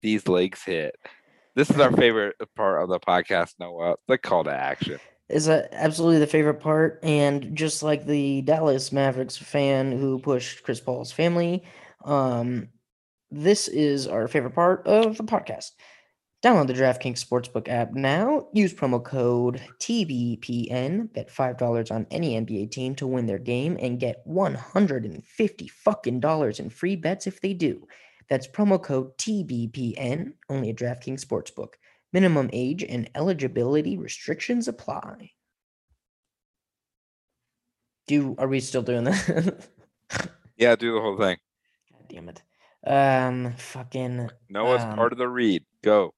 these 0.01 0.27
legs 0.27 0.63
hit. 0.63 0.95
This 1.55 1.69
is 1.69 1.79
our 1.79 1.91
favorite 1.97 2.35
part 2.55 2.83
of 2.83 2.89
the 2.89 2.99
podcast, 2.99 3.53
Noah, 3.59 3.95
the 4.07 4.17
call 4.17 4.43
to 4.43 4.51
action. 4.51 4.99
is 5.29 5.49
absolutely 5.49 6.19
the 6.19 6.27
favorite 6.27 6.59
part. 6.59 6.99
And 7.03 7.55
just 7.55 7.81
like 7.81 8.05
the 8.05 8.41
Dallas 8.41 8.91
Mavericks 8.91 9.37
fan 9.37 9.91
who 9.91 10.19
pushed 10.19 10.63
Chris 10.63 10.79
Paul's 10.79 11.11
family, 11.11 11.63
um, 12.03 12.69
this 13.31 13.67
is 13.67 14.07
our 14.07 14.27
favorite 14.27 14.53
part 14.53 14.85
of 14.85 15.17
the 15.17 15.23
podcast. 15.23 15.71
Download 16.45 16.67
the 16.67 16.73
DraftKings 16.73 17.25
Sportsbook 17.25 17.67
app 17.69 17.93
now. 17.93 18.47
Use 18.53 18.71
promo 18.71 19.03
code 19.03 19.59
TBPN. 19.79 21.11
Bet 21.11 21.31
five 21.31 21.57
dollars 21.57 21.89
on 21.89 22.05
any 22.11 22.39
NBA 22.39 22.69
team 22.69 22.93
to 22.97 23.07
win 23.07 23.25
their 23.25 23.39
game 23.39 23.79
and 23.81 23.99
get 23.99 24.21
one 24.25 24.53
hundred 24.53 25.05
and 25.05 25.25
fifty 25.25 25.67
fucking 25.67 26.19
dollars 26.19 26.59
in 26.59 26.69
free 26.69 26.95
bets 26.95 27.25
if 27.25 27.41
they 27.41 27.55
do. 27.55 27.87
That's 28.29 28.47
promo 28.47 28.79
code 28.81 29.17
TBPN. 29.17 30.33
Only 30.47 30.69
at 30.69 30.75
DraftKings 30.75 31.25
Sportsbook. 31.25 31.73
Minimum 32.13 32.51
age 32.53 32.83
and 32.83 33.09
eligibility 33.15 33.97
restrictions 33.97 34.67
apply. 34.67 35.31
Do 38.05 38.35
are 38.37 38.47
we 38.47 38.59
still 38.59 38.83
doing 38.83 39.05
that? 39.05 39.67
Yeah, 40.57 40.75
do 40.77 40.93
the 40.93 41.01
whole 41.01 41.17
thing. 41.17 41.37
God 41.91 42.07
damn 42.07 42.29
it. 42.29 42.41
Um 42.85 43.55
fucking 43.57 44.29
Noah's 44.47 44.83
Um, 44.83 44.95
part 44.95 45.11
of 45.11 45.17
the 45.17 45.27
read. 45.27 45.65
Go. 45.83 46.13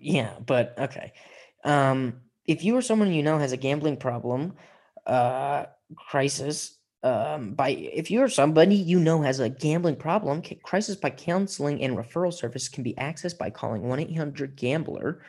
Yeah, 0.00 0.34
but 0.44 0.74
okay. 0.78 1.12
Um 1.64 2.20
if 2.46 2.64
you 2.64 2.76
or 2.76 2.82
someone 2.82 3.12
you 3.12 3.22
know 3.22 3.38
has 3.38 3.52
a 3.52 3.56
gambling 3.56 3.96
problem, 3.96 4.54
uh 5.06 5.66
crisis, 5.96 6.78
um 7.02 7.54
by 7.54 7.70
if 7.70 8.10
you 8.10 8.22
or 8.22 8.28
somebody 8.28 8.76
you 8.76 8.98
know 9.00 9.22
has 9.22 9.40
a 9.40 9.48
gambling 9.48 9.96
problem, 9.96 10.42
crisis 10.62 10.96
by 10.96 11.10
counseling 11.10 11.82
and 11.82 11.96
referral 11.96 12.32
service 12.32 12.68
can 12.68 12.82
be 12.82 12.94
accessed 12.94 13.38
by 13.38 13.50
calling 13.50 13.82
1-800-GAMBLER 13.82 15.22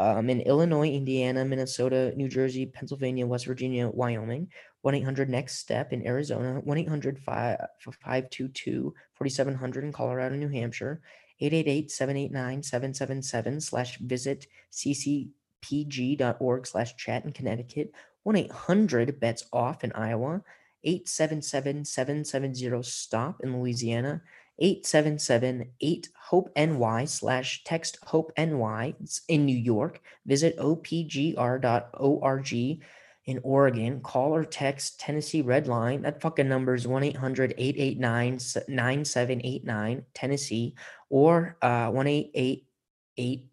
um, 0.00 0.30
in 0.30 0.40
Illinois, 0.40 0.88
Indiana, 0.88 1.44
Minnesota, 1.44 2.14
New 2.16 2.26
Jersey, 2.26 2.64
Pennsylvania, 2.64 3.26
West 3.26 3.44
Virginia, 3.44 3.86
Wyoming, 3.86 4.48
1 4.80 4.94
800 4.94 5.28
Next 5.28 5.58
Step 5.58 5.92
in 5.92 6.06
Arizona, 6.06 6.58
1 6.64 6.78
800 6.78 7.18
522 7.18 8.94
4700 9.12 9.84
in 9.84 9.92
Colorado, 9.92 10.36
New 10.36 10.48
Hampshire, 10.48 11.02
888 11.40 11.90
789 11.90 12.62
777 12.62 13.60
slash 13.60 13.98
visit 13.98 14.46
ccpg.org 14.72 16.66
slash 16.66 16.96
chat 16.96 17.24
in 17.24 17.32
Connecticut, 17.32 17.92
1 18.24 18.36
800 18.36 19.18
Bets 19.18 19.46
Off 19.52 19.82
in 19.82 19.92
Iowa, 19.92 20.42
877 20.84 21.84
770 21.84 22.82
STOP 22.82 23.40
in 23.42 23.58
Louisiana, 23.58 24.22
877 24.58 25.70
Hope 26.16 26.50
NY 26.56 27.04
slash 27.06 27.64
text 27.64 27.98
Hope 28.04 28.32
NY 28.36 28.94
in 29.28 29.46
New 29.46 29.56
York. 29.56 30.02
Visit 30.26 30.58
opgr.org 30.58 31.64
in 33.30 33.40
Oregon. 33.42 34.00
Call 34.00 34.34
or 34.34 34.44
text 34.44 35.00
Tennessee 35.00 35.40
Red 35.40 35.68
Line. 35.68 36.02
That 36.02 36.20
fucking 36.20 36.48
number 36.48 36.74
is 36.74 36.86
1 36.86 37.02
800 37.04 37.54
889 37.56 38.38
9789 38.68 40.04
Tennessee 40.12 40.74
or 41.08 41.56
uh, 41.62 41.90
1 41.90 42.06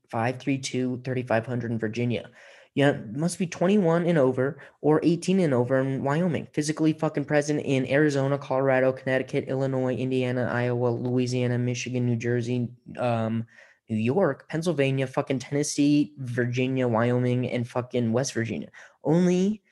532 0.09 1.01
3500 1.03 1.71
in 1.71 1.79
Virginia. 1.79 2.29
Yeah, 2.73 2.97
must 3.11 3.39
be 3.39 3.47
21 3.47 4.05
and 4.05 4.19
over 4.19 4.59
or 4.81 4.99
18 5.03 5.39
and 5.39 5.53
over 5.53 5.79
in 5.79 6.03
Wyoming. 6.03 6.47
Physically 6.53 6.93
fucking 6.93 7.25
present 7.25 7.61
in 7.61 7.89
Arizona, 7.89 8.37
Colorado, 8.37 8.91
Connecticut, 8.91 9.45
Illinois, 9.47 9.95
Indiana, 9.95 10.47
Iowa, 10.51 10.89
Louisiana, 10.89 11.57
Michigan, 11.57 12.05
New 12.05 12.15
Jersey, 12.15 12.69
um, 12.99 13.47
New 13.89 13.97
York, 13.97 14.47
Pennsylvania, 14.47 15.07
fucking 15.07 15.39
Tennessee, 15.39 16.13
Virginia, 16.19 16.87
Wyoming, 16.87 17.49
and 17.49 17.67
fucking 17.67 18.11
West 18.11 18.33
Virginia. 18.33 18.69
Only, 19.03 19.63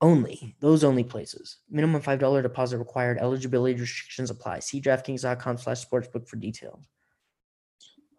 only 0.00 0.56
those 0.60 0.84
only 0.84 1.04
places. 1.04 1.58
Minimum 1.70 2.02
five 2.02 2.18
dollar 2.18 2.42
deposit 2.42 2.78
required. 2.78 3.18
Eligibility 3.18 3.80
restrictions 3.80 4.30
apply. 4.30 4.60
See 4.60 4.80
DraftKings.com/slash 4.80 5.86
sportsbook 5.86 6.28
for 6.28 6.36
details. 6.36 6.84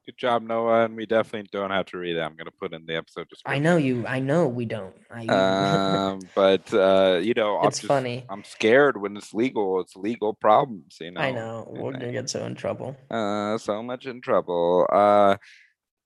Good 0.07 0.17
job, 0.17 0.41
Noah. 0.41 0.85
And 0.85 0.95
we 0.95 1.05
definitely 1.05 1.49
don't 1.51 1.69
have 1.69 1.87
to 1.87 1.97
read 1.97 2.15
it. 2.15 2.21
I'm 2.21 2.37
going 2.37 2.45
to 2.45 2.51
put 2.51 2.73
in 2.73 2.85
the 2.85 2.95
episode 2.95 3.27
I 3.45 3.59
know 3.59 3.75
you. 3.75 4.07
I 4.07 4.19
know 4.21 4.47
we 4.47 4.63
don't. 4.63 4.95
I, 5.11 5.25
Um, 5.25 6.21
but 6.35 6.73
uh, 6.73 7.19
you 7.21 7.33
know, 7.33 7.57
I'm 7.57 7.67
it's 7.67 7.79
just, 7.79 7.89
funny. 7.89 8.25
I'm 8.29 8.45
scared 8.45 8.95
when 8.95 9.17
it's 9.17 9.33
legal. 9.33 9.81
It's 9.81 9.97
legal 9.97 10.33
problems. 10.33 10.97
You 11.01 11.11
know. 11.11 11.19
I 11.19 11.31
know. 11.31 11.67
We're 11.69 11.91
gonna 11.91 12.13
get 12.13 12.29
so 12.29 12.45
in 12.45 12.55
trouble. 12.55 12.95
Uh, 13.11 13.57
so 13.57 13.83
much 13.83 14.05
in 14.05 14.21
trouble. 14.21 14.87
Uh, 14.89 15.35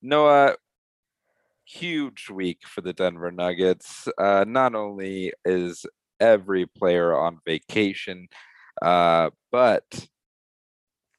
Noah, 0.02 0.56
huge 1.72 2.28
week 2.30 2.60
for 2.66 2.82
the 2.82 2.94
Denver 2.94 3.32
Nuggets. 3.32 4.08
Uh, 4.18 4.44
not 4.48 4.76
only 4.76 5.34
is 5.46 5.86
every 6.20 6.66
player 6.66 7.18
on 7.18 7.40
vacation, 7.46 8.28
uh, 8.82 9.30
but 9.52 10.08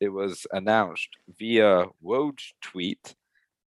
it 0.01 0.11
was 0.11 0.47
announced 0.53 1.09
via 1.39 1.87
Woj 2.05 2.53
tweet 2.61 3.15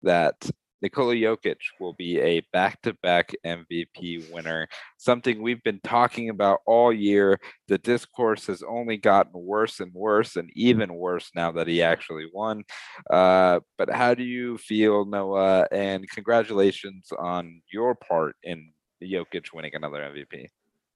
that 0.02 0.50
Nikola 0.84 1.16
Jokic 1.16 1.60
will 1.80 1.94
be 1.94 2.20
a 2.20 2.42
back-to-back 2.52 3.34
MVP 3.46 4.30
winner. 4.30 4.68
Something 4.98 5.42
we've 5.42 5.64
been 5.64 5.80
talking 5.82 6.30
about 6.30 6.60
all 6.66 6.92
year. 6.92 7.40
The 7.70 7.78
discourse 7.78 8.48
has 8.48 8.62
only 8.64 8.98
gotten 8.98 9.32
worse 9.34 9.80
and 9.80 9.94
worse, 9.94 10.36
and 10.36 10.50
even 10.56 10.94
worse 10.94 11.32
now 11.34 11.54
that 11.54 11.68
he 11.68 11.82
actually 11.82 12.26
won. 12.34 12.66
Uh, 13.10 13.62
but 13.78 13.90
how 13.90 14.14
do 14.14 14.24
you 14.24 14.58
feel, 14.58 15.06
Noah? 15.06 15.68
And 15.72 16.08
congratulations 16.10 17.08
on 17.18 17.62
your 17.72 17.96
part 17.96 18.36
in 18.44 18.74
Jokic 19.02 19.54
winning 19.54 19.76
another 19.76 20.00
MVP. 20.00 20.48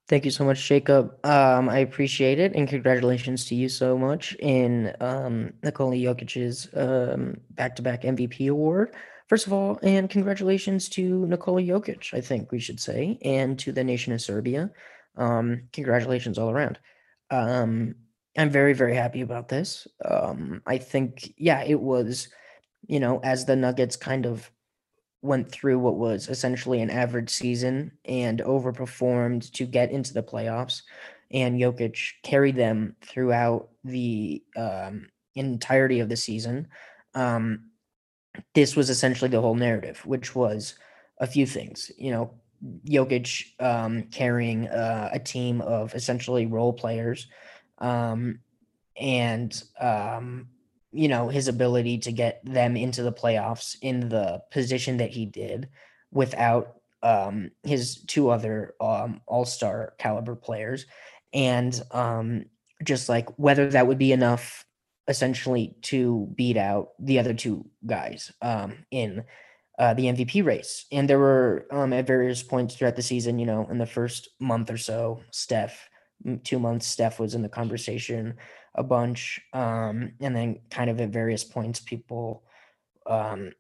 Thank 0.09 0.25
you 0.25 0.31
so 0.31 0.43
much, 0.43 0.65
Jacob. 0.67 1.13
Um, 1.25 1.69
I 1.69 1.79
appreciate 1.79 2.39
it, 2.39 2.55
and 2.55 2.67
congratulations 2.67 3.45
to 3.45 3.55
you 3.55 3.69
so 3.69 3.97
much 3.97 4.35
in 4.39 4.93
um, 4.99 5.53
Nikola 5.63 5.95
Jokic's 5.95 6.67
um, 6.73 7.38
back-to-back 7.51 8.01
MVP 8.03 8.49
award. 8.49 8.93
First 9.28 9.47
of 9.47 9.53
all, 9.53 9.78
and 9.84 10.09
congratulations 10.09 10.88
to 10.89 11.28
Nikola 11.28 11.61
Jokic. 11.61 12.13
I 12.13 12.21
think 12.21 12.51
we 12.51 12.59
should 12.59 12.80
say, 12.80 13.17
and 13.21 13.59
to 13.59 13.71
the 13.71 13.84
nation 13.84 14.13
of 14.13 14.21
Serbia. 14.21 14.71
Um, 15.17 15.63
congratulations 15.73 16.38
all 16.38 16.49
around. 16.49 16.80
Um, 17.30 17.95
I'm 18.38 18.49
very, 18.49 18.73
very 18.73 18.95
happy 18.95 19.21
about 19.21 19.49
this. 19.49 19.88
Um, 20.05 20.61
I 20.65 20.78
think, 20.78 21.34
yeah, 21.38 21.63
it 21.63 21.80
was, 21.80 22.30
you 22.88 22.99
know, 22.99 23.19
as 23.23 23.45
the 23.45 23.55
Nuggets 23.55 23.95
kind 23.95 24.25
of 24.25 24.49
went 25.21 25.51
through 25.51 25.80
what 25.80 25.95
was 25.95 26.30
essentially 26.30 26.82
an 26.82 26.91
average 26.91 27.32
season 27.32 27.91
and 28.05 28.39
overperformed 28.39 29.51
to 29.53 29.65
get 29.65 29.91
into 29.91 30.13
the 30.13 30.23
playoffs. 30.23 30.84
And 31.32 31.59
Jokic 31.59 31.97
carried 32.23 32.55
them 32.55 32.95
throughout 33.01 33.69
the 33.84 34.43
um, 34.55 35.09
entirety 35.36 35.99
of 35.99 36.07
the 36.07 36.15
season. 36.15 36.67
Um, 37.15 37.71
this 38.53 38.75
was 38.75 38.89
essentially 38.89 39.29
the 39.29 39.41
whole 39.41 39.55
narrative, 39.55 40.05
which 40.05 40.35
was 40.35 40.75
a 41.19 41.27
few 41.27 41.45
things. 41.45 41.91
You 41.97 42.11
know, 42.11 42.33
Jokic 42.85 43.61
um, 43.61 44.03
carrying 44.03 44.67
uh, 44.67 45.09
a 45.11 45.19
team 45.19 45.61
of 45.61 45.93
essentially 45.93 46.45
role 46.45 46.73
players, 46.73 47.27
um, 47.79 48.39
and 48.99 49.61
um, 49.79 50.49
you 50.91 51.07
know 51.07 51.27
his 51.27 51.47
ability 51.47 51.99
to 51.99 52.11
get 52.11 52.41
them 52.43 52.75
into 52.75 53.03
the 53.03 53.11
playoffs 53.11 53.75
in 53.81 54.09
the 54.09 54.41
position 54.51 54.97
that 54.97 55.11
he 55.11 55.25
did 55.25 55.69
without 56.11 56.77
um, 57.03 57.51
his 57.63 58.03
two 58.07 58.29
other 58.29 58.73
um, 58.81 59.21
all-star 59.27 59.93
caliber 59.99 60.35
players 60.35 60.85
and 61.33 61.81
um, 61.91 62.45
just 62.83 63.09
like 63.09 63.29
whether 63.38 63.69
that 63.69 63.88
would 63.88 63.97
be 63.97 64.11
enough 64.11 64.65
essentially 65.07 65.75
to 65.81 66.27
beat 66.35 66.57
out 66.57 66.89
the 66.99 67.19
other 67.19 67.33
two 67.33 67.65
guys 67.85 68.31
um, 68.41 68.85
in 68.91 69.23
uh, 69.79 69.93
the 69.93 70.05
MVP 70.05 70.43
race. 70.43 70.85
And 70.91 71.09
there 71.09 71.19
were 71.19 71.67
um, 71.71 71.93
at 71.93 72.07
various 72.07 72.43
points 72.43 72.75
throughout 72.75 72.95
the 72.95 73.01
season, 73.01 73.39
you 73.39 73.45
know, 73.45 73.67
in 73.69 73.77
the 73.77 73.85
first 73.85 74.29
month 74.39 74.69
or 74.69 74.77
so, 74.77 75.21
Steph, 75.31 75.89
two 76.43 76.59
months, 76.59 76.87
Steph 76.87 77.19
was 77.19 77.35
in 77.35 77.41
the 77.41 77.49
conversation 77.49 78.35
a 78.75 78.83
bunch. 78.83 79.39
Um, 79.53 80.13
and 80.19 80.35
then 80.35 80.59
kind 80.71 80.89
of 80.89 80.99
at 80.99 81.09
various 81.09 81.43
points, 81.43 81.79
people, 81.79 82.43
um, 83.05 83.51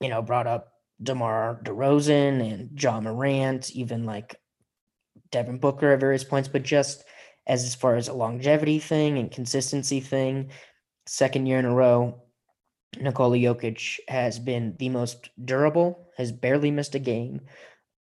you 0.00 0.08
know, 0.08 0.22
brought 0.22 0.46
up 0.46 0.72
DeMar 1.02 1.60
DeRozan 1.64 2.52
and 2.52 2.82
Ja 2.82 3.00
Morant, 3.00 3.70
even 3.74 4.04
like 4.04 4.36
Devin 5.30 5.58
Booker 5.58 5.92
at 5.92 6.00
various 6.00 6.24
points, 6.24 6.48
but 6.48 6.62
just 6.62 7.04
as, 7.46 7.64
as 7.64 7.74
far 7.74 7.96
as 7.96 8.08
a 8.08 8.12
longevity 8.12 8.78
thing 8.78 9.18
and 9.18 9.30
consistency 9.30 10.00
thing, 10.00 10.50
second 11.06 11.46
year 11.46 11.58
in 11.58 11.64
a 11.64 11.74
row, 11.74 12.22
Nikola 12.98 13.36
Jokic 13.36 13.98
has 14.08 14.38
been 14.38 14.76
the 14.78 14.88
most 14.88 15.30
durable, 15.44 16.08
has 16.16 16.32
barely 16.32 16.70
missed 16.70 16.94
a 16.94 16.98
game, 16.98 17.40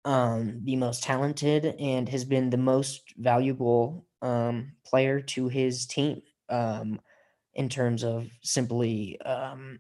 um, 0.06 0.62
the 0.64 0.76
most 0.76 1.04
talented, 1.04 1.66
and 1.66 2.10
has 2.10 2.26
been 2.26 2.50
the 2.50 2.58
most 2.58 3.14
valuable 3.18 4.06
um, 4.22 4.74
player 4.86 5.22
to 5.22 5.48
his 5.48 5.86
team 5.86 6.22
um, 6.50 7.00
in 7.54 7.70
terms 7.70 8.04
of 8.04 8.30
simply, 8.42 9.20
um, 9.22 9.80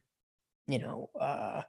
you 0.68 0.80
know, 0.80 1.10
uh, 1.20 1.62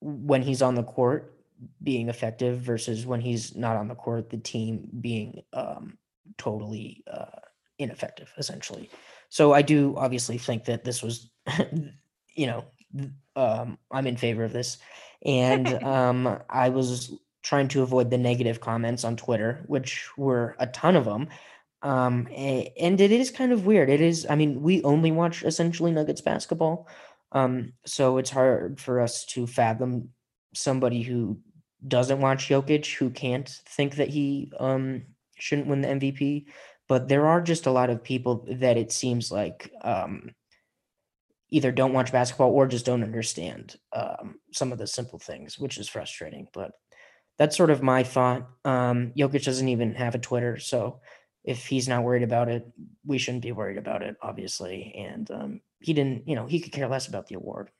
when 0.00 0.42
he's 0.42 0.62
on 0.62 0.74
the 0.74 0.82
court 0.82 1.34
being 1.82 2.08
effective 2.08 2.60
versus 2.60 3.06
when 3.06 3.20
he's 3.20 3.54
not 3.54 3.76
on 3.76 3.88
the 3.88 3.94
court, 3.94 4.30
the 4.30 4.38
team 4.38 4.88
being 5.00 5.42
um, 5.52 5.98
totally 6.38 7.04
uh, 7.10 7.40
ineffective, 7.78 8.32
essentially. 8.38 8.90
So 9.34 9.52
I 9.52 9.62
do 9.62 9.96
obviously 9.96 10.38
think 10.38 10.66
that 10.66 10.84
this 10.84 11.02
was, 11.02 11.28
you 12.36 12.46
know, 12.46 12.64
um, 13.34 13.78
I'm 13.90 14.06
in 14.06 14.16
favor 14.16 14.44
of 14.44 14.52
this, 14.52 14.78
and 15.26 15.66
um, 15.82 16.38
I 16.48 16.68
was 16.68 17.12
trying 17.42 17.66
to 17.66 17.82
avoid 17.82 18.10
the 18.10 18.16
negative 18.16 18.60
comments 18.60 19.02
on 19.02 19.16
Twitter, 19.16 19.64
which 19.66 20.08
were 20.16 20.54
a 20.60 20.68
ton 20.68 20.94
of 20.94 21.04
them. 21.04 21.26
Um, 21.82 22.28
and 22.36 23.00
it 23.00 23.10
is 23.10 23.32
kind 23.32 23.50
of 23.50 23.66
weird. 23.66 23.90
It 23.90 24.00
is, 24.00 24.24
I 24.30 24.36
mean, 24.36 24.62
we 24.62 24.84
only 24.84 25.10
watch 25.10 25.42
essentially 25.42 25.90
Nuggets 25.90 26.20
basketball. 26.20 26.86
Um, 27.32 27.72
so 27.84 28.18
it's 28.18 28.30
hard 28.30 28.80
for 28.80 29.00
us 29.00 29.24
to 29.30 29.48
fathom 29.48 30.10
somebody 30.54 31.02
who 31.02 31.40
doesn't 31.88 32.20
watch 32.20 32.48
Jokic 32.50 32.94
who 32.94 33.10
can't 33.10 33.48
think 33.48 33.96
that 33.96 34.10
he 34.10 34.52
um 34.60 35.02
shouldn't 35.36 35.66
win 35.66 35.80
the 35.80 35.88
MVP. 35.88 36.46
But 36.88 37.08
there 37.08 37.26
are 37.26 37.40
just 37.40 37.66
a 37.66 37.70
lot 37.70 37.90
of 37.90 38.04
people 38.04 38.46
that 38.48 38.76
it 38.76 38.92
seems 38.92 39.30
like 39.32 39.72
um 39.82 40.34
either 41.50 41.70
don't 41.70 41.92
watch 41.92 42.10
basketball 42.12 42.50
or 42.50 42.66
just 42.66 42.86
don't 42.86 43.02
understand 43.02 43.76
um 43.92 44.36
some 44.52 44.72
of 44.72 44.78
the 44.78 44.86
simple 44.86 45.18
things, 45.18 45.58
which 45.58 45.78
is 45.78 45.88
frustrating. 45.88 46.48
But 46.52 46.72
that's 47.38 47.56
sort 47.56 47.70
of 47.70 47.82
my 47.82 48.02
thought. 48.02 48.48
Um 48.64 49.12
Jokic 49.16 49.44
doesn't 49.44 49.68
even 49.68 49.94
have 49.94 50.14
a 50.14 50.18
Twitter, 50.18 50.58
so 50.58 51.00
if 51.44 51.66
he's 51.66 51.88
not 51.88 52.02
worried 52.02 52.22
about 52.22 52.48
it, 52.48 52.66
we 53.04 53.18
shouldn't 53.18 53.42
be 53.42 53.52
worried 53.52 53.76
about 53.76 54.02
it, 54.02 54.16
obviously. 54.22 54.94
And 54.96 55.30
um, 55.30 55.60
he 55.80 55.92
didn't, 55.92 56.26
you 56.26 56.34
know, 56.34 56.46
he 56.46 56.58
could 56.58 56.72
care 56.72 56.88
less 56.88 57.06
about 57.06 57.26
the 57.26 57.34
award. 57.34 57.70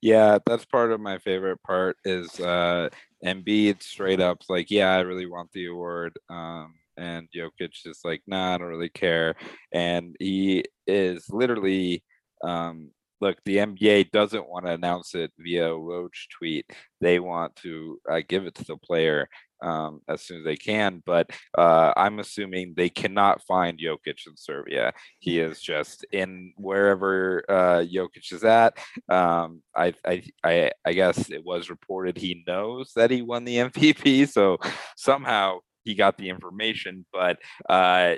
Yeah, 0.00 0.38
that's 0.44 0.64
part 0.64 0.90
of 0.90 1.00
my 1.00 1.18
favorite 1.18 1.62
part 1.62 1.96
is 2.04 2.40
uh 2.40 2.88
Embiid 3.24 3.82
straight 3.82 4.20
up 4.20 4.42
like, 4.48 4.70
yeah, 4.70 4.92
I 4.92 5.00
really 5.00 5.26
want 5.26 5.52
the 5.52 5.66
award. 5.66 6.18
Um, 6.28 6.74
and 6.96 7.28
Jokic 7.34 7.86
is 7.86 8.00
like, 8.04 8.22
nah, 8.26 8.54
I 8.54 8.58
don't 8.58 8.68
really 8.68 8.88
care. 8.88 9.34
And 9.72 10.16
he 10.18 10.64
is 10.86 11.26
literally 11.30 12.02
um, 12.42 12.90
look, 13.22 13.38
the 13.44 13.58
NBA 13.58 14.10
doesn't 14.10 14.48
want 14.48 14.66
to 14.66 14.72
announce 14.72 15.14
it 15.14 15.30
via 15.38 15.68
Woj 15.68 16.10
tweet. 16.36 16.66
They 17.00 17.20
want 17.20 17.54
to 17.56 18.00
uh, 18.10 18.20
give 18.28 18.46
it 18.46 18.54
to 18.56 18.64
the 18.64 18.76
player 18.76 19.28
um, 19.62 20.00
as 20.08 20.22
soon 20.22 20.38
as 20.38 20.44
they 20.44 20.56
can. 20.56 21.02
But 21.06 21.30
uh, 21.56 21.92
I'm 21.96 22.18
assuming 22.18 22.74
they 22.76 22.88
cannot 22.88 23.44
find 23.44 23.78
Jokic 23.78 24.26
in 24.26 24.36
Serbia. 24.36 24.92
He 25.20 25.38
is 25.38 25.60
just 25.60 26.04
in 26.12 26.52
wherever 26.56 27.44
uh, 27.48 27.84
Jokic 27.84 28.32
is 28.32 28.42
at. 28.42 28.76
Um, 29.08 29.62
I, 29.74 29.94
I, 30.04 30.24
I, 30.42 30.72
I 30.84 30.92
guess 30.92 31.30
it 31.30 31.44
was 31.44 31.70
reported 31.70 32.18
he 32.18 32.42
knows 32.44 32.90
that 32.96 33.12
he 33.12 33.22
won 33.22 33.44
the 33.44 33.56
MVP. 33.56 34.28
So 34.28 34.58
somehow 34.96 35.60
he 35.84 35.94
got 35.94 36.16
the 36.16 36.28
information, 36.28 37.04
but 37.12 37.38
uh, 37.68 38.14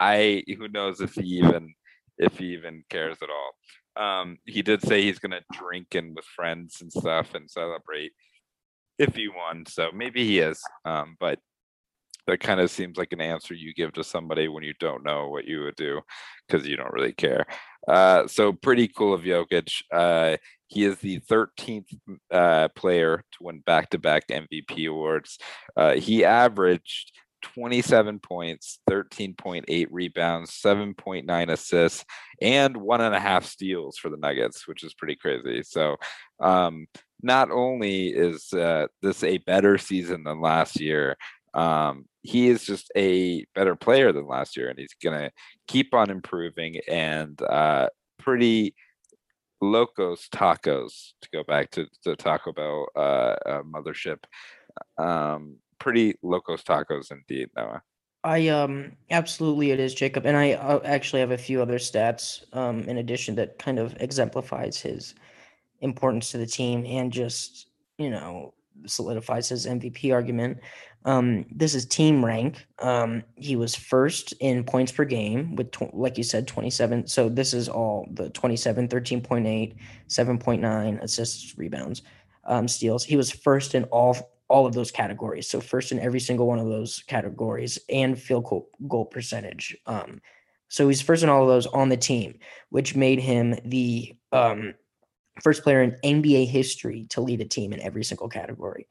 I 0.00 0.44
who 0.58 0.68
knows 0.68 1.00
if 1.00 1.14
he 1.14 1.38
even 1.38 1.74
if 2.18 2.38
he 2.38 2.52
even 2.52 2.84
cares 2.88 3.18
at 3.22 3.28
all. 3.30 3.52
Um, 3.94 4.38
he 4.46 4.62
did 4.62 4.82
say 4.82 5.02
he's 5.02 5.18
gonna 5.18 5.42
drink 5.52 5.94
and 5.94 6.14
with 6.14 6.24
friends 6.24 6.78
and 6.80 6.92
stuff 6.92 7.34
and 7.34 7.50
celebrate 7.50 8.12
if 8.98 9.14
he 9.14 9.28
won. 9.28 9.64
So 9.66 9.90
maybe 9.92 10.24
he 10.24 10.38
is. 10.38 10.60
Um, 10.84 11.16
but 11.18 11.38
that 12.26 12.40
kind 12.40 12.60
of 12.60 12.70
seems 12.70 12.96
like 12.96 13.12
an 13.12 13.20
answer 13.20 13.54
you 13.54 13.74
give 13.74 13.92
to 13.94 14.04
somebody 14.04 14.48
when 14.48 14.62
you 14.62 14.74
don't 14.78 15.04
know 15.04 15.28
what 15.28 15.44
you 15.44 15.62
would 15.64 15.76
do 15.76 16.00
because 16.46 16.66
you 16.66 16.76
don't 16.76 16.92
really 16.92 17.12
care. 17.12 17.44
Uh, 17.86 18.26
so 18.26 18.52
pretty 18.52 18.88
cool 18.88 19.14
of 19.14 19.22
Jokic. 19.22 19.82
Uh, 19.92 20.36
he 20.68 20.84
is 20.84 20.96
the 20.98 21.20
13th 21.20 21.86
uh, 22.30 22.68
player 22.68 23.24
to 23.32 23.42
win 23.42 23.60
back-to-back 23.60 24.28
MVP 24.28 24.88
awards. 24.88 25.38
Uh, 25.76 25.94
he 25.94 26.24
averaged 26.24 27.12
27 27.42 28.20
points, 28.20 28.78
13.8 28.88 29.86
rebounds, 29.90 30.50
7.9 30.50 31.50
assists, 31.50 32.04
and 32.40 32.76
one 32.76 33.00
and 33.00 33.14
a 33.14 33.20
half 33.20 33.44
steals 33.44 33.98
for 33.98 34.08
the 34.08 34.16
Nuggets, 34.16 34.66
which 34.66 34.82
is 34.82 34.94
pretty 34.94 35.16
crazy. 35.16 35.62
So, 35.62 35.96
um, 36.40 36.86
not 37.22 37.50
only 37.50 38.08
is 38.08 38.52
uh, 38.52 38.86
this 39.00 39.22
a 39.22 39.38
better 39.38 39.78
season 39.78 40.24
than 40.24 40.40
last 40.40 40.80
year, 40.80 41.16
um, 41.54 42.06
he 42.22 42.48
is 42.48 42.64
just 42.64 42.90
a 42.96 43.44
better 43.54 43.74
player 43.74 44.12
than 44.12 44.26
last 44.26 44.56
year, 44.56 44.68
and 44.68 44.78
he's 44.78 44.94
going 45.02 45.18
to 45.18 45.30
keep 45.66 45.94
on 45.94 46.10
improving 46.10 46.78
and 46.88 47.40
uh, 47.42 47.88
pretty 48.18 48.74
locos 49.60 50.28
tacos 50.28 51.12
to 51.20 51.28
go 51.32 51.42
back 51.44 51.70
to 51.70 51.86
the 52.04 52.16
Taco 52.16 52.52
Bell 52.52 52.86
uh, 52.96 53.36
uh, 53.46 53.62
mothership. 53.62 54.18
Um, 54.98 55.56
pretty 55.78 56.14
locos 56.22 56.62
tacos 56.62 57.10
indeed, 57.10 57.48
Noah. 57.56 57.82
I 58.24 58.48
um 58.48 58.92
absolutely 59.10 59.72
it 59.72 59.80
is 59.80 59.94
Jacob, 59.94 60.26
and 60.26 60.36
I 60.36 60.52
uh, 60.52 60.80
actually 60.84 61.20
have 61.20 61.32
a 61.32 61.38
few 61.38 61.60
other 61.60 61.78
stats 61.78 62.44
um 62.56 62.82
in 62.82 62.98
addition 62.98 63.34
that 63.34 63.58
kind 63.58 63.80
of 63.80 63.96
exemplifies 64.00 64.80
his 64.80 65.14
importance 65.80 66.30
to 66.30 66.38
the 66.38 66.46
team 66.46 66.86
and 66.86 67.12
just 67.12 67.66
you 67.98 68.10
know 68.10 68.54
solidifies 68.86 69.48
his 69.48 69.66
MVP 69.66 70.12
argument. 70.12 70.58
Um, 71.04 71.44
this 71.50 71.74
is 71.74 71.86
team 71.86 72.24
rank. 72.24 72.64
Um, 72.78 73.22
he 73.36 73.56
was 73.56 73.74
first 73.74 74.32
in 74.40 74.64
points 74.64 74.92
per 74.92 75.04
game 75.04 75.56
with, 75.56 75.70
tw- 75.72 75.94
like 75.94 76.16
you 76.16 76.24
said, 76.24 76.46
27. 76.46 77.06
So 77.06 77.28
this 77.28 77.54
is 77.54 77.68
all 77.68 78.08
the 78.12 78.30
27, 78.30 78.88
13.8, 78.88 79.74
7.9 80.08 81.02
assists, 81.02 81.58
rebounds, 81.58 82.02
um, 82.44 82.68
steals. 82.68 83.04
He 83.04 83.16
was 83.16 83.30
first 83.30 83.74
in 83.74 83.84
all 83.84 84.16
all 84.48 84.66
of 84.66 84.74
those 84.74 84.90
categories. 84.90 85.48
So 85.48 85.62
first 85.62 85.92
in 85.92 85.98
every 85.98 86.20
single 86.20 86.46
one 86.46 86.58
of 86.58 86.66
those 86.66 87.02
categories 87.06 87.78
and 87.88 88.20
field 88.20 88.44
goal, 88.44 88.68
goal 88.86 89.06
percentage. 89.06 89.74
Um, 89.86 90.20
so 90.68 90.88
he's 90.88 91.00
first 91.00 91.22
in 91.22 91.30
all 91.30 91.42
of 91.42 91.48
those 91.48 91.66
on 91.68 91.88
the 91.88 91.96
team, 91.96 92.38
which 92.68 92.94
made 92.94 93.18
him 93.18 93.54
the 93.64 94.14
um, 94.30 94.74
first 95.40 95.62
player 95.62 95.82
in 95.82 95.96
NBA 96.04 96.48
history 96.48 97.06
to 97.10 97.20
lead 97.20 97.40
a 97.40 97.46
team 97.46 97.72
in 97.72 97.80
every 97.80 98.04
single 98.04 98.28
category, 98.28 98.88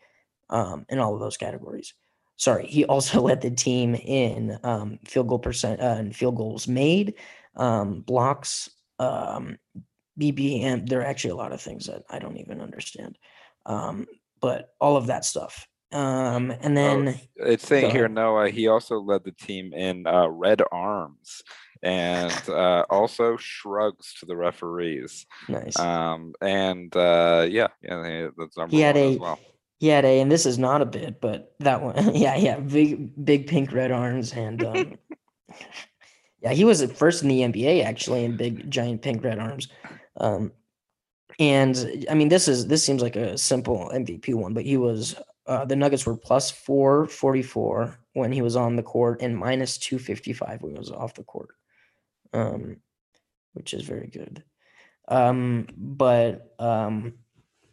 um, 0.49 0.85
in 0.89 0.99
all 0.99 1.13
of 1.13 1.19
those 1.19 1.37
categories. 1.37 1.93
Sorry, 2.37 2.65
he 2.65 2.85
also 2.85 3.21
led 3.27 3.41
the 3.41 3.51
team 3.51 3.95
in 3.95 4.57
um, 4.63 4.99
field 5.05 5.27
goal 5.27 5.39
percent 5.39 5.81
uh, 5.81 5.95
and 5.97 6.15
field 6.15 6.37
goals 6.37 6.67
made, 6.67 7.15
um, 7.55 8.01
blocks, 8.01 8.69
um, 8.99 9.57
BBM. 10.19 10.87
There 10.87 11.01
are 11.01 11.05
actually 11.05 11.31
a 11.31 11.35
lot 11.35 11.53
of 11.53 11.61
things 11.61 11.85
that 11.87 12.03
I 12.09 12.19
don't 12.19 12.37
even 12.37 12.61
understand. 12.61 13.17
Um, 13.65 14.07
but 14.39 14.73
all 14.81 14.97
of 14.97 15.07
that 15.07 15.23
stuff. 15.23 15.67
Um, 15.91 16.51
and 16.61 16.75
then 16.75 17.19
oh, 17.39 17.45
it's 17.45 17.67
saying 17.67 17.91
here, 17.91 18.07
Noah, 18.07 18.49
he 18.49 18.67
also 18.67 18.99
led 18.99 19.23
the 19.23 19.33
team 19.33 19.73
in 19.73 20.07
uh, 20.07 20.27
red 20.27 20.61
arms 20.71 21.43
and 21.83 22.49
uh, 22.49 22.85
also 22.89 23.37
shrugs 23.37 24.13
to 24.19 24.25
the 24.25 24.35
referees. 24.35 25.25
Nice. 25.47 25.77
Um, 25.79 26.33
and 26.41 26.95
uh, 26.95 27.47
yeah, 27.49 27.67
yeah, 27.81 28.27
that's 28.37 28.57
number 28.57 28.75
he 28.75 28.81
had 28.81 28.95
one 28.95 29.03
a, 29.03 29.11
as 29.13 29.19
well. 29.19 29.39
He 29.79 29.87
had 29.87 30.05
a, 30.05 30.19
and 30.19 30.31
this 30.31 30.45
is 30.45 30.59
not 30.59 30.81
a 30.81 30.85
bit, 30.85 31.19
but 31.21 31.55
that 31.59 31.81
one, 31.81 31.95
yeah, 32.15 32.35
yeah, 32.35 32.59
big, 32.59 33.25
big 33.25 33.47
pink 33.47 33.71
red 33.71 33.91
arms, 33.91 34.31
and 34.33 34.63
um, 34.63 34.95
yeah, 36.41 36.53
he 36.53 36.63
was 36.63 36.83
first 36.91 37.23
in 37.23 37.29
the 37.29 37.41
NBA 37.41 37.83
actually 37.83 38.25
in 38.25 38.37
big, 38.37 38.69
giant 38.69 39.01
pink 39.01 39.23
red 39.23 39.39
arms. 39.39 39.67
Um, 40.17 40.51
and 41.39 42.05
I 42.09 42.13
mean, 42.13 42.29
this 42.29 42.47
is 42.47 42.67
this 42.67 42.83
seems 42.83 43.01
like 43.01 43.15
a 43.15 43.37
simple 43.37 43.89
MVP 43.93 44.35
one, 44.35 44.53
but 44.53 44.65
he 44.65 44.77
was 44.77 45.15
uh, 45.47 45.65
the 45.65 45.75
Nuggets 45.75 46.05
were 46.05 46.15
plus 46.15 46.51
four 46.51 47.07
forty 47.07 47.41
four 47.41 47.97
when 48.13 48.31
he 48.31 48.41
was 48.41 48.55
on 48.55 48.75
the 48.75 48.83
court 48.83 49.21
and 49.21 49.35
minus 49.35 49.77
two 49.77 49.97
fifty 49.97 50.33
five 50.33 50.61
when 50.61 50.73
he 50.73 50.77
was 50.77 50.91
off 50.91 51.15
the 51.15 51.23
court, 51.23 51.49
um, 52.33 52.77
which 53.53 53.73
is 53.73 53.83
very 53.83 54.07
good. 54.07 54.43
Um, 55.07 55.67
but 55.77 56.53
um, 56.59 57.13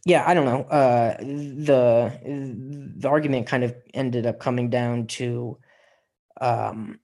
yeah, 0.04 0.24
I 0.26 0.34
don't 0.34 0.46
know. 0.46 0.62
Uh, 0.62 1.16
the 1.18 2.92
the 2.96 3.08
argument 3.08 3.46
kind 3.46 3.64
of 3.64 3.74
ended 3.94 4.26
up 4.26 4.40
coming 4.40 4.70
down 4.70 5.06
to 5.08 5.58
um, 6.40 6.98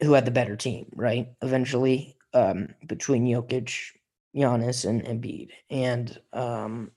who 0.00 0.12
had 0.12 0.24
the 0.24 0.30
better 0.30 0.56
team, 0.56 0.86
right? 0.94 1.28
Eventually, 1.42 2.16
um, 2.32 2.68
between 2.86 3.26
Jokic 3.26 3.92
Giannis 4.36 4.84
and 4.84 5.02
Embiid. 5.04 5.50
And 5.70 6.18
um, 6.32 6.90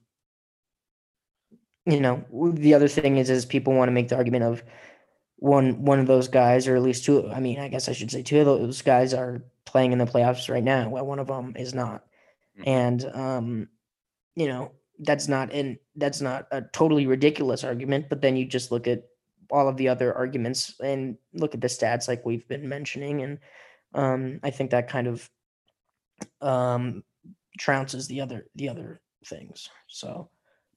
you 1.86 2.02
know, 2.02 2.26
the 2.54 2.74
other 2.74 2.88
thing 2.88 3.18
is 3.18 3.30
is 3.30 3.46
people 3.46 3.74
want 3.74 3.88
to 3.88 3.94
make 3.94 4.10
the 4.10 4.18
argument 4.18 4.44
of 4.44 4.64
one 5.38 5.86
one 5.86 6.00
of 6.00 6.08
those 6.08 6.28
guys, 6.28 6.68
or 6.68 6.76
at 6.76 6.82
least 6.82 7.06
two. 7.06 7.30
I 7.30 7.40
mean, 7.40 7.60
I 7.60 7.70
guess 7.70 7.88
I 7.88 7.94
should 7.94 8.12
say 8.12 8.24
two 8.24 8.40
of 8.40 8.46
those 8.46 8.82
guys 8.82 9.14
are 9.14 9.44
playing 9.68 9.92
in 9.92 10.00
the 10.00 10.06
playoffs 10.06 10.50
right 10.50 10.64
now, 10.64 10.90
while 10.90 11.06
one 11.06 11.20
of 11.20 11.28
them 11.28 11.54
is 11.56 11.74
not. 11.74 12.04
Mm-hmm. 12.58 12.70
And 12.70 13.06
um, 13.14 13.68
you 14.36 14.48
know, 14.48 14.72
that's 15.00 15.28
not 15.28 15.52
in 15.52 15.78
that's 15.96 16.22
not 16.22 16.48
a 16.52 16.62
totally 16.62 17.06
ridiculous 17.06 17.64
argument. 17.64 18.10
But 18.10 18.22
then 18.22 18.36
you 18.36 18.46
just 18.46 18.72
look 18.72 18.88
at 18.88 19.04
all 19.52 19.68
of 19.70 19.78
the 19.78 19.90
other 19.90 20.14
arguments 20.14 20.74
and 20.84 21.18
look 21.34 21.54
at 21.54 21.62
the 21.62 21.68
stats 21.68 22.08
like 22.08 22.26
we've 22.26 22.48
been 22.48 22.68
mentioning, 22.68 23.22
and 23.22 23.40
um, 23.94 24.40
I 24.44 24.50
think 24.50 24.72
that 24.72 24.90
kind 24.90 25.08
of 25.08 25.30
um, 26.42 27.04
trounces 27.60 28.08
the 28.08 28.22
other 28.22 28.48
the 28.56 28.70
other 28.70 29.02
things. 29.26 29.70
So 29.88 30.30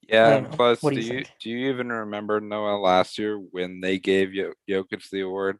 yeah. 0.07 0.41
Plus, 0.41 0.81
do, 0.81 0.89
do 0.91 1.01
you, 1.01 1.23
do 1.41 1.49
you 1.49 1.69
even 1.69 1.89
remember 1.89 2.41
Noah 2.41 2.77
last 2.77 3.17
year 3.17 3.37
when 3.37 3.79
they 3.79 3.99
gave 3.99 4.29
Jokic 4.69 5.09
the 5.09 5.21
award? 5.21 5.59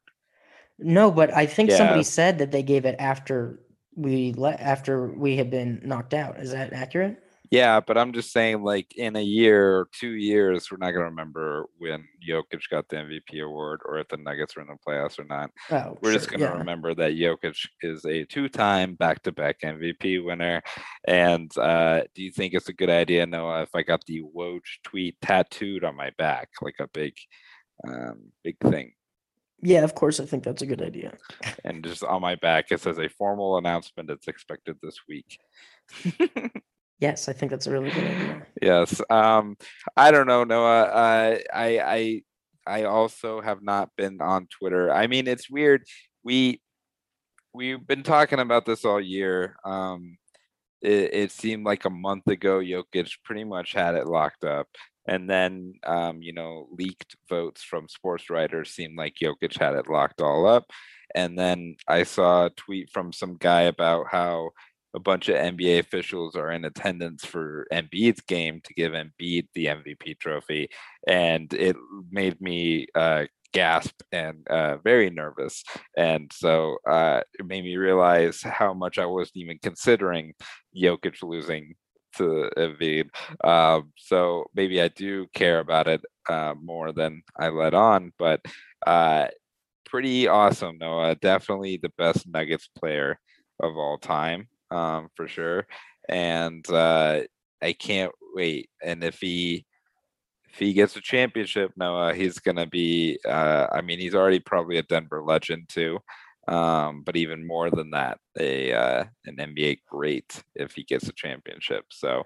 No, 0.82 1.12
but 1.12 1.34
I 1.34 1.46
think 1.46 1.70
yeah. 1.70 1.78
somebody 1.78 2.04
said 2.04 2.40
that 2.40 2.52
they 2.52 2.64
gave 2.64 2.86
it 2.86 2.96
after 3.00 3.60
we 3.96 4.34
let 4.34 4.60
after 4.60 5.08
we 5.08 5.38
had 5.38 5.50
been 5.50 5.82
knocked 5.84 6.14
out. 6.14 6.40
Is 6.40 6.52
that 6.52 6.74
accurate? 6.74 7.22
Yeah, 7.52 7.82
but 7.82 7.98
I'm 7.98 8.14
just 8.14 8.32
saying, 8.32 8.64
like 8.64 8.96
in 8.96 9.18
a 9.18 9.22
year 9.22 9.76
or 9.76 9.90
two 9.92 10.12
years, 10.12 10.72
we're 10.72 10.78
not 10.78 10.92
gonna 10.92 11.04
remember 11.04 11.66
when 11.78 12.08
Jokic 12.26 12.62
got 12.70 12.88
the 12.88 12.96
MVP 12.96 13.44
award 13.44 13.82
or 13.84 14.00
if 14.00 14.08
the 14.08 14.16
Nuggets 14.16 14.56
were 14.56 14.62
in 14.62 14.70
the 14.70 14.78
playoffs 14.88 15.20
or 15.20 15.26
not. 15.26 15.52
Oh, 15.70 15.98
we're 16.02 16.12
sure, 16.12 16.20
just 16.20 16.32
gonna 16.32 16.46
yeah. 16.46 16.58
remember 16.58 16.96
that 16.96 17.12
Jokic 17.12 17.58
is 17.82 18.06
a 18.06 18.24
two-time 18.24 18.96
back-to-back 18.96 19.60
MVP 19.66 20.24
winner. 20.24 20.62
And 21.06 21.56
uh, 21.58 22.04
do 22.16 22.24
you 22.24 22.32
think 22.32 22.54
it's 22.54 22.70
a 22.70 22.74
good 22.74 22.90
idea, 22.90 23.26
Noah, 23.26 23.64
if 23.64 23.76
I 23.76 23.84
got 23.84 24.06
the 24.06 24.24
Woj 24.34 24.62
tweet 24.86 25.20
tattooed 25.22 25.84
on 25.84 25.98
my 25.98 26.12
back, 26.18 26.48
like 26.62 26.76
a 26.80 26.88
big, 26.88 27.16
um, 27.86 28.32
big 28.46 28.56
thing? 28.62 28.94
Yeah, 29.62 29.84
of 29.84 29.94
course. 29.96 30.20
I 30.20 30.26
think 30.26 30.44
that's 30.44 30.62
a 30.62 30.66
good 30.66 30.82
idea. 30.82 31.18
and 31.64 31.84
just 31.84 32.04
on 32.04 32.22
my 32.22 32.36
back, 32.36 32.72
it 32.72 32.82
says 32.82 32.98
a 32.98 33.10
formal 33.10 33.58
announcement 33.58 34.10
It's 34.10 34.28
expected 34.28 34.78
this 34.82 34.98
week. 35.08 35.40
Yes, 37.02 37.28
I 37.28 37.34
think 37.34 37.50
that's 37.50 37.66
a 37.66 37.72
really 37.72 37.90
good 37.90 38.04
idea. 38.04 38.46
yes. 38.62 39.02
Um, 39.10 39.58
I 39.98 40.12
don't 40.12 40.28
know, 40.28 40.44
Noah. 40.44 40.84
Uh, 40.84 41.38
I 41.52 41.80
I 41.80 42.24
I 42.68 42.84
also 42.84 43.42
have 43.42 43.64
not 43.64 43.90
been 43.98 44.22
on 44.22 44.48
Twitter. 44.48 44.94
I 44.94 45.08
mean, 45.08 45.28
it's 45.28 45.50
weird. 45.50 45.84
We 46.24 46.62
we've 47.56 47.86
been 47.86 48.04
talking 48.04 48.38
about 48.38 48.68
this 48.68 48.86
all 48.86 49.02
year. 49.02 49.56
Um, 49.66 50.20
it, 50.80 51.14
it 51.14 51.32
seemed 51.32 51.66
like 51.66 51.86
a 51.86 51.90
month 51.90 52.28
ago, 52.28 52.60
Jokic 52.60 53.10
pretty 53.26 53.46
much 53.46 53.74
had 53.74 53.96
it 53.96 54.06
locked 54.06 54.44
up. 54.44 54.68
And 55.08 55.30
then, 55.30 55.74
um, 55.86 56.22
you 56.22 56.34
know, 56.34 56.68
leaked 56.72 57.16
votes 57.30 57.64
from 57.64 57.88
sports 57.88 58.30
writers 58.30 58.72
seemed 58.72 58.98
like 58.98 59.16
Jokic 59.22 59.58
had 59.60 59.76
it 59.76 59.90
locked 59.90 60.22
all 60.22 60.48
up. 60.48 60.66
And 61.16 61.38
then 61.38 61.76
I 61.88 62.04
saw 62.04 62.46
a 62.46 62.50
tweet 62.52 62.90
from 62.92 63.12
some 63.12 63.38
guy 63.38 63.62
about 63.62 64.08
how 64.12 64.52
a 64.94 65.00
bunch 65.00 65.30
of 65.30 65.36
NBA 65.36 65.80
officials 65.80 66.36
are 66.36 66.52
in 66.52 66.66
attendance 66.66 67.26
for 67.26 67.66
Embiid's 67.72 68.22
game 68.22 68.62
to 68.64 68.74
give 68.74 68.92
Embiid 68.94 69.48
the 69.54 69.68
MVP 69.68 70.20
trophy, 70.20 70.70
and 71.08 71.54
it 71.54 71.76
made 72.12 72.40
me 72.42 72.88
uh, 72.94 73.26
gasp 73.54 74.02
and 74.12 74.46
uh, 74.50 74.78
very 74.78 75.10
nervous. 75.10 75.64
And 75.98 76.32
so 76.34 76.78
uh, 76.90 77.22
it 77.40 77.46
made 77.46 77.64
me 77.64 77.78
realize 77.78 78.42
how 78.42 78.74
much 78.74 78.98
I 78.98 79.06
wasn't 79.06 79.38
even 79.38 79.60
considering 79.62 80.34
Jokic 80.76 81.22
losing 81.24 81.76
to 82.18 82.50
Embiid. 82.58 83.10
Um, 83.44 83.92
so 83.98 84.46
maybe 84.54 84.82
I 84.82 84.88
do 84.90 85.28
care 85.34 85.60
about 85.60 85.88
it 85.88 86.02
uh, 86.30 86.54
more 86.62 86.92
than 86.92 87.24
I 87.38 87.50
let 87.50 87.74
on, 87.74 88.12
but 88.18 88.42
uh, 88.86 89.28
pretty 89.86 90.28
awesome, 90.28 90.78
Noah. 90.78 91.16
Definitely 91.16 91.78
the 91.78 91.92
best 91.98 92.28
Nuggets 92.28 92.70
player 92.78 93.20
of 93.60 93.78
all 93.78 93.98
time, 93.98 94.48
um, 94.72 95.10
for 95.16 95.28
sure. 95.28 95.68
And 96.10 96.68
uh, 96.70 97.22
I 97.62 97.74
can't 97.74 98.12
wait. 98.34 98.70
And 98.84 99.04
if 99.04 99.20
he 99.20 99.66
if 100.52 100.60
he 100.60 100.74
gets 100.74 100.96
a 100.98 101.02
championship, 101.02 101.72
Noah, 101.78 102.14
he's 102.14 102.40
gonna 102.40 102.68
be. 102.68 103.18
Uh, 103.26 103.68
I 103.72 103.82
mean, 103.82 104.00
he's 104.00 104.16
already 104.16 104.40
probably 104.40 104.78
a 104.78 104.84
Denver 104.84 105.24
legend 105.24 105.70
too, 105.70 106.00
um, 106.48 107.04
but 107.04 107.16
even 107.16 107.46
more 107.46 107.70
than 107.70 107.92
that, 107.92 108.18
a 108.40 108.74
uh, 108.74 109.06
an 109.26 109.38
NBA 109.38 109.80
great 109.90 110.44
if 110.56 110.74
he 110.74 110.84
gets 110.84 111.08
a 111.08 111.14
championship. 111.14 111.86
So 111.92 112.24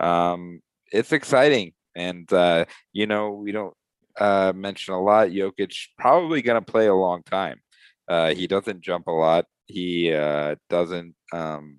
um, 0.00 0.60
it's 0.92 1.12
exciting, 1.12 1.72
and 1.94 2.30
uh, 2.32 2.64
you 2.92 3.06
know 3.06 3.30
we 3.30 3.52
don't 3.52 3.74
uh, 4.18 4.52
mention 4.54 4.94
a 4.94 5.02
lot. 5.02 5.28
Jokic 5.28 5.74
probably 5.98 6.42
gonna 6.42 6.62
play 6.62 6.86
a 6.86 6.94
long 6.94 7.22
time. 7.24 7.60
Uh, 8.08 8.34
he 8.34 8.46
doesn't 8.46 8.80
jump 8.80 9.06
a 9.06 9.12
lot. 9.12 9.44
He 9.66 10.12
uh, 10.14 10.56
doesn't 10.70 11.14
um, 11.32 11.78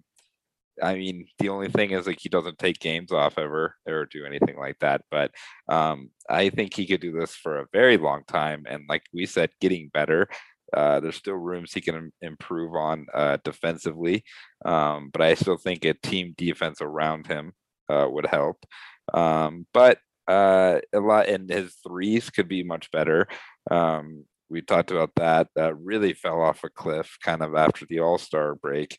I 0.81 0.95
mean, 0.95 1.27
the 1.39 1.49
only 1.49 1.69
thing 1.69 1.91
is 1.91 2.07
like 2.07 2.19
he 2.19 2.29
doesn't 2.29 2.57
take 2.57 2.79
games 2.79 3.11
off 3.11 3.37
ever 3.37 3.75
or 3.87 4.05
do 4.05 4.25
anything 4.25 4.57
like 4.57 4.79
that. 4.79 5.01
But 5.11 5.31
um, 5.67 6.09
I 6.29 6.49
think 6.49 6.73
he 6.73 6.85
could 6.85 7.01
do 7.01 7.11
this 7.11 7.35
for 7.35 7.59
a 7.59 7.67
very 7.73 7.97
long 7.97 8.23
time. 8.27 8.65
And 8.67 8.83
like 8.87 9.03
we 9.13 9.25
said, 9.25 9.51
getting 9.59 9.89
better. 9.93 10.27
Uh, 10.73 10.99
there's 10.99 11.15
still 11.15 11.35
rooms 11.35 11.73
he 11.73 11.81
can 11.81 12.11
improve 12.21 12.75
on 12.75 13.07
uh, 13.13 13.37
defensively, 13.43 14.23
um, 14.65 15.09
but 15.11 15.21
I 15.21 15.33
still 15.33 15.57
think 15.57 15.85
a 15.85 15.93
team 15.93 16.33
defense 16.37 16.81
around 16.81 17.27
him 17.27 17.53
uh, 17.89 18.07
would 18.09 18.25
help. 18.27 18.65
Um, 19.13 19.65
but 19.73 19.99
uh, 20.27 20.79
a 20.93 20.99
lot, 20.99 21.27
and 21.27 21.49
his 21.49 21.75
threes 21.87 22.29
could 22.29 22.47
be 22.47 22.63
much 22.63 22.91
better. 22.91 23.27
Um, 23.71 24.25
we 24.49 24.61
talked 24.61 24.91
about 24.91 25.11
that. 25.15 25.47
That 25.55 25.77
really 25.77 26.13
fell 26.13 26.41
off 26.41 26.63
a 26.63 26.69
cliff 26.69 27.17
kind 27.23 27.41
of 27.41 27.55
after 27.55 27.85
the 27.85 27.99
All 27.99 28.17
Star 28.17 28.55
break. 28.55 28.97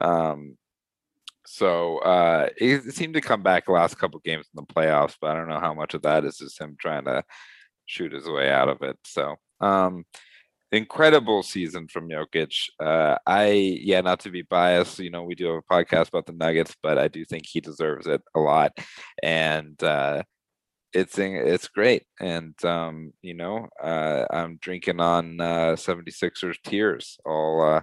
Um, 0.00 0.56
so 1.46 1.98
uh, 1.98 2.48
it 2.56 2.94
seemed 2.94 3.14
to 3.14 3.20
come 3.20 3.42
back 3.42 3.66
the 3.66 3.72
last 3.72 3.98
couple 3.98 4.20
games 4.24 4.46
in 4.54 4.64
the 4.64 4.74
playoffs, 4.74 5.16
but 5.20 5.30
I 5.30 5.34
don't 5.34 5.48
know 5.48 5.60
how 5.60 5.74
much 5.74 5.94
of 5.94 6.02
that 6.02 6.24
is 6.24 6.38
just 6.38 6.60
him 6.60 6.76
trying 6.80 7.04
to 7.04 7.24
shoot 7.86 8.12
his 8.12 8.28
way 8.28 8.50
out 8.50 8.68
of 8.68 8.82
it. 8.82 8.96
So 9.04 9.36
um, 9.60 10.04
incredible 10.72 11.42
season 11.42 11.86
from 11.88 12.08
Jokic. 12.08 12.68
Uh, 12.80 13.16
I 13.26 13.50
yeah, 13.82 14.00
not 14.00 14.20
to 14.20 14.30
be 14.30 14.42
biased, 14.42 14.98
you 14.98 15.10
know, 15.10 15.22
we 15.22 15.34
do 15.34 15.46
have 15.46 15.62
a 15.68 15.74
podcast 15.74 16.08
about 16.08 16.26
the 16.26 16.32
Nuggets, 16.32 16.74
but 16.82 16.98
I 16.98 17.08
do 17.08 17.24
think 17.24 17.46
he 17.46 17.60
deserves 17.60 18.06
it 18.06 18.22
a 18.34 18.40
lot, 18.40 18.72
and 19.22 19.80
uh, 19.82 20.22
it's 20.92 21.18
it's 21.18 21.68
great. 21.68 22.04
And 22.20 22.54
um, 22.64 23.12
you 23.22 23.34
know, 23.34 23.68
uh, 23.82 24.26
I'm 24.30 24.58
drinking 24.60 25.00
on 25.00 25.40
uh, 25.40 25.76
76ers 25.76 26.56
tears 26.64 27.18
all 27.26 27.62
uh, 27.62 27.82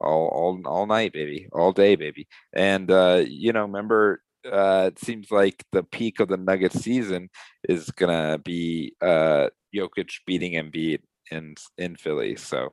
all 0.00 0.28
all 0.28 0.60
all 0.66 0.86
night, 0.86 1.12
baby, 1.12 1.48
all 1.52 1.72
day, 1.72 1.96
baby. 1.96 2.28
And 2.54 2.90
uh, 2.90 3.24
you 3.26 3.52
know, 3.52 3.62
remember, 3.62 4.22
uh, 4.50 4.90
it 4.92 4.98
seems 4.98 5.30
like 5.30 5.64
the 5.72 5.84
peak 5.84 6.20
of 6.20 6.28
the 6.28 6.36
Nuggets 6.36 6.80
season 6.80 7.30
is 7.68 7.90
gonna 7.90 8.38
be 8.38 8.94
Jokic 9.02 10.10
beating 10.26 10.52
Embiid 10.54 11.00
in 11.30 11.54
in 11.78 11.96
Philly. 11.96 12.36
So 12.36 12.72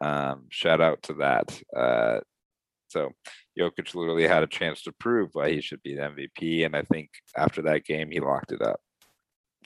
um, 0.00 0.44
shout 0.50 0.80
out 0.80 1.02
to 1.04 1.14
that. 1.14 1.62
Uh, 1.74 2.20
so 2.88 3.10
Jokic 3.58 3.94
literally 3.94 4.26
had 4.26 4.42
a 4.42 4.48
chance 4.48 4.82
to 4.82 4.92
prove 4.92 5.30
why 5.32 5.50
he 5.50 5.60
should 5.60 5.82
be 5.82 5.94
the 5.94 6.02
MVP, 6.02 6.64
and 6.64 6.76
I 6.76 6.82
think 6.82 7.10
after 7.36 7.62
that 7.62 7.84
game, 7.84 8.10
he 8.10 8.20
locked 8.20 8.52
it 8.52 8.62
up. 8.62 8.80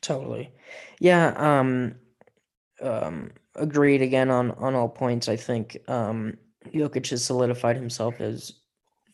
Totally, 0.01 0.53
yeah. 0.99 1.35
Um, 1.37 1.97
um, 2.81 3.33
agreed 3.57 4.03
again 4.03 4.31
on 4.31 4.53
on 4.53 4.75
all 4.75 4.89
points. 4.89 5.29
I 5.29 5.37
think 5.37 5.77
um, 5.89 6.39
Jokic 6.73 7.11
has 7.11 7.25
solidified 7.25 7.77
himself 7.77 8.21
as 8.21 8.53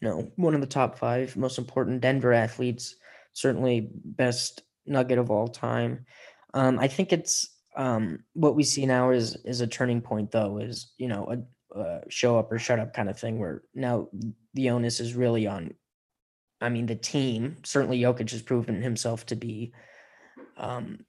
you 0.01 0.09
know 0.09 0.31
one 0.37 0.55
of 0.55 0.61
the 0.61 0.67
top 0.67 0.99
five 0.99 1.37
most 1.37 1.59
important 1.59 2.01
Denver 2.01 2.33
athletes, 2.33 2.95
certainly 3.33 3.91
best 3.93 4.63
Nugget 4.87 5.19
of 5.19 5.31
all 5.31 5.49
time. 5.49 6.07
Um, 6.55 6.79
I 6.79 6.89
think 6.89 7.13
it's 7.13 7.56
um, 7.77 8.21
what 8.33 8.57
we 8.57 8.63
see 8.63 8.87
now 8.87 9.11
is 9.11 9.37
is 9.45 9.61
a 9.61 9.67
turning 9.67 10.01
point, 10.01 10.31
though. 10.31 10.59
Is 10.59 10.93
you 10.99 11.09
know 11.09 11.45
a, 11.75 11.79
a 11.79 12.01
show 12.09 12.39
up 12.39 12.51
or 12.51 12.59
shut 12.59 12.79
up 12.79 12.95
kind 12.95 13.09
of 13.09 13.19
thing, 13.19 13.39
where 13.39 13.63
now 13.75 14.09
the 14.55 14.71
onus 14.71 15.01
is 15.01 15.15
really 15.15 15.47
on. 15.47 15.75
I 16.61 16.71
mean, 16.71 16.87
the 16.87 16.97
team. 16.97 17.57
Certainly, 17.65 18.01
Jokic 18.01 18.31
has 18.31 18.43
proven 18.43 18.81
himself 18.81 19.27
to 19.27 19.37
be 19.37 19.73
um, 20.57 21.01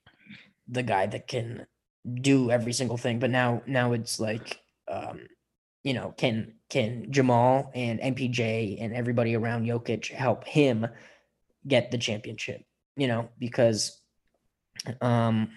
the 0.68 0.82
guy 0.82 1.06
that 1.06 1.26
can 1.26 1.66
do 2.20 2.50
every 2.50 2.72
single 2.72 2.98
thing. 2.98 3.18
But 3.18 3.30
now, 3.30 3.62
now 3.66 3.92
it's 3.92 4.20
like 4.20 4.60
um, 4.88 5.20
you 5.82 5.94
know, 5.94 6.12
can 6.16 6.54
can 6.68 7.10
Jamal 7.10 7.70
and 7.74 8.00
MPJ 8.00 8.82
and 8.82 8.94
everybody 8.94 9.34
around 9.34 9.64
Jokic 9.64 10.10
help 10.10 10.44
him 10.44 10.86
get 11.66 11.90
the 11.90 11.98
championship? 11.98 12.62
You 12.96 13.06
know, 13.06 13.28
because 13.38 14.00
um 15.00 15.50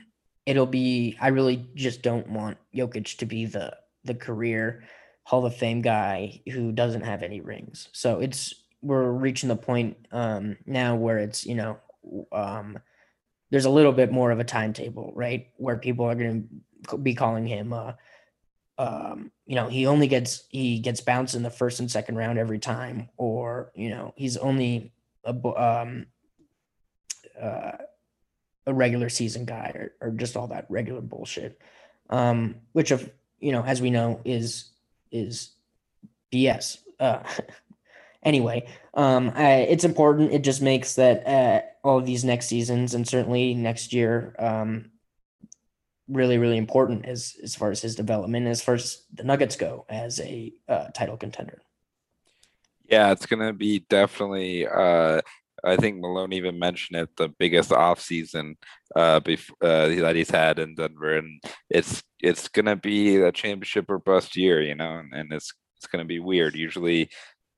it'll 0.52 0.66
be 0.66 1.18
I 1.22 1.30
really 1.30 1.66
just 1.76 2.02
don't 2.02 2.30
want 2.30 2.58
Jokic 2.76 3.18
to 3.18 3.26
be 3.26 3.46
the 3.46 3.78
the 4.04 4.14
career 4.14 4.84
Hall 5.24 5.46
of 5.46 5.56
Fame 5.56 5.82
guy 5.82 6.42
who 6.52 6.74
doesn't 6.74 7.04
have 7.04 7.24
any 7.24 7.40
rings. 7.40 7.88
So 7.94 8.20
it's 8.20 8.54
we're 8.82 9.12
reaching 9.12 9.48
the 9.48 9.56
point 9.56 9.96
um 10.12 10.58
now 10.66 10.96
where 10.96 11.20
it's, 11.20 11.46
you 11.46 11.56
know, 11.56 11.80
um 12.34 12.78
there's 13.50 13.66
a 13.66 13.70
little 13.70 13.94
bit 13.94 14.12
more 14.12 14.32
of 14.32 14.40
a 14.40 14.44
timetable, 14.44 15.14
right? 15.16 15.48
Where 15.56 15.78
people 15.78 16.06
are 16.06 16.16
going 16.16 16.50
to 16.90 16.98
be 16.98 17.16
calling 17.16 17.48
him 17.48 17.72
uh 17.72 17.94
um, 18.78 19.32
you 19.46 19.56
know, 19.56 19.68
he 19.68 19.86
only 19.86 20.08
gets 20.08 20.44
he 20.50 20.80
gets 20.80 21.02
bounced 21.02 21.36
in 21.36 21.44
the 21.44 21.52
first 21.52 21.80
and 21.80 21.92
second 21.92 22.16
round 22.16 22.40
every 22.40 22.58
time, 22.58 23.10
or 23.16 23.72
you 23.76 23.90
know, 23.90 24.14
he's 24.16 24.38
only 24.38 24.92
a 25.24 25.32
um, 25.34 26.08
uh, 27.40 27.78
a 28.66 28.74
regular 28.74 29.10
season 29.10 29.46
guy, 29.46 29.72
or, 29.76 29.94
or 30.02 30.12
just 30.12 30.38
all 30.38 30.48
that 30.48 30.66
regular 30.70 31.02
bullshit. 31.02 31.60
Um, 32.10 32.56
which 32.74 32.92
of 32.92 33.10
you 33.40 33.52
know, 33.52 33.64
as 33.64 33.82
we 33.82 33.90
know, 33.90 34.22
is 34.24 34.70
is 35.12 35.52
BS. 36.32 36.78
Uh, 37.00 37.24
anyway, 38.24 38.68
um, 38.94 39.32
I, 39.36 39.54
it's 39.62 39.84
important. 39.84 40.32
It 40.32 40.44
just 40.44 40.62
makes 40.62 40.96
that 40.96 41.28
uh, 41.28 41.62
all 41.84 41.98
of 41.98 42.06
these 42.06 42.24
next 42.24 42.48
seasons 42.48 42.94
and 42.94 43.08
certainly 43.08 43.54
next 43.54 43.92
year, 43.94 44.36
um, 44.40 44.92
really, 46.08 46.38
really 46.38 46.58
important 46.58 47.06
as 47.06 47.36
as 47.44 47.56
far 47.56 47.72
as 47.72 47.82
his 47.82 47.96
development, 47.96 48.48
as 48.48 48.62
far 48.62 48.76
as 48.76 49.04
the 49.14 49.24
Nuggets 49.24 49.56
go 49.56 49.86
as 49.90 50.20
a 50.20 50.54
uh, 50.70 50.88
title 50.90 51.18
contender. 51.18 51.62
Yeah, 52.86 53.12
it's 53.12 53.26
gonna 53.26 53.54
be 53.54 53.80
definitely. 53.80 54.68
Uh, 54.68 55.22
I 55.66 55.76
think 55.76 56.00
Malone 56.00 56.34
even 56.34 56.60
mentioned 56.60 57.00
it, 57.00 57.10
the 57.18 57.30
biggest 57.30 57.72
off 57.72 58.00
season 58.00 58.58
uh, 58.96 59.20
bef- 59.20 59.52
uh, 59.62 60.02
that 60.02 60.16
he's 60.16 60.30
had 60.32 60.60
in 60.60 60.76
Denver, 60.76 61.18
and 61.18 61.42
it's 61.70 62.04
it's 62.20 62.48
gonna 62.48 62.76
be 62.76 63.18
a 63.18 63.32
championship 63.32 63.86
or 63.90 64.00
bust 64.00 64.36
year, 64.36 64.62
you 64.62 64.76
know, 64.76 64.98
and, 64.98 65.14
and 65.14 65.34
it's 65.34 65.54
it's 65.78 65.88
gonna 65.88 66.06
be 66.06 66.20
weird. 66.20 66.56
Usually, 66.56 67.10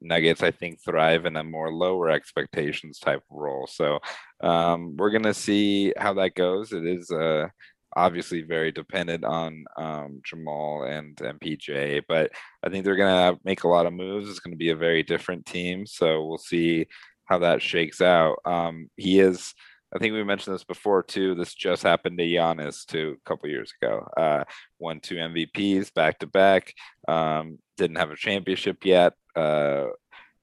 Nuggets, 0.01 0.43
I 0.43 0.51
think, 0.51 0.80
thrive 0.84 1.26
in 1.26 1.36
a 1.36 1.43
more 1.43 1.72
lower 1.72 2.10
expectations 2.10 2.99
type 2.99 3.24
role. 3.30 3.68
So 3.68 3.99
um, 4.41 4.95
we're 4.97 5.12
gonna 5.12 5.34
see 5.34 5.93
how 5.97 6.14
that 6.16 6.36
goes. 6.36 6.74
It 6.74 6.86
is 6.86 7.10
uh, 7.12 7.47
obviously 7.95 8.41
very 8.41 8.72
dependent 8.72 9.24
on 9.24 9.66
um, 9.78 10.22
Jamal 10.24 10.84
and 10.84 11.16
MPJ, 11.16 12.04
but 12.08 12.32
I 12.64 12.70
think 12.70 12.86
they're 12.86 12.95
going 12.95 13.36
to 13.36 13.39
make 13.43 13.64
a 13.64 13.68
lot 13.68 13.86
of 13.86 13.93
moves. 13.93 14.30
It's 14.30 14.39
going 14.39 14.54
to 14.54 14.58
be 14.58 14.70
a 14.70 14.76
very 14.76 15.04
different 15.04 15.45
team. 15.45 15.86
So 15.86 16.26
we'll 16.26 16.38
see 16.38 16.88
how 17.26 17.39
that 17.39 17.61
shakes 17.61 18.01
out. 18.01 18.38
Um, 18.45 18.89
he 18.97 19.19
is, 19.19 19.53
I 19.93 19.99
think 19.99 20.13
we 20.13 20.24
mentioned 20.24 20.55
this 20.55 20.63
before 20.63 21.03
too. 21.03 21.36
This 21.36 21.53
just 21.53 21.84
happened 21.84 22.17
to 22.17 22.26
Giannis 22.26 22.86
too 22.86 23.17
a 23.17 23.30
couple 23.30 23.49
years 23.49 23.74
ago. 23.82 24.07
Uh, 24.17 24.43
won 24.80 24.99
two 24.99 25.15
MVPs 25.15 25.93
back 25.93 26.19
to 26.19 26.28
back. 26.28 26.74
Um, 27.07 27.59
didn't 27.78 27.97
have 27.97 28.11
a 28.11 28.15
championship 28.15 28.86
yet. 28.86 29.13
Uh, 29.36 29.88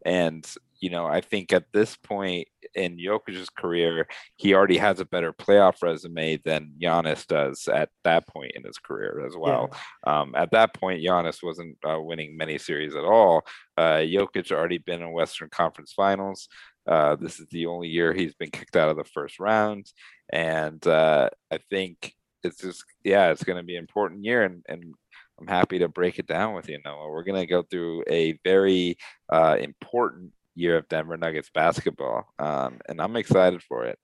and 0.05 0.47
you 0.81 0.89
know, 0.89 1.07
I 1.07 1.21
think 1.21 1.53
at 1.53 1.67
this 1.73 1.97
point, 1.97 2.49
in 2.75 2.97
Jokic's 2.97 3.51
career, 3.51 4.07
he 4.37 4.55
already 4.55 4.79
has 4.79 5.01
a 5.01 5.05
better 5.05 5.33
playoff 5.33 5.83
resume 5.83 6.39
than 6.45 6.73
Giannis 6.81 7.27
does 7.27 7.69
at 7.69 7.91
that 8.05 8.27
point 8.27 8.53
in 8.55 8.65
his 8.65 8.79
career 8.79 9.25
as 9.27 9.35
well. 9.37 9.71
Yeah. 10.07 10.21
Um, 10.21 10.35
at 10.35 10.53
that 10.53 10.75
point, 10.75 11.03
Giannis 11.03 11.43
wasn't 11.43 11.77
uh, 11.87 12.01
winning 12.01 12.37
many 12.37 12.59
series 12.59 12.95
at 12.95 13.05
all. 13.05 13.43
Uh, 13.77 13.99
Jokic 13.99 14.51
already 14.53 14.79
been 14.79 15.03
in 15.03 15.13
Western 15.13 15.49
Conference 15.51 15.93
Finals. 15.93 16.49
Uh, 16.91 17.15
this 17.15 17.39
is 17.39 17.47
the 17.51 17.67
only 17.67 17.89
year 17.89 18.13
he's 18.13 18.35
been 18.35 18.51
kicked 18.51 18.77
out 18.77 18.89
of 18.89 18.97
the 18.97 19.05
first 19.05 19.39
round, 19.39 19.87
and 20.29 20.85
uh, 20.89 21.31
I 21.49 21.59
think 21.71 22.15
it's 22.43 22.61
just 22.61 22.85
yeah, 23.05 23.31
it's 23.31 23.45
going 23.45 23.59
to 23.59 23.63
be 23.63 23.77
an 23.77 23.81
important 23.81 24.25
year, 24.25 24.43
and 24.43 24.65
and 24.69 24.93
I'm 25.41 25.47
happy 25.47 25.79
to 25.79 25.89
break 25.89 26.19
it 26.19 26.27
down 26.27 26.55
with 26.55 26.69
you, 26.69 26.81
Noah. 26.85 27.09
We're 27.09 27.23
going 27.23 27.41
to 27.41 27.47
go 27.47 27.63
through 27.63 28.05
a 28.11 28.39
very 28.45 28.99
uh, 29.33 29.57
important 29.61 30.33
year 30.57 30.77
of 30.77 30.89
Denver 30.89 31.17
Nuggets 31.17 31.51
basketball, 31.55 32.27
um, 32.41 32.81
and 32.89 33.01
I'm 33.01 33.15
excited 33.15 33.63
for 33.63 33.85
it. 33.85 33.99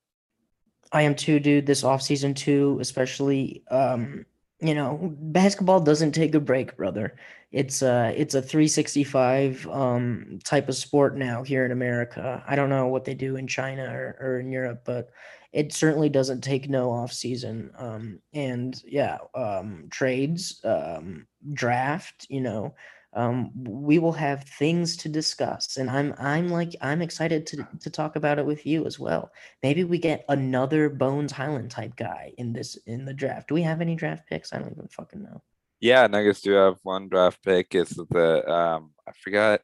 I 0.93 1.03
am 1.03 1.17
too, 1.17 1.41
dude. 1.41 1.67
This 1.67 1.83
offseason 1.83 2.37
too, 2.37 2.79
especially. 2.81 3.65
Um, 3.69 4.27
you 4.61 4.75
know, 4.75 5.15
basketball 5.21 5.81
doesn't 5.81 6.13
take 6.13 6.35
a 6.35 6.41
break, 6.41 6.77
brother. 6.77 7.17
It's 7.53 7.83
a 7.83 8.13
it's 8.17 8.35
a 8.35 8.43
365 8.43 9.67
um, 9.69 10.39
type 10.45 10.69
of 10.69 10.77
sport 10.77 11.17
now 11.17 11.43
here 11.43 11.65
in 11.65 11.73
America. 11.73 12.43
I 12.47 12.57
don't 12.57 12.71
know 12.71 12.89
what 12.89 13.05
they 13.05 13.15
do 13.15 13.37
in 13.37 13.47
China 13.47 13.85
or, 13.85 14.17
or 14.21 14.41
in 14.41 14.51
Europe, 14.51 14.83
but 14.85 15.11
it 15.53 15.73
certainly 15.73 16.09
doesn't 16.09 16.43
take 16.43 16.69
no 16.69 16.91
off 16.91 17.13
season. 17.13 17.71
Um, 17.79 18.21
and 18.35 18.81
yeah, 18.87 19.19
um, 19.35 19.87
trades, 19.91 20.61
um, 20.65 21.27
draft, 21.53 22.27
you 22.29 22.41
know, 22.41 22.75
um, 23.17 23.51
we 23.65 23.99
will 23.99 24.13
have 24.13 24.45
things 24.45 24.95
to 24.99 25.09
discuss. 25.09 25.79
And 25.79 25.89
I'm, 25.89 26.15
I'm 26.19 26.51
like, 26.51 26.77
I'm 26.83 27.01
excited 27.01 27.47
to, 27.49 27.67
to 27.81 27.91
talk 27.91 28.15
about 28.15 28.39
it 28.39 28.45
with 28.45 28.67
you 28.67 28.85
as 28.85 28.99
well. 28.99 29.33
Maybe 29.63 29.85
we 29.85 29.99
get 29.99 30.27
another 30.29 30.91
Bones 30.91 31.33
Hyland 31.33 31.71
type 31.71 31.97
guy 31.97 32.35
in 32.37 32.53
this, 32.53 32.77
in 32.87 33.07
the 33.07 33.15
draft. 33.15 33.49
Do 33.49 33.55
we 33.55 33.63
have 33.63 33.81
any 33.81 33.97
draft 33.97 34.29
picks? 34.29 34.53
I 34.53 34.59
don't 34.59 34.71
even 34.71 34.89
fucking 34.89 35.23
know. 35.23 35.43
Yeah, 35.81 36.07
Nuggets 36.07 36.43
do 36.43 36.53
have 36.53 36.77
one 36.83 37.09
draft 37.09 37.43
pick. 37.43 37.75
It's 37.75 37.97
the, 37.97 38.49
um, 38.51 38.91
I 39.09 39.13
forgot, 39.13 39.63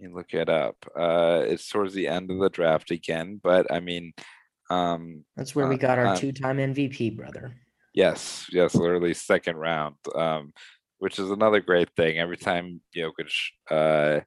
you 0.00 0.12
look 0.12 0.34
it 0.34 0.48
up. 0.48 0.76
Uh, 0.96 1.44
it's 1.46 1.68
towards 1.68 1.94
the 1.94 2.08
end 2.08 2.32
of 2.32 2.40
the 2.40 2.50
draft 2.50 2.90
again, 2.90 3.40
but 3.40 3.70
I 3.72 3.78
mean, 3.78 4.14
um, 4.68 5.24
That's 5.36 5.54
where 5.54 5.68
we 5.68 5.76
uh, 5.76 5.78
got 5.78 5.98
our 5.98 6.06
uh, 6.08 6.16
two-time 6.16 6.56
MVP, 6.56 7.16
brother. 7.16 7.54
Yes, 7.94 8.46
yes, 8.50 8.74
literally 8.74 9.14
second 9.14 9.56
round. 9.56 9.96
Um, 10.14 10.52
which 11.00 11.18
is 11.18 11.30
another 11.30 11.60
great 11.60 11.90
thing. 11.96 12.18
Every 12.18 12.36
time 12.36 12.80
Jokic 12.96 13.32
uh, 13.70 14.20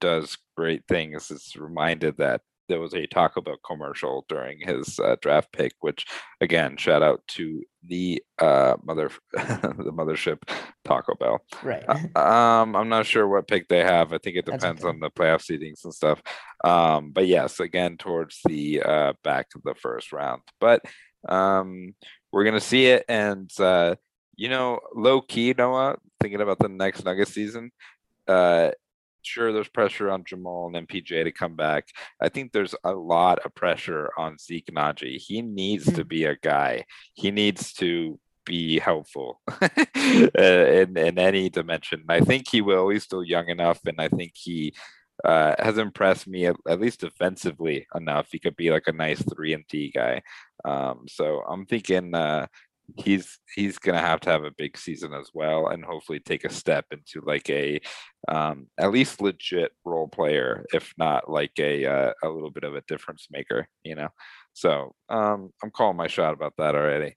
does 0.00 0.36
great 0.56 0.82
things, 0.88 1.30
it's 1.30 1.56
reminded 1.56 2.16
that 2.18 2.40
there 2.68 2.80
was 2.80 2.94
a 2.94 3.06
Taco 3.06 3.42
Bell 3.42 3.56
commercial 3.64 4.24
during 4.28 4.58
his 4.60 4.98
uh, 4.98 5.16
draft 5.20 5.52
pick, 5.52 5.72
which 5.80 6.06
again, 6.40 6.76
shout 6.76 7.02
out 7.02 7.20
to 7.28 7.62
the 7.86 8.22
uh, 8.38 8.76
mother, 8.82 9.10
the 9.32 9.92
mothership 9.94 10.38
Taco 10.84 11.14
Bell. 11.14 11.40
Right. 11.62 11.84
Uh, 11.86 12.18
um, 12.18 12.74
I'm 12.74 12.88
not 12.88 13.06
sure 13.06 13.28
what 13.28 13.48
pick 13.48 13.68
they 13.68 13.84
have. 13.84 14.12
I 14.12 14.18
think 14.18 14.36
it 14.36 14.46
depends 14.46 14.82
okay. 14.82 14.88
on 14.88 15.00
the 15.00 15.10
playoff 15.10 15.44
seedings 15.44 15.84
and 15.84 15.92
stuff. 15.92 16.22
Um, 16.64 17.10
but 17.10 17.26
yes, 17.26 17.60
again, 17.60 17.98
towards 17.98 18.40
the 18.46 18.82
uh, 18.82 19.12
back 19.22 19.48
of 19.54 19.62
the 19.62 19.74
first 19.74 20.12
round. 20.12 20.42
But 20.60 20.82
um, 21.28 21.94
we're 22.32 22.44
gonna 22.44 22.60
see 22.60 22.86
it, 22.86 23.04
and 23.08 23.50
uh, 23.60 23.96
you 24.36 24.48
know, 24.48 24.80
low 24.94 25.20
key, 25.20 25.54
Noah, 25.56 25.96
thinking 26.20 26.40
about 26.40 26.58
the 26.58 26.68
next 26.68 27.04
Nugget 27.04 27.28
season. 27.28 27.70
Uh, 28.26 28.70
sure 29.22 29.52
there's 29.52 29.68
pressure 29.68 30.10
on 30.10 30.24
Jamal 30.24 30.70
and 30.72 30.88
MPJ 30.88 31.24
to 31.24 31.32
come 31.32 31.56
back. 31.56 31.88
I 32.20 32.28
think 32.28 32.52
there's 32.52 32.74
a 32.84 32.92
lot 32.92 33.38
of 33.44 33.54
pressure 33.54 34.10
on 34.16 34.38
Zeke 34.38 34.66
Nnaji. 34.66 35.16
He 35.16 35.42
needs 35.42 35.86
to 35.86 36.02
hmm. 36.02 36.08
be 36.08 36.24
a 36.24 36.36
guy. 36.36 36.84
He 37.14 37.30
needs 37.30 37.72
to 37.74 38.18
be 38.44 38.78
helpful 38.78 39.40
uh, 39.62 40.28
in 40.38 40.96
in 40.98 41.18
any 41.18 41.48
dimension. 41.48 42.04
I 42.08 42.20
think 42.20 42.48
he 42.48 42.60
will. 42.60 42.90
He's 42.90 43.04
still 43.04 43.24
young 43.24 43.48
enough, 43.48 43.80
and 43.86 44.00
I 44.00 44.08
think 44.08 44.32
he 44.34 44.74
uh, 45.24 45.54
has 45.58 45.78
impressed 45.78 46.26
me 46.26 46.46
at, 46.46 46.56
at, 46.68 46.80
least 46.80 47.00
defensively 47.00 47.86
enough. 47.94 48.28
He 48.30 48.38
could 48.38 48.56
be 48.56 48.70
like 48.70 48.88
a 48.88 48.92
nice 48.92 49.22
three 49.22 49.54
and 49.54 49.64
D 49.68 49.90
guy. 49.94 50.22
Um, 50.64 51.06
so 51.08 51.42
I'm 51.48 51.66
thinking 51.66 52.14
uh, 52.14 52.46
he's 52.96 53.38
he's 53.54 53.78
gonna 53.78 53.98
have 53.98 54.20
to 54.20 54.30
have 54.30 54.44
a 54.44 54.50
big 54.56 54.76
season 54.76 55.14
as 55.14 55.30
well 55.32 55.68
and 55.68 55.84
hopefully 55.84 56.20
take 56.20 56.44
a 56.44 56.52
step 56.52 56.84
into 56.90 57.24
like 57.26 57.48
a 57.50 57.80
um 58.28 58.66
at 58.78 58.92
least 58.92 59.20
legit 59.20 59.72
role 59.84 60.08
player 60.08 60.64
if 60.72 60.92
not 60.98 61.30
like 61.30 61.52
a 61.58 61.84
uh, 61.86 62.12
a 62.22 62.28
little 62.28 62.50
bit 62.50 62.64
of 62.64 62.74
a 62.74 62.82
difference 62.82 63.28
maker 63.30 63.66
you 63.84 63.94
know? 63.94 64.08
So 64.52 64.94
um 65.08 65.50
i'm 65.62 65.70
calling 65.70 65.96
my 65.96 66.08
shot 66.08 66.34
about 66.34 66.54
that 66.58 66.74
already. 66.74 67.16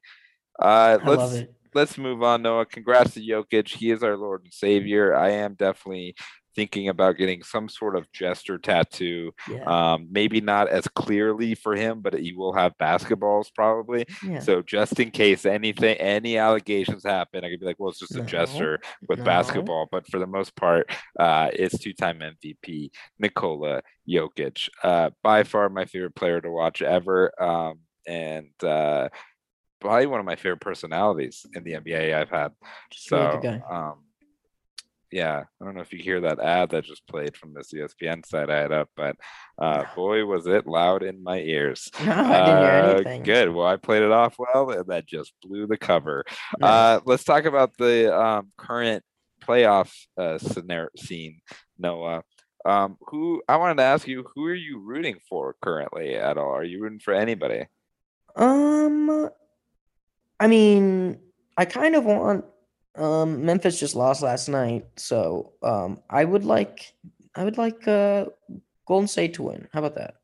Uh 0.59 0.97
I 1.01 1.07
let's 1.07 1.43
let's 1.73 1.97
move 1.97 2.23
on 2.23 2.41
noah. 2.41 2.65
Congrats 2.65 3.13
to 3.13 3.21
jokic. 3.21 3.67
He 3.67 3.91
is 3.91 4.03
our 4.03 4.17
lord 4.17 4.43
and 4.43 4.53
savior. 4.53 5.15
I 5.15 5.31
am 5.31 5.53
definitely 5.53 6.15
thinking 6.57 6.89
about 6.89 7.17
getting 7.17 7.43
some 7.43 7.69
sort 7.69 7.95
of 7.95 8.11
jester 8.11 8.57
tattoo. 8.57 9.31
Yeah. 9.49 9.63
Um, 9.63 10.07
maybe 10.09 10.41
not 10.41 10.67
as 10.67 10.87
clearly 10.87 11.53
for 11.53 11.75
him, 11.75 12.01
but 12.01 12.15
he 12.15 12.33
will 12.33 12.51
have 12.51 12.75
basketballs 12.79 13.53
probably. 13.53 14.05
Yeah. 14.25 14.39
So 14.39 14.63
just 14.63 14.99
in 14.99 15.11
case 15.11 15.45
anything, 15.45 15.95
any 15.97 16.39
allegations 16.39 17.03
happen, 17.03 17.45
I 17.45 17.49
could 17.49 17.59
be 17.59 17.67
like, 17.67 17.75
well, 17.77 17.91
it's 17.91 17.99
just 17.99 18.15
a 18.15 18.19
no. 18.19 18.25
jester 18.25 18.79
with 19.07 19.19
no. 19.19 19.25
basketball. 19.25 19.87
But 19.91 20.07
for 20.07 20.17
the 20.17 20.25
most 20.25 20.55
part, 20.55 20.89
uh, 21.19 21.51
it's 21.53 21.77
two-time 21.77 22.19
MVP 22.19 22.89
Nikola 23.19 23.83
Jokic. 24.09 24.67
Uh, 24.83 25.11
by 25.21 25.43
far 25.43 25.69
my 25.69 25.85
favorite 25.85 26.15
player 26.15 26.41
to 26.41 26.49
watch 26.49 26.81
ever. 26.81 27.31
Um, 27.39 27.81
and 28.07 28.49
uh, 28.63 29.09
probably 29.79 30.07
one 30.07 30.19
of 30.19 30.25
my 30.25 30.35
favorite 30.35 30.61
personalities 30.61 31.45
in 31.53 31.63
the 31.63 31.73
NBA 31.73 32.15
I've 32.15 32.31
had. 32.31 32.53
Just 32.91 33.09
so, 33.09 33.61
um, 33.69 34.06
yeah, 35.11 35.43
I 35.61 35.65
don't 35.65 35.75
know 35.75 35.81
if 35.81 35.93
you 35.93 35.99
hear 35.99 36.21
that 36.21 36.39
ad 36.39 36.71
that 36.71 36.83
just 36.83 37.07
played 37.07 37.37
from 37.37 37.53
this 37.53 37.71
ESPN 37.73 38.25
site 38.25 38.49
I 38.49 38.57
had 38.57 38.71
up, 38.71 38.89
but 38.95 39.15
uh, 39.57 39.85
boy, 39.95 40.25
was 40.25 40.47
it 40.47 40.67
loud 40.67 41.03
in 41.03 41.23
my 41.23 41.39
ears. 41.39 41.89
No, 42.03 42.11
I 42.11 42.45
didn't 42.45 42.61
hear 42.61 42.71
uh, 42.71 42.93
anything. 42.93 43.23
Good. 43.23 43.53
Well, 43.53 43.67
I 43.67 43.77
played 43.77 44.03
it 44.03 44.11
off 44.11 44.35
well, 44.37 44.71
and 44.71 44.87
that 44.87 45.05
just 45.05 45.33
blew 45.41 45.67
the 45.67 45.77
cover. 45.77 46.25
Uh, 46.61 46.99
let's 47.05 47.23
talk 47.23 47.45
about 47.45 47.77
the 47.77 48.15
um, 48.15 48.51
current 48.57 49.03
playoff 49.41 49.93
uh, 50.17 50.37
scenario 50.37 50.89
scene, 50.97 51.39
Noah. 51.77 52.23
Um, 52.65 52.97
who 53.07 53.41
I 53.47 53.55
wanted 53.55 53.77
to 53.77 53.83
ask 53.83 54.07
you, 54.07 54.25
who 54.35 54.45
are 54.45 54.53
you 54.53 54.79
rooting 54.79 55.19
for 55.29 55.55
currently 55.61 56.15
at 56.15 56.37
all? 56.37 56.51
Are 56.51 56.65
you 56.65 56.81
rooting 56.81 56.99
for 56.99 57.13
anybody? 57.13 57.65
Um, 58.35 59.29
I 60.37 60.47
mean, 60.47 61.19
I 61.55 61.63
kind 61.63 61.95
of 61.95 62.03
want 62.03 62.45
um, 62.97 63.45
Memphis 63.45 63.79
just 63.79 63.95
lost 63.95 64.21
last 64.21 64.49
night, 64.49 64.85
so 64.95 65.53
um, 65.63 66.01
I 66.09 66.25
would 66.25 66.45
like 66.45 66.93
I 67.35 67.43
would 67.43 67.57
like 67.57 67.87
uh, 67.87 68.25
Golden 68.87 69.07
State 69.07 69.35
to 69.35 69.43
win. 69.43 69.67
How 69.71 69.79
about 69.79 69.95
that? 69.95 70.15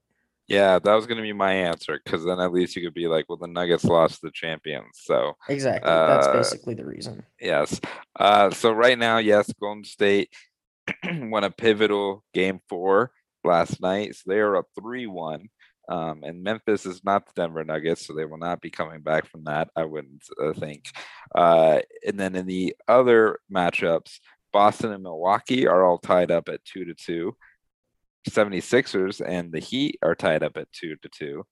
Yeah, 0.48 0.78
that 0.78 0.94
was 0.94 1.06
going 1.06 1.18
to 1.18 1.24
be 1.24 1.34
my 1.34 1.54
answer 1.54 2.00
because 2.04 2.26
then 2.26 2.40
at 2.40 2.52
least 2.52 2.76
you 2.76 2.82
could 2.82 2.94
be 2.94 3.08
like, 3.08 3.30
well, 3.30 3.38
the 3.38 3.48
Nuggets 3.48 3.86
lost 3.86 4.22
the 4.22 4.32
champions. 4.32 5.00
So 5.04 5.34
exactly, 5.48 5.90
uh, 5.90 6.08
that's 6.08 6.28
basically 6.28 6.74
the 6.74 6.86
reason. 6.86 7.24
Yes. 7.40 7.80
Uh, 8.20 8.50
so 8.52 8.72
right 8.72 8.98
now, 8.98 9.20
yes, 9.20 9.52
Golden 9.60 9.86
State 9.86 10.34
won 11.06 11.44
a 11.44 11.52
pivotal 11.52 12.24
game 12.34 12.60
four 12.68 13.12
last 13.44 13.82
night. 13.82 14.16
So 14.16 14.24
they 14.28 14.40
are 14.40 14.58
up 14.58 14.66
three 14.78 15.08
one. 15.08 15.50
Um, 15.90 16.24
and 16.24 16.44
Memphis 16.44 16.86
is 16.86 17.04
not 17.04 17.26
the 17.26 17.34
Denver 17.36 17.64
Nuggets, 17.64 18.06
so 18.06 18.14
they 18.14 18.26
will 18.26 18.38
not 18.38 18.62
be 18.62 18.70
coming 18.70 19.02
back 19.02 19.28
from 19.28 19.44
that, 19.46 19.70
I 19.76 19.84
wouldn't 19.84 20.24
uh, 20.42 20.54
think. 20.54 20.86
Uh, 21.36 21.80
and 22.06 22.20
then 22.20 22.36
in 22.36 22.46
the 22.46 22.76
other 22.88 23.40
matchups, 23.54 24.20
Boston 24.52 24.94
and 24.94 25.04
Milwaukee 25.04 25.68
are 25.68 25.84
all 25.84 25.98
tied 25.98 26.32
up 26.32 26.48
at 26.48 26.64
two 26.64 26.86
to 26.86 26.94
two. 26.94 27.36
76ers 28.30 29.22
and 29.26 29.52
the 29.52 29.60
Heat 29.60 29.98
are 30.02 30.16
tied 30.16 30.44
up 30.44 30.56
at 30.56 30.72
two 30.72 30.96
to 30.98 31.10
two, 31.10 31.46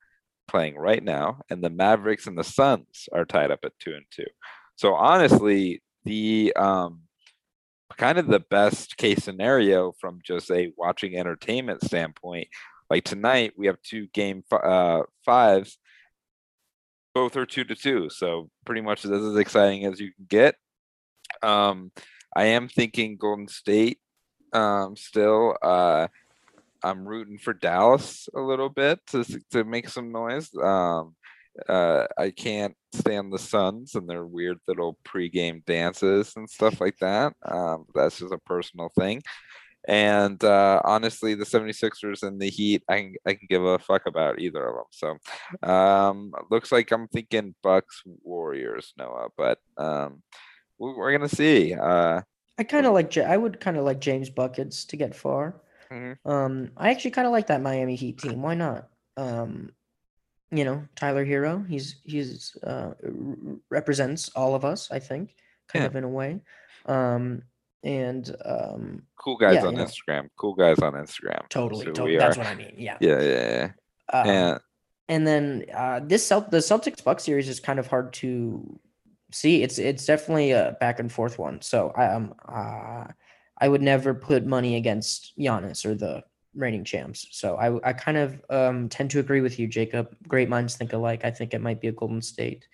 playing 0.47 0.77
right 0.77 1.03
now. 1.03 1.41
And 1.49 1.61
the 1.61 1.69
Mavericks 1.69 2.27
and 2.27 2.37
the 2.37 2.43
Suns 2.43 3.09
are 3.11 3.25
tied 3.25 3.51
up 3.51 3.59
at 3.65 3.77
two 3.79 3.93
and 3.93 4.05
two. 4.11 4.27
So 4.75 4.93
honestly, 4.93 5.81
the 6.05 6.53
um, 6.55 7.01
kind 7.97 8.17
of 8.17 8.27
the 8.27 8.39
best 8.39 8.97
case 8.97 9.23
scenario 9.23 9.91
from 9.99 10.19
just 10.23 10.49
a 10.51 10.71
watching 10.77 11.17
entertainment 11.17 11.83
standpoint 11.83 12.47
like 12.91 13.05
tonight, 13.05 13.53
we 13.55 13.67
have 13.67 13.81
two 13.81 14.07
game 14.07 14.43
uh, 14.51 15.03
fives. 15.25 15.77
Both 17.15 17.37
are 17.37 17.45
two 17.45 17.63
to 17.63 17.73
two, 17.73 18.09
so 18.09 18.49
pretty 18.65 18.81
much 18.81 19.05
as 19.05 19.11
as 19.11 19.37
exciting 19.37 19.85
as 19.85 20.01
you 20.01 20.11
can 20.13 20.25
get. 20.27 20.55
Um, 21.41 21.91
I 22.35 22.47
am 22.47 22.67
thinking 22.67 23.15
Golden 23.15 23.47
State 23.47 23.99
um, 24.51 24.97
still. 24.97 25.57
Uh, 25.61 26.07
I'm 26.83 27.07
rooting 27.07 27.37
for 27.37 27.53
Dallas 27.53 28.27
a 28.35 28.41
little 28.41 28.69
bit 28.69 28.99
to 29.07 29.23
to 29.51 29.63
make 29.63 29.87
some 29.87 30.11
noise. 30.11 30.49
Um, 30.61 31.15
uh, 31.69 32.07
I 32.17 32.31
can't 32.31 32.75
stand 32.93 33.31
the 33.31 33.39
Suns 33.39 33.95
and 33.95 34.09
their 34.09 34.25
weird 34.25 34.57
little 34.67 34.97
pregame 35.05 35.63
dances 35.65 36.33
and 36.35 36.49
stuff 36.49 36.81
like 36.81 36.97
that. 36.99 37.33
Um, 37.45 37.85
that's 37.95 38.19
just 38.19 38.33
a 38.33 38.37
personal 38.37 38.89
thing. 38.97 39.21
And 39.87 40.43
uh, 40.43 40.81
honestly, 40.85 41.33
the 41.35 41.45
76ers 41.45 42.23
and 42.23 42.39
the 42.39 42.49
Heat, 42.49 42.83
I 42.87 42.97
can 42.97 43.15
I 43.25 43.33
can 43.33 43.47
give 43.49 43.63
a 43.63 43.79
fuck 43.79 44.05
about 44.05 44.39
either 44.39 44.63
of 44.67 44.75
them. 44.75 44.89
So 45.61 45.67
um, 45.69 46.31
looks 46.51 46.71
like 46.71 46.91
I'm 46.91 47.07
thinking 47.07 47.55
Bucks 47.63 48.01
Warriors, 48.23 48.93
Noah, 48.97 49.29
but 49.37 49.57
um, 49.77 50.21
we- 50.77 50.93
we're 50.93 51.11
gonna 51.11 51.29
see. 51.29 51.73
Uh, 51.73 52.21
I 52.59 52.63
kind 52.63 52.85
of 52.85 52.93
like. 52.93 53.17
I 53.17 53.35
would 53.37 53.59
kind 53.59 53.77
of 53.77 53.83
like 53.83 53.99
James 53.99 54.29
buckets 54.29 54.85
to 54.85 54.97
get 54.97 55.15
far. 55.15 55.61
Mhm. 55.91 56.17
Um, 56.25 56.71
I 56.77 56.91
actually 56.91 57.11
kind 57.11 57.25
of 57.25 57.31
like 57.31 57.47
that 57.47 57.61
Miami 57.61 57.95
Heat 57.95 58.19
team. 58.19 58.41
Why 58.43 58.53
not? 58.53 58.87
Um, 59.17 59.71
you 60.51 60.63
know, 60.63 60.83
Tyler 60.95 61.25
Herro. 61.25 61.67
He's 61.67 62.01
he's 62.03 62.55
uh, 62.63 62.93
represents 63.69 64.29
all 64.35 64.53
of 64.53 64.63
us. 64.63 64.91
I 64.91 64.99
think, 64.99 65.35
kind 65.69 65.83
Yeah. 65.83 65.87
of 65.87 65.95
in 65.95 66.03
a 66.03 66.09
way. 66.09 66.41
Um, 66.85 67.43
and 67.83 68.35
um, 68.45 69.03
cool 69.15 69.37
guys 69.37 69.55
Yeah, 69.55 69.65
on. 69.67 69.75
Instagram. 69.75 70.29
Cool 70.37 70.53
guys 70.53 70.79
on 70.79 70.93
Instagram. 70.93 71.47
totally, 71.49 71.85
totally. 71.85 72.17
That's 72.17 72.37
are- 72.37 72.41
what 72.41 72.47
I 72.47 72.55
mean. 72.55 72.73
Yeah. 72.77 72.97
Yeah, 72.99 73.21
yeah, 73.21 73.49
yeah. 74.11 74.17
Um, 74.19 74.29
and 74.29 74.59
and 75.09 75.27
then 75.27 75.65
uh, 75.73 75.99
this 76.03 76.25
Celt- 76.27 76.51
the 76.51 76.57
Celtics 76.57 77.03
Bucks 77.03 77.23
series 77.23 77.49
is 77.49 77.59
kind 77.59 77.79
of 77.79 77.87
hard 77.87 78.13
to 78.13 78.79
see. 79.31 79.63
It's 79.63 79.77
it's 79.79 80.05
definitely 80.05 80.51
a 80.51 80.77
back 80.79 80.99
and 80.99 81.11
forth 81.11 81.39
one. 81.39 81.61
So 81.61 81.91
I 81.95 82.07
um 82.07 82.33
uh, 82.47 83.05
I 83.57 83.67
would 83.67 83.81
never 83.81 84.13
put 84.13 84.45
money 84.45 84.75
against 84.75 85.37
Giannis 85.37 85.85
or 85.85 85.95
the 85.95 86.23
reigning 86.53 86.83
champs. 86.83 87.27
So 87.31 87.55
I 87.55 87.89
I 87.89 87.93
kind 87.93 88.17
of 88.17 88.41
um 88.49 88.89
tend 88.89 89.11
to 89.11 89.19
agree 89.19 89.41
with 89.41 89.57
you, 89.59 89.67
Jacob. 89.67 90.15
Great 90.27 90.49
minds 90.49 90.75
think 90.75 90.93
alike. 90.93 91.25
I 91.25 91.31
think 91.31 91.53
it 91.53 91.61
might 91.61 91.81
be 91.81 91.87
a 91.87 91.93
Golden 91.93 92.21
State 92.21 92.67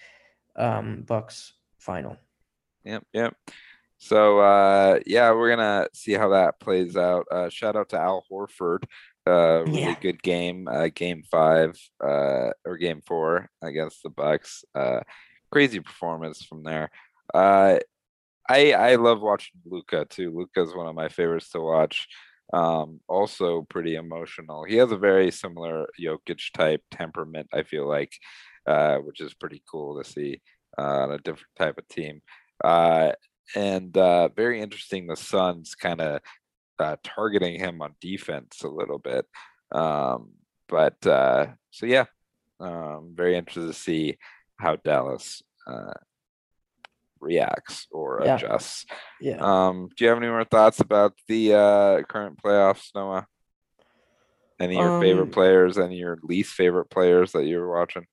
um 0.55 1.03
Bucks 1.07 1.53
final. 1.77 2.17
Yep, 2.83 3.03
yep. 3.13 3.35
So 3.97 4.39
uh 4.39 4.99
yeah, 5.05 5.31
we're 5.31 5.49
gonna 5.49 5.87
see 5.93 6.13
how 6.13 6.29
that 6.29 6.59
plays 6.59 6.95
out. 6.95 7.25
Uh 7.31 7.49
shout 7.49 7.75
out 7.75 7.89
to 7.89 7.99
Al 7.99 8.23
Horford. 8.31 8.83
Uh 9.27 9.63
really 9.65 9.95
Yeah. 9.95 9.95
good 9.95 10.21
game, 10.23 10.67
uh 10.67 10.89
game 10.93 11.23
five, 11.29 11.77
uh 12.03 12.51
or 12.65 12.77
game 12.77 13.01
four 13.05 13.49
against 13.61 14.03
the 14.03 14.09
Bucks. 14.09 14.63
Uh 14.75 15.01
crazy 15.51 15.79
performance 15.79 16.43
from 16.43 16.63
there. 16.63 16.89
Uh 17.33 17.79
I 18.49 18.73
I 18.73 18.95
love 18.95 19.21
watching 19.21 19.61
Luka 19.65 20.05
too. 20.05 20.31
Luka 20.35 20.61
is 20.63 20.75
one 20.75 20.87
of 20.87 20.95
my 20.95 21.09
favorites 21.09 21.49
to 21.51 21.61
watch. 21.61 22.07
Um 22.53 23.01
also 23.07 23.63
pretty 23.63 23.95
emotional. 23.95 24.63
He 24.65 24.75
has 24.77 24.91
a 24.91 24.97
very 24.97 25.31
similar 25.31 25.87
Jokic 25.99 26.51
type 26.53 26.81
temperament, 26.91 27.49
I 27.53 27.63
feel 27.63 27.87
like, 27.87 28.13
uh, 28.67 28.97
which 28.99 29.21
is 29.21 29.33
pretty 29.33 29.63
cool 29.69 30.01
to 30.01 30.09
see 30.09 30.41
uh, 30.77 30.81
on 31.03 31.11
a 31.13 31.17
different 31.19 31.55
type 31.57 31.77
of 31.77 31.87
team. 31.89 32.21
Uh 32.63 33.11
and 33.55 33.95
uh, 33.97 34.29
very 34.29 34.61
interesting. 34.61 35.07
The 35.07 35.15
Suns 35.15 35.75
kind 35.75 36.01
of 36.01 36.21
uh, 36.79 36.95
targeting 37.03 37.59
him 37.59 37.81
on 37.81 37.95
defense 38.01 38.63
a 38.63 38.67
little 38.67 38.99
bit, 38.99 39.25
um, 39.71 40.31
but 40.67 41.05
uh, 41.05 41.47
so 41.71 41.85
yeah, 41.85 42.05
um, 42.59 43.13
very 43.15 43.35
interested 43.35 43.67
to 43.67 43.73
see 43.73 44.17
how 44.57 44.75
Dallas 44.75 45.41
uh, 45.67 45.93
reacts 47.19 47.87
or 47.91 48.21
Yeah. 48.23 48.35
adjusts. 48.35 48.85
Yeah. 49.19 49.37
Um, 49.39 49.89
do 49.95 50.03
you 50.03 50.09
have 50.09 50.17
any 50.17 50.27
more 50.27 50.43
thoughts 50.43 50.79
about 50.79 51.13
the 51.27 51.53
uh, 51.53 52.01
current 52.03 52.41
playoffs, 52.41 52.89
Noah? 52.93 53.27
Any 54.59 54.75
of 54.75 54.81
your 54.81 54.99
favorite 54.99 55.23
Um, 55.23 55.31
players? 55.31 55.77
Any 55.77 55.95
of 55.95 55.99
your 55.99 56.19
least 56.23 56.53
favorite 56.53 56.89
players 56.89 57.31
that 57.33 57.45
you 57.45 57.59
were 57.59 57.69
watching? 57.77 58.07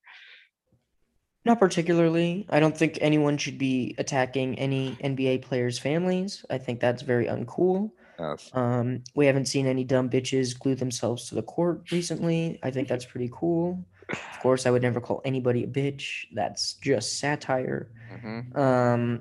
Not 1.44 1.60
particularly. 1.60 2.46
I 2.48 2.58
don't 2.58 2.76
think 2.76 2.98
anyone 3.00 3.36
should 3.36 3.58
be 3.58 3.94
attacking 3.98 4.58
any 4.58 4.96
NBA 5.02 5.42
players' 5.42 5.78
families. 5.78 6.44
I 6.48 6.56
think 6.58 6.80
that's 6.80 7.02
very 7.02 7.26
uncool. 7.26 7.90
Yes. 8.18 8.50
Um, 8.54 9.02
we 9.14 9.26
haven't 9.26 9.46
seen 9.46 9.66
any 9.66 9.84
dumb 9.84 10.08
bitches 10.08 10.58
glue 10.58 10.74
themselves 10.74 11.28
to 11.28 11.34
the 11.34 11.42
court 11.42 11.90
recently. 11.90 12.58
I 12.62 12.70
think 12.70 12.88
that's 12.88 13.04
pretty 13.04 13.30
cool. 13.32 13.84
Of 14.08 14.40
course, 14.40 14.66
I 14.66 14.70
would 14.70 14.82
never 14.82 15.00
call 15.00 15.20
anybody 15.24 15.64
a 15.64 15.66
bitch. 15.66 16.26
That's 16.32 16.74
just 16.74 17.18
satire. 17.18 17.90
Mhm. 18.12 18.56
Um, 18.56 19.20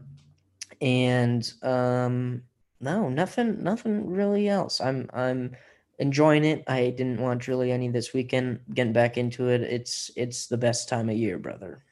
and 0.82 1.53
um, 1.61 2.43
no, 2.80 3.09
nothing, 3.09 3.63
nothing 3.63 4.09
really 4.09 4.47
else. 4.47 4.80
I'm, 4.80 5.09
I'm 5.13 5.55
enjoying 5.99 6.43
it. 6.45 6.63
I 6.67 6.89
didn't 6.89 7.21
watch 7.21 7.47
really 7.47 7.71
any 7.71 7.89
this 7.89 8.13
weekend. 8.13 8.59
Getting 8.74 8.93
back 8.93 9.17
into 9.17 9.49
it. 9.49 9.61
It's, 9.61 10.11
it's 10.15 10.47
the 10.47 10.57
best 10.57 10.88
time 10.88 11.09
of 11.09 11.17
year, 11.17 11.38
brother. 11.39 11.84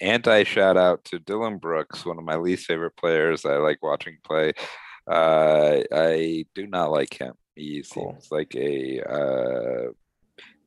Anti 0.00 0.44
shout 0.44 0.76
out 0.76 1.04
to 1.06 1.18
Dillon 1.18 1.58
Brooks, 1.58 2.04
one 2.06 2.18
of 2.18 2.24
my 2.24 2.36
least 2.36 2.66
favorite 2.66 2.96
players. 2.96 3.44
I 3.44 3.56
like 3.56 3.82
watching 3.82 4.16
play. 4.24 4.52
Uh, 5.10 5.80
I 5.92 6.44
do 6.54 6.66
not 6.66 6.90
like 6.92 7.14
him. 7.14 7.34
He 7.56 7.82
Cool. 7.92 8.12
seems 8.12 8.30
like 8.30 8.54
a 8.54 9.00
uh, 9.02 9.90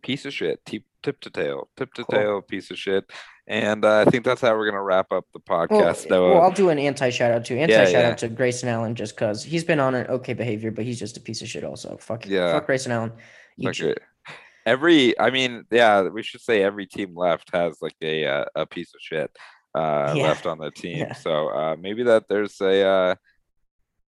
piece 0.02 0.26
of 0.26 0.34
shit, 0.34 0.64
tip, 0.66 0.84
tip 1.02 1.20
to 1.22 1.30
tail, 1.30 1.70
tip 1.78 1.94
to 1.96 2.04
Cool. 2.04 2.20
tail 2.20 2.42
piece 2.42 2.70
of 2.72 2.78
shit. 2.78 3.06
And 3.48 3.84
uh, 3.84 4.00
I 4.02 4.06
think 4.06 4.24
that's 4.24 4.42
how 4.42 4.56
we're 4.56 4.70
gonna 4.70 4.84
wrap 4.84 5.12
up 5.12 5.26
the 5.34 5.40
Well, 5.50 5.68
podcast. 5.68 6.10
well, 6.10 6.22
Noah. 6.30 6.40
I'll 6.42 6.52
do 6.52 6.70
an 6.70 6.80
anti 6.80 7.10
shout 7.10 7.32
out 7.32 7.44
to 7.46 7.58
Anti 7.58 7.74
Yeah, 7.74 7.86
shout 7.86 7.92
yeah. 8.04 8.10
out 8.10 8.18
to 8.20 8.28
Grayson 8.30 8.70
Allen 8.70 8.96
just 8.96 9.16
because 9.16 9.44
he's 9.44 9.64
been 9.64 9.80
on 9.80 9.96
an 9.96 10.08
okay 10.08 10.34
behavior, 10.34 10.72
but 10.72 10.86
he's 10.86 11.00
just 11.00 11.18
a 11.18 11.20
piece 11.22 11.42
of 11.42 11.48
shit. 11.50 11.64
Also, 11.64 11.98
fuck, 11.98 12.26
Yeah. 12.26 12.54
fuck 12.54 12.66
Grayson 12.68 12.92
Allen. 12.92 13.12
Okay. 13.66 13.96
Every, 14.66 15.18
I 15.20 15.30
mean, 15.30 15.66
yeah, 15.72 16.03
we 16.03 16.24
should 16.24 16.41
say 16.41 16.64
every 16.64 16.86
team 16.86 17.16
left 17.16 17.49
has 17.53 17.78
like 17.82 17.95
a 18.01 18.26
uh, 18.26 18.45
a 18.55 18.66
piece 18.66 18.93
of 18.93 19.01
shit 19.01 19.32
uh, 19.76 20.14
Yeah. 20.16 20.24
left 20.24 20.45
on 20.45 20.57
the 20.57 20.72
team. 20.84 20.99
Yeah. 20.99 21.14
So 21.14 21.49
uh, 21.49 21.76
maybe 21.80 22.03
that 22.03 22.26
there's 22.30 22.59
a 22.61 22.86
uh, 22.86 23.16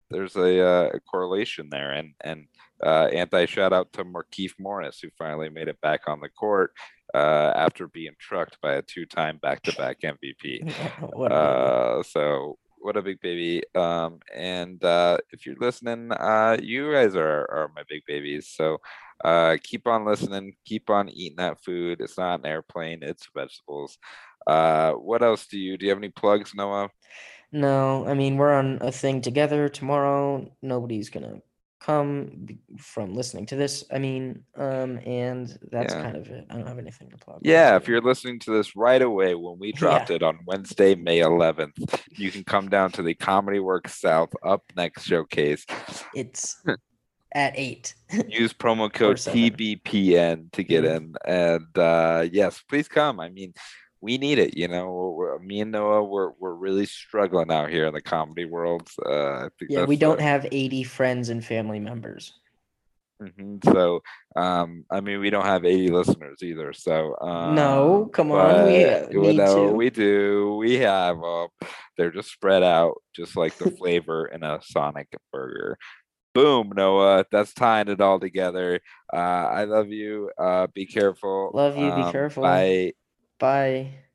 there's 0.09 0.35
a, 0.35 0.61
uh, 0.63 0.89
a 0.93 0.99
correlation 0.99 1.69
there, 1.71 1.91
and 1.91 2.13
and 2.21 2.45
uh, 2.83 3.05
anti 3.13 3.45
shout 3.45 3.73
out 3.73 3.91
to 3.93 4.03
Markieff 4.03 4.53
Morris 4.59 4.99
who 4.99 5.09
finally 5.17 5.49
made 5.49 5.67
it 5.67 5.79
back 5.81 6.01
on 6.07 6.19
the 6.19 6.29
court 6.29 6.71
uh, 7.13 7.51
after 7.55 7.87
being 7.87 8.13
trucked 8.19 8.57
by 8.61 8.73
a 8.73 8.81
two 8.81 9.05
time 9.05 9.37
back 9.41 9.61
to 9.63 9.71
back 9.75 10.01
MVP. 10.01 10.71
What. 11.13 11.31
Uh, 11.31 12.03
so 12.03 12.57
what 12.79 12.97
a 12.97 13.01
big 13.01 13.21
baby. 13.21 13.63
Um, 13.75 14.19
and 14.35 14.83
uh, 14.83 15.17
if 15.31 15.45
you're 15.45 15.55
listening, 15.59 16.11
uh, 16.11 16.57
you 16.61 16.91
guys 16.91 17.15
are 17.15 17.49
are 17.49 17.71
my 17.75 17.83
big 17.89 18.03
babies. 18.05 18.49
So 18.53 18.79
uh, 19.23 19.57
keep 19.63 19.87
on 19.87 20.05
listening, 20.05 20.53
keep 20.65 20.89
on 20.89 21.09
eating 21.09 21.37
that 21.37 21.63
food. 21.63 22.01
It's 22.01 22.17
not 22.17 22.39
an 22.41 22.45
airplane, 22.45 22.99
it's 23.01 23.27
vegetables. 23.35 23.97
Uh, 24.45 24.91
what 24.93 25.23
else 25.23 25.47
do 25.47 25.57
you 25.57 25.77
do? 25.77 25.85
You 25.85 25.91
have 25.91 25.97
any 25.99 26.09
plugs, 26.09 26.53
Noah? 26.53 26.89
No, 27.51 28.05
I 28.07 28.13
mean 28.13 28.37
we're 28.37 28.53
on 28.53 28.79
a 28.81 28.91
thing 28.91 29.21
together 29.21 29.69
tomorrow. 29.69 30.51
Nobody's 30.61 31.09
gonna 31.09 31.41
come 31.79 32.47
from 32.79 33.13
listening 33.13 33.45
to 33.45 33.55
this. 33.57 33.83
I 33.91 33.99
mean, 33.99 34.43
um, 34.55 34.99
and 35.05 35.47
that's 35.71 35.93
Yeah. 35.93 36.01
kind 36.01 36.15
of 36.17 36.27
it. 36.29 36.45
I 36.49 36.55
don't 36.55 36.65
have 36.67 36.79
anything 36.79 37.09
to 37.11 37.17
plug. 37.17 37.39
Yeah, 37.43 37.75
if 37.75 37.87
you're 37.89 38.01
listening 38.01 38.39
to 38.39 38.51
this 38.51 38.73
right 38.75 39.01
away 39.01 39.35
when 39.35 39.59
we 39.59 39.71
dropped 40.07 40.09
it 40.09 40.23
on 40.23 40.39
Wednesday, 40.47 40.95
May 40.95 41.19
11th, 41.19 41.73
you 42.17 42.31
can 42.31 42.43
come 42.45 42.69
down 42.69 42.91
to 42.93 43.01
the 43.03 43.13
Comedy 43.13 43.59
Works 43.59 43.99
South 43.99 44.31
Up 44.45 44.63
Next 44.77 45.03
showcase. 45.03 45.65
it's 46.15 46.55
at 47.33 47.53
eight. 47.57 47.95
use 48.27 48.53
promo 48.53 48.91
code. 48.91 49.17
TBPN 49.17 50.51
to 50.53 50.63
get 50.63 50.83
Mhm. 50.83 50.95
in. 50.97 51.15
And 51.25 51.77
uh, 51.77 52.27
yes, 52.31 52.61
please 52.69 52.87
come. 52.87 53.19
I 53.19 53.29
mean, 53.29 53.53
we 54.01 54.17
need 54.17 54.37
it. 54.39 54.57
You 54.57 54.67
know, 54.67 55.39
me 55.41 55.61
and 55.61 55.71
Noah, 55.71 56.03
we're 56.03 56.31
we're 56.39 56.53
really 56.53 56.85
struggling 56.85 57.51
out 57.51 57.69
here 57.69 57.85
in 57.87 57.93
the 57.93 58.01
comedy 58.01 58.45
world. 58.45 58.87
Uh, 59.05 59.49
yeah, 59.69 59.85
we 59.85 59.95
don't 59.95 60.19
uh, 60.19 60.23
have 60.23 60.45
eighty 60.51 60.83
friends 60.83 61.29
and 61.29 61.43
family 61.43 61.79
members. 61.79 62.33
mhm. 63.21 63.63
So, 63.63 64.01
um, 64.35 64.83
I 64.91 64.99
mean, 64.99 65.19
we 65.21 65.29
don't 65.29 65.45
have 65.45 65.63
80 65.65 65.89
listeners 65.91 66.39
either. 66.43 66.73
So, 66.73 67.15
um, 67.21 67.55
No, 67.55 68.09
come 68.11 68.31
on, 68.31 68.65
we, 68.65 68.83
uh, 68.83 69.05
but, 69.05 69.13
well, 69.15 69.29
need 69.31 69.37
no, 69.37 69.67
to. 69.69 69.73
we 69.73 69.89
do. 69.89 70.55
We 70.57 70.73
have 70.79 71.21
them. 71.21 71.47
They're 71.97 72.11
just 72.11 72.31
spread 72.31 72.63
out, 72.63 72.95
just 73.15 73.37
like 73.37 73.55
the 73.57 73.71
flavor 73.79 74.25
in 74.25 74.43
a 74.43 74.59
Sonic 74.63 75.07
burger. 75.31 75.77
Boom, 76.33 76.71
Noah. 76.75 77.25
That's 77.31 77.53
tying 77.53 77.89
it 77.89 78.01
all 78.01 78.19
together. 78.19 78.81
Uh, 79.11 79.17
I 79.17 79.65
love 79.65 79.89
you. 79.89 80.31
Uh, 80.37 80.67
be 80.73 80.85
careful. 80.85 81.53
Love 81.53 81.77
you, 81.77 81.91
be 81.93 82.03
Um, 82.03 82.05
careful. 82.05 82.67
Bye. 82.81 82.93
Bye. 83.39 84.05